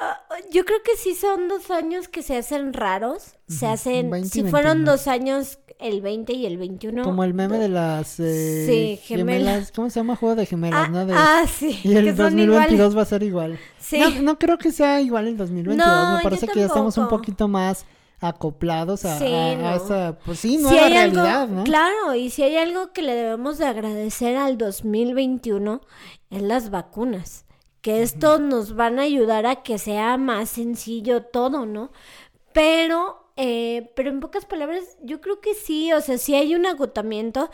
ah, 0.02 0.20
yo 0.52 0.66
creo 0.66 0.82
que 0.84 0.96
sí 0.98 1.14
son 1.16 1.48
dos 1.48 1.72
años 1.72 2.08
que 2.08 2.22
se 2.22 2.38
hacen 2.38 2.74
raros. 2.74 3.36
Se 3.48 3.68
hacen, 3.68 4.10
20 4.10 4.28
y 4.28 4.32
si 4.32 4.44
fueron 4.50 4.78
21. 4.86 4.92
dos 4.92 5.08
años, 5.08 5.60
el 5.78 6.02
20 6.02 6.34
y 6.34 6.46
el 6.48 6.58
21. 6.58 7.04
Como 7.04 7.24
el 7.24 7.34
meme 7.36 7.60
de 7.60 7.70
las 7.70 8.20
eh, 8.20 8.66
Sí, 8.68 9.00
gemelas. 9.06 9.72
¿Cómo 9.72 9.90
se 9.90 10.00
llama? 10.00 10.16
Juego 10.16 10.36
de 10.36 10.46
gemelas, 10.46 10.86
Ah, 10.86 10.90
¿no? 10.90 11.06
De- 11.06 11.14
ah, 11.16 11.46
sí. 11.48 11.80
y 11.84 11.96
el 11.96 12.06
que 12.06 12.16
son 12.16 12.36
2022 12.36 12.72
iguales. 12.72 12.98
va 12.98 13.02
a 13.02 13.06
ser 13.06 13.24
igual. 13.24 13.60
Sí. 13.80 14.00
No, 14.00 14.22
no 14.22 14.40
creo 14.40 14.58
que 14.58 14.72
sea 14.72 15.00
igual 15.02 15.28
el 15.28 15.38
2022. 15.38 15.78
No, 15.78 16.18
Me 16.18 16.24
parece 16.24 16.48
que 16.48 16.60
ya 16.60 16.66
estamos 16.66 16.98
un 16.98 17.08
poquito 17.08 17.48
más 17.48 17.86
acoplados 18.20 19.06
a, 19.06 19.20
Sí, 19.20 19.26
a- 19.34 19.52
a 19.52 19.56
no. 19.56 19.76
esa, 19.76 20.18
pues 20.26 20.40
sí, 20.40 20.58
Si 20.58 20.66
algo- 20.78 20.88
realidad, 20.90 21.48
¿no? 21.48 21.64
Claro, 21.64 22.16
y 22.16 22.30
si 22.30 22.44
hay 22.44 22.58
algo 22.58 22.92
que 22.94 23.02
le 23.02 23.14
debemos 23.14 23.58
de 23.58 23.66
agradecer 23.66 24.38
al 24.38 24.58
2021 24.58 25.82
es 26.30 26.42
las 26.42 26.70
vacunas. 26.70 27.46
Que 27.82 28.02
esto 28.02 28.40
nos 28.40 28.76
van 28.76 28.98
a 28.98 29.04
ayudar 29.04 29.46
a 29.46 29.62
que 29.62 29.78
sea 29.78 30.18
más 30.18 30.50
sencillo 30.50 31.22
todo, 31.24 31.66
¿no? 31.68 31.92
Pero, 32.52 33.30
eh, 33.36 33.92
pero 33.96 34.10
en 34.10 34.20
pocas 34.20 34.46
palabras, 34.46 34.98
yo 35.04 35.22
creo 35.22 35.40
que 35.42 35.54
sí, 35.54 35.92
o 35.94 36.02
sea, 36.02 36.18
sí 36.18 36.36
hay 36.36 36.56
un 36.56 36.66
agotamiento, 36.66 37.50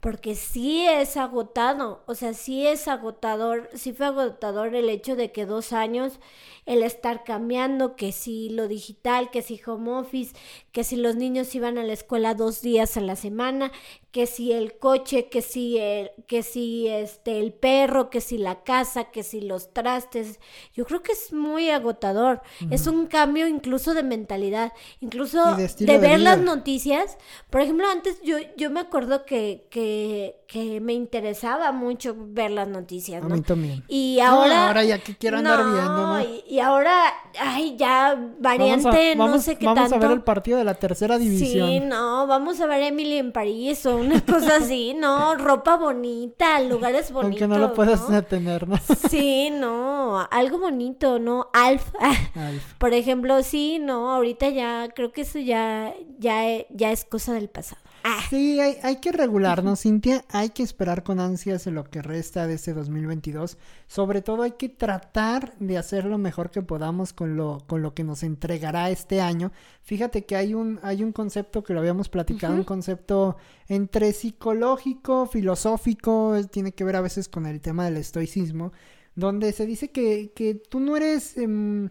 porque 0.00 0.34
sí 0.34 0.86
es 0.86 1.16
agotado, 1.16 2.02
o 2.06 2.14
sea, 2.14 2.34
sí 2.34 2.66
es 2.66 2.88
agotador, 2.88 3.70
sí 3.74 3.92
fue 3.92 4.06
agotador 4.06 4.74
el 4.74 4.88
hecho 4.90 5.16
de 5.16 5.32
que 5.32 5.46
dos 5.46 5.72
años 5.72 6.20
el 6.66 6.82
estar 6.82 7.24
cambiando, 7.24 7.96
que 7.96 8.12
si 8.12 8.48
lo 8.48 8.68
digital, 8.68 9.30
que 9.30 9.42
si 9.42 9.60
home 9.66 9.90
office, 9.90 10.34
que 10.72 10.84
si 10.84 10.96
los 10.96 11.16
niños 11.16 11.54
iban 11.54 11.76
a 11.76 11.84
la 11.84 11.92
escuela 11.92 12.34
dos 12.34 12.62
días 12.62 12.96
a 12.96 13.00
la 13.00 13.16
semana, 13.16 13.72
que 14.12 14.26
si 14.26 14.52
el 14.52 14.78
coche, 14.78 15.28
que 15.28 15.42
si 15.42 15.76
el, 15.78 16.12
que 16.28 16.44
si 16.44 16.86
este 16.86 17.40
el 17.40 17.52
perro, 17.52 18.10
que 18.10 18.20
si 18.20 18.38
la 18.38 18.62
casa, 18.62 19.10
que 19.10 19.24
si 19.24 19.40
los 19.40 19.72
trastes. 19.72 20.38
Yo 20.72 20.84
creo 20.84 21.02
que 21.02 21.12
es 21.12 21.32
muy 21.32 21.70
agotador. 21.70 22.40
Es 22.70 22.86
un 22.86 23.06
cambio 23.06 23.48
incluso 23.48 23.92
de 23.92 24.04
mentalidad, 24.04 24.72
incluso 25.00 25.56
de 25.56 25.64
de, 25.64 25.64
estilo 25.64 25.92
de 25.92 25.98
ver 25.98 26.20
las 26.20 26.38
noticias. 26.38 27.18
Por 27.50 27.60
ejemplo, 27.60 27.86
antes 27.88 28.20
yo, 28.22 28.36
yo 28.56 28.70
me 28.70 28.80
acuerdo 28.80 29.24
que, 29.24 29.66
que, 29.70 30.43
que 30.54 30.80
me 30.80 30.92
interesaba 30.92 31.72
mucho 31.72 32.14
ver 32.16 32.52
las 32.52 32.68
noticias, 32.68 33.24
A 33.24 33.26
¿no? 33.28 33.34
mí 33.34 33.40
también. 33.42 33.82
Y 33.88 34.18
No, 34.20 34.26
ahora. 34.28 34.68
ahora 34.68 34.84
ya 34.84 35.00
que 35.00 35.16
quiero 35.16 35.38
andar 35.38 35.64
viendo, 35.64 36.06
¿no? 36.06 36.20
Y, 36.20 36.44
y 36.48 36.60
ahora, 36.60 36.94
ay, 37.40 37.74
ya 37.76 38.14
variante, 38.38 38.84
vamos 38.84 38.94
a, 38.94 39.14
no 39.16 39.24
vamos- 39.24 39.42
sé 39.42 39.56
qué 39.58 39.66
vamos 39.66 39.90
tanto. 39.90 39.96
a 39.96 40.08
ver 40.08 40.16
el 40.16 40.22
partido 40.22 40.56
de 40.58 40.62
la 40.62 40.74
tercera 40.74 41.18
división. 41.18 41.68
Sí, 41.68 41.80
no, 41.80 42.28
vamos 42.28 42.60
a 42.60 42.66
ver 42.66 42.84
Emily 42.84 43.18
en 43.18 43.32
París 43.32 43.84
o 43.86 43.96
una 43.96 44.20
cosa 44.24 44.56
así, 44.62 44.94
¿no? 44.94 45.34
Ropa 45.34 45.76
bonita, 45.76 46.60
lugares 46.60 47.10
bonitos. 47.10 47.42
aunque 47.42 47.48
no 47.48 47.58
lo 47.58 47.74
puedas 47.74 48.08
¿no? 48.08 48.22
tener, 48.22 48.68
¿no? 48.68 48.78
Sí, 49.10 49.50
no, 49.50 50.20
algo 50.30 50.58
bonito, 50.58 51.18
¿no? 51.18 51.48
Alf. 51.52 51.82
Ay, 51.98 52.60
Por 52.78 52.94
ejemplo, 52.94 53.42
sí, 53.42 53.80
no, 53.80 54.12
ahorita 54.14 54.50
ya 54.50 54.88
creo 54.94 55.10
que 55.10 55.22
eso 55.22 55.40
ya, 55.40 55.92
ya, 56.20 56.44
ya 56.70 56.92
es 56.92 57.04
cosa 57.04 57.32
del 57.32 57.48
pasado. 57.48 57.82
Ah, 58.06 58.20
Sí, 58.28 58.60
hay, 58.60 58.76
hay 58.82 58.96
que 58.96 59.12
regularnos, 59.12 59.80
Cintia. 59.80 60.24
Hay 60.28 60.50
que 60.50 60.62
esperar 60.62 61.04
con 61.04 61.20
ansias 61.20 61.66
en 61.66 61.74
lo 61.74 61.84
que 61.84 62.02
resta 62.02 62.46
de 62.46 62.52
este 62.54 62.74
2022. 62.74 63.56
Sobre 63.86 64.20
todo 64.20 64.42
hay 64.42 64.52
que 64.52 64.68
tratar 64.68 65.56
de 65.58 65.78
hacer 65.78 66.04
lo 66.04 66.18
mejor 66.18 66.50
que 66.50 66.60
podamos 66.60 67.14
con 67.14 67.36
lo, 67.36 67.64
con 67.66 67.80
lo 67.80 67.94
que 67.94 68.04
nos 68.04 68.22
entregará 68.22 68.90
este 68.90 69.22
año. 69.22 69.52
Fíjate 69.82 70.26
que 70.26 70.36
hay 70.36 70.52
un, 70.52 70.80
hay 70.82 71.02
un 71.02 71.12
concepto 71.12 71.64
que 71.64 71.72
lo 71.72 71.80
habíamos 71.80 72.10
platicado, 72.10 72.54
un 72.54 72.64
concepto 72.64 73.36
entre 73.68 74.12
psicológico, 74.12 75.26
filosófico, 75.26 76.36
eh, 76.36 76.44
tiene 76.44 76.72
que 76.72 76.84
ver 76.84 76.96
a 76.96 77.00
veces 77.00 77.28
con 77.30 77.46
el 77.46 77.62
tema 77.62 77.86
del 77.86 77.96
estoicismo, 77.96 78.72
donde 79.14 79.52
se 79.52 79.64
dice 79.64 79.90
que, 79.92 80.32
que 80.34 80.54
tú 80.56 80.78
no 80.80 80.96
eres... 80.96 81.38
em, 81.38 81.88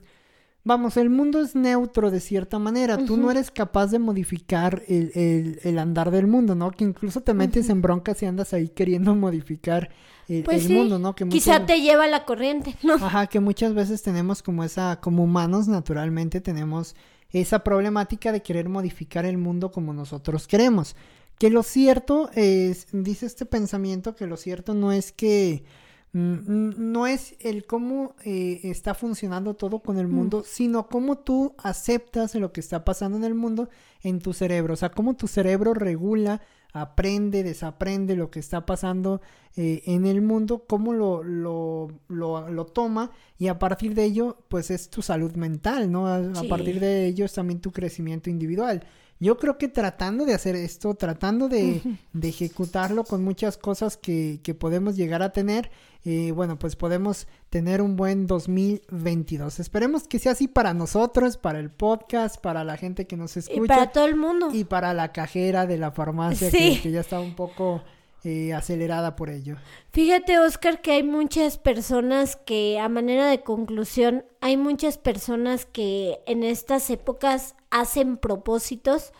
Vamos, 0.65 0.95
el 0.95 1.09
mundo 1.09 1.41
es 1.41 1.55
neutro 1.55 2.09
de 2.09 2.21
cierta 2.21 2.57
manera. 2.57 2.97
Tú 2.97 3.17
no 3.17 3.29
eres 3.29 3.51
capaz 3.51 3.87
de 3.87 3.99
modificar 3.99 4.81
el, 4.87 5.11
el- 5.13 5.59
el 5.63 5.77
andar 5.77 6.09
del 6.09 6.25
mundo, 6.27 6.55
¿no? 6.55 6.71
Que 6.71 6.85
incluso 6.85 7.19
te 7.21 7.33
metes 7.33 7.69
en 7.69 7.81
broncas 7.81 8.23
y 8.23 8.27
andas 8.27 8.53
ahí 8.53 8.69
queriendo 8.69 9.13
modificar 9.15 9.89
el, 10.29 10.43
pues 10.43 10.61
el 10.61 10.67
sí, 10.67 10.73
mundo, 10.73 10.99
¿no? 10.99 11.15
Que 11.15 11.27
quizá 11.27 11.53
muchas- 11.53 11.67
te 11.67 11.81
lleva 11.81 12.07
la 12.07 12.23
corriente, 12.23 12.75
¿no? 12.81 12.93
Ajá, 12.93 13.27
que 13.27 13.41
muchas 13.41 13.73
veces 13.73 14.01
tenemos 14.03 14.41
como 14.41 14.63
esa, 14.63 15.01
como 15.01 15.23
humanos 15.25 15.67
naturalmente 15.67 16.39
tenemos 16.39 16.95
esa 17.31 17.59
problemática 17.63 18.31
de 18.31 18.41
querer 18.41 18.69
modificar 18.69 19.25
el 19.25 19.37
mundo 19.37 19.69
como 19.69 19.93
nosotros 19.93 20.47
queremos. 20.47 20.95
Que 21.39 21.49
lo 21.49 21.63
cierto 21.63 22.29
es, 22.35 22.87
dice 22.93 23.25
este 23.25 23.45
pensamiento, 23.45 24.15
que 24.15 24.27
lo 24.27 24.37
cierto 24.37 24.73
no 24.75 24.93
es 24.93 25.11
que 25.11 25.65
no 26.13 27.07
es 27.07 27.35
el 27.39 27.65
cómo 27.65 28.15
eh, 28.23 28.59
está 28.63 28.93
funcionando 28.93 29.55
todo 29.55 29.79
con 29.79 29.97
el 29.97 30.07
mundo, 30.07 30.43
sino 30.45 30.87
cómo 30.87 31.17
tú 31.17 31.55
aceptas 31.57 32.35
lo 32.35 32.53
que 32.53 32.59
está 32.59 32.85
pasando 32.85 33.17
en 33.17 33.23
el 33.23 33.33
mundo 33.33 33.69
en 34.03 34.19
tu 34.19 34.31
cerebro. 34.31 34.75
O 34.75 34.77
sea, 34.77 34.91
cómo 34.91 35.15
tu 35.15 35.27
cerebro 35.27 35.73
regula, 35.73 36.41
aprende, 36.71 37.41
desaprende 37.41 38.15
lo 38.15 38.29
que 38.29 38.39
está 38.39 38.63
pasando 38.63 39.21
eh, 39.55 39.81
en 39.85 40.05
el 40.05 40.21
mundo, 40.21 40.65
cómo 40.67 40.93
lo, 40.93 41.23
lo, 41.23 41.87
lo, 42.09 42.47
lo 42.47 42.65
toma 42.67 43.09
y 43.39 43.47
a 43.47 43.57
partir 43.57 43.95
de 43.95 44.03
ello, 44.03 44.37
pues 44.49 44.69
es 44.69 44.91
tu 44.91 45.01
salud 45.01 45.33
mental, 45.33 45.91
¿no? 45.91 46.05
A, 46.05 46.17
a 46.17 46.43
partir 46.47 46.79
de 46.79 47.07
ello 47.07 47.25
es 47.25 47.33
también 47.33 47.59
tu 47.59 47.71
crecimiento 47.71 48.29
individual. 48.29 48.85
Yo 49.23 49.37
creo 49.37 49.57
que 49.57 49.67
tratando 49.69 50.25
de 50.25 50.33
hacer 50.33 50.55
esto, 50.55 50.93
tratando 50.95 51.47
de, 51.47 51.81
de 52.11 52.27
ejecutarlo 52.29 53.03
con 53.05 53.23
muchas 53.23 53.57
cosas 53.57 53.95
que, 53.97 54.39
que 54.43 54.53
podemos 54.53 54.97
llegar 54.97 55.21
a 55.23 55.31
tener, 55.31 55.71
eh, 56.03 56.31
bueno, 56.33 56.59
pues 56.59 56.75
podemos 56.75 57.27
tener 57.49 57.81
un 57.81 57.95
buen 57.95 58.27
2022. 58.27 59.59
Esperemos 59.59 60.07
que 60.07 60.19
sea 60.19 60.33
así 60.33 60.47
para 60.47 60.73
nosotros, 60.73 61.37
para 61.37 61.59
el 61.59 61.69
podcast, 61.71 62.37
para 62.41 62.63
la 62.63 62.77
gente 62.77 63.07
que 63.07 63.15
nos 63.17 63.35
Y 63.35 63.39
escucha 63.39 63.67
para 63.67 63.91
todo 63.91 64.05
el 64.05 64.15
mundo. 64.15 64.49
y 64.53 64.65
para 64.65 64.93
la 64.93 65.11
cajera 65.11 65.65
de 65.65 65.77
la 65.77 65.91
farmacia 65.91 66.49
Sí. 66.51 66.75
que, 66.75 66.81
que 66.81 66.91
ya 66.91 66.99
está 67.01 67.19
un 67.19 67.35
poco 67.35 67.81
eh, 68.23 68.53
acelerada 68.53 69.15
por 69.15 69.29
ello. 69.29 69.57
Fíjate, 69.91 70.39
Oscar, 70.39 70.81
que 70.81 70.91
hay 70.91 71.03
muchas 71.03 71.57
personas 71.57 72.35
que, 72.35 72.79
a 72.79 72.89
manera 72.89 73.27
de 73.27 73.41
conclusión, 73.41 74.25
hay 74.41 74.57
muchas 74.57 74.97
personas 74.97 75.65
que 75.65 76.19
en 76.25 76.43
estas 76.43 76.89
épocas 76.89 77.55
hacen 77.69 78.17
propósitos. 78.17 79.13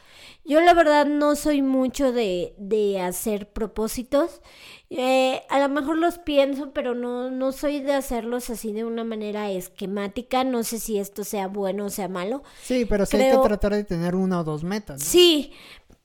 Yo 0.46 0.62
la 0.62 0.74
verdad 0.74 1.06
no 1.06 1.36
soy 1.36 1.62
mucho 1.62 2.12
de, 2.12 2.54
de 2.58 3.02
hacer 3.02 3.50
propósitos. 3.52 4.42
Eh, 4.90 5.42
a 5.50 5.60
lo 5.60 5.70
mejor 5.70 5.98
los 5.98 6.20
pienso, 6.20 6.72
pero 6.72 6.94
no, 6.94 7.32
no 7.32 7.52
soy 7.52 7.80
de 7.80 7.94
hacerlos 7.94 8.52
así 8.52 8.74
de 8.74 8.84
una 8.84 9.04
manera 9.04 9.50
esquemática. 9.50 10.44
No 10.44 10.64
sé 10.64 10.80
si 10.80 11.00
esto 11.00 11.24
sea 11.24 11.48
bueno 11.48 11.86
o 11.86 11.90
sea 11.90 12.08
malo. 12.08 12.44
Sí, 12.62 12.86
pero 12.86 13.06
sí 13.08 13.18
hay 13.18 13.32
que 13.32 13.38
tratar 13.40 13.74
de 13.74 13.84
tener 13.86 14.16
una 14.16 14.42
o 14.42 14.44
dos 14.44 14.64
metas. 14.64 15.02
Sí, 15.02 15.52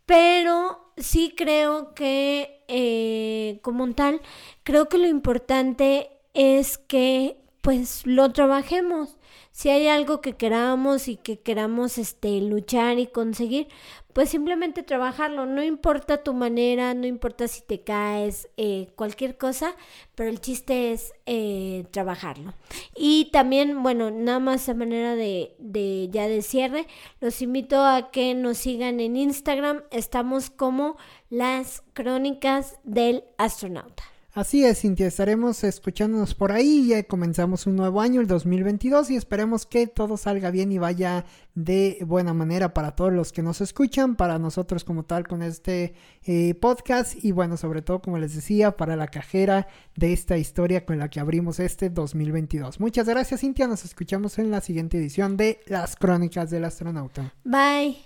pero 0.08 0.90
sí 0.96 1.34
creo 1.36 1.92
que 1.94 2.64
eh, 2.66 3.60
como 3.60 3.92
tal, 3.92 4.22
creo 4.62 4.88
que 4.88 4.96
lo 4.96 5.06
importante 5.06 6.08
es 6.32 6.78
que 6.78 7.36
pues 7.68 8.06
lo 8.06 8.32
trabajemos. 8.32 9.18
Si 9.52 9.68
hay 9.68 9.88
algo 9.88 10.22
que 10.22 10.32
queramos 10.38 11.06
y 11.06 11.16
que 11.16 11.40
queramos 11.40 11.98
este 11.98 12.40
luchar 12.40 12.98
y 12.98 13.08
conseguir, 13.08 13.68
pues 14.14 14.30
simplemente 14.30 14.82
trabajarlo. 14.82 15.44
No 15.44 15.62
importa 15.62 16.22
tu 16.22 16.32
manera, 16.32 16.94
no 16.94 17.06
importa 17.06 17.46
si 17.46 17.60
te 17.60 17.82
caes, 17.82 18.48
eh, 18.56 18.88
cualquier 18.96 19.36
cosa, 19.36 19.76
pero 20.14 20.30
el 20.30 20.40
chiste 20.40 20.92
es 20.92 21.12
eh, 21.26 21.84
trabajarlo. 21.90 22.54
Y 22.96 23.28
también, 23.32 23.82
bueno, 23.82 24.10
nada 24.10 24.38
más 24.38 24.66
a 24.70 24.72
manera 24.72 25.14
de, 25.14 25.54
de 25.58 26.08
ya 26.10 26.26
de 26.26 26.40
cierre, 26.40 26.86
los 27.20 27.42
invito 27.42 27.84
a 27.84 28.10
que 28.10 28.34
nos 28.34 28.56
sigan 28.56 28.98
en 28.98 29.14
Instagram. 29.14 29.82
Estamos 29.90 30.48
como 30.48 30.96
las 31.28 31.82
crónicas 31.92 32.78
del 32.82 33.24
astronauta. 33.36 34.04
Así 34.34 34.64
es, 34.64 34.82
Cintia, 34.82 35.06
estaremos 35.06 35.64
escuchándonos 35.64 36.34
por 36.34 36.52
ahí. 36.52 36.88
Ya 36.88 37.02
comenzamos 37.02 37.66
un 37.66 37.76
nuevo 37.76 38.00
año, 38.00 38.20
el 38.20 38.26
2022, 38.26 39.10
y 39.10 39.16
esperemos 39.16 39.64
que 39.64 39.86
todo 39.86 40.16
salga 40.16 40.50
bien 40.50 40.70
y 40.70 40.78
vaya 40.78 41.24
de 41.54 41.98
buena 42.06 42.34
manera 42.34 42.74
para 42.74 42.94
todos 42.94 43.12
los 43.12 43.32
que 43.32 43.42
nos 43.42 43.60
escuchan, 43.60 44.16
para 44.16 44.38
nosotros 44.38 44.84
como 44.84 45.04
tal 45.04 45.26
con 45.26 45.42
este 45.42 45.94
eh, 46.24 46.54
podcast 46.54 47.24
y 47.24 47.32
bueno, 47.32 47.56
sobre 47.56 47.82
todo, 47.82 48.00
como 48.00 48.18
les 48.18 48.34
decía, 48.34 48.76
para 48.76 48.96
la 48.96 49.08
cajera 49.08 49.66
de 49.96 50.12
esta 50.12 50.36
historia 50.36 50.84
con 50.84 50.98
la 50.98 51.08
que 51.08 51.20
abrimos 51.20 51.58
este 51.58 51.88
2022. 51.88 52.80
Muchas 52.80 53.08
gracias, 53.08 53.40
Cintia. 53.40 53.66
Nos 53.66 53.84
escuchamos 53.84 54.38
en 54.38 54.50
la 54.50 54.60
siguiente 54.60 54.98
edición 54.98 55.36
de 55.36 55.60
Las 55.66 55.96
Crónicas 55.96 56.50
del 56.50 56.64
Astronauta. 56.64 57.32
Bye. 57.44 57.96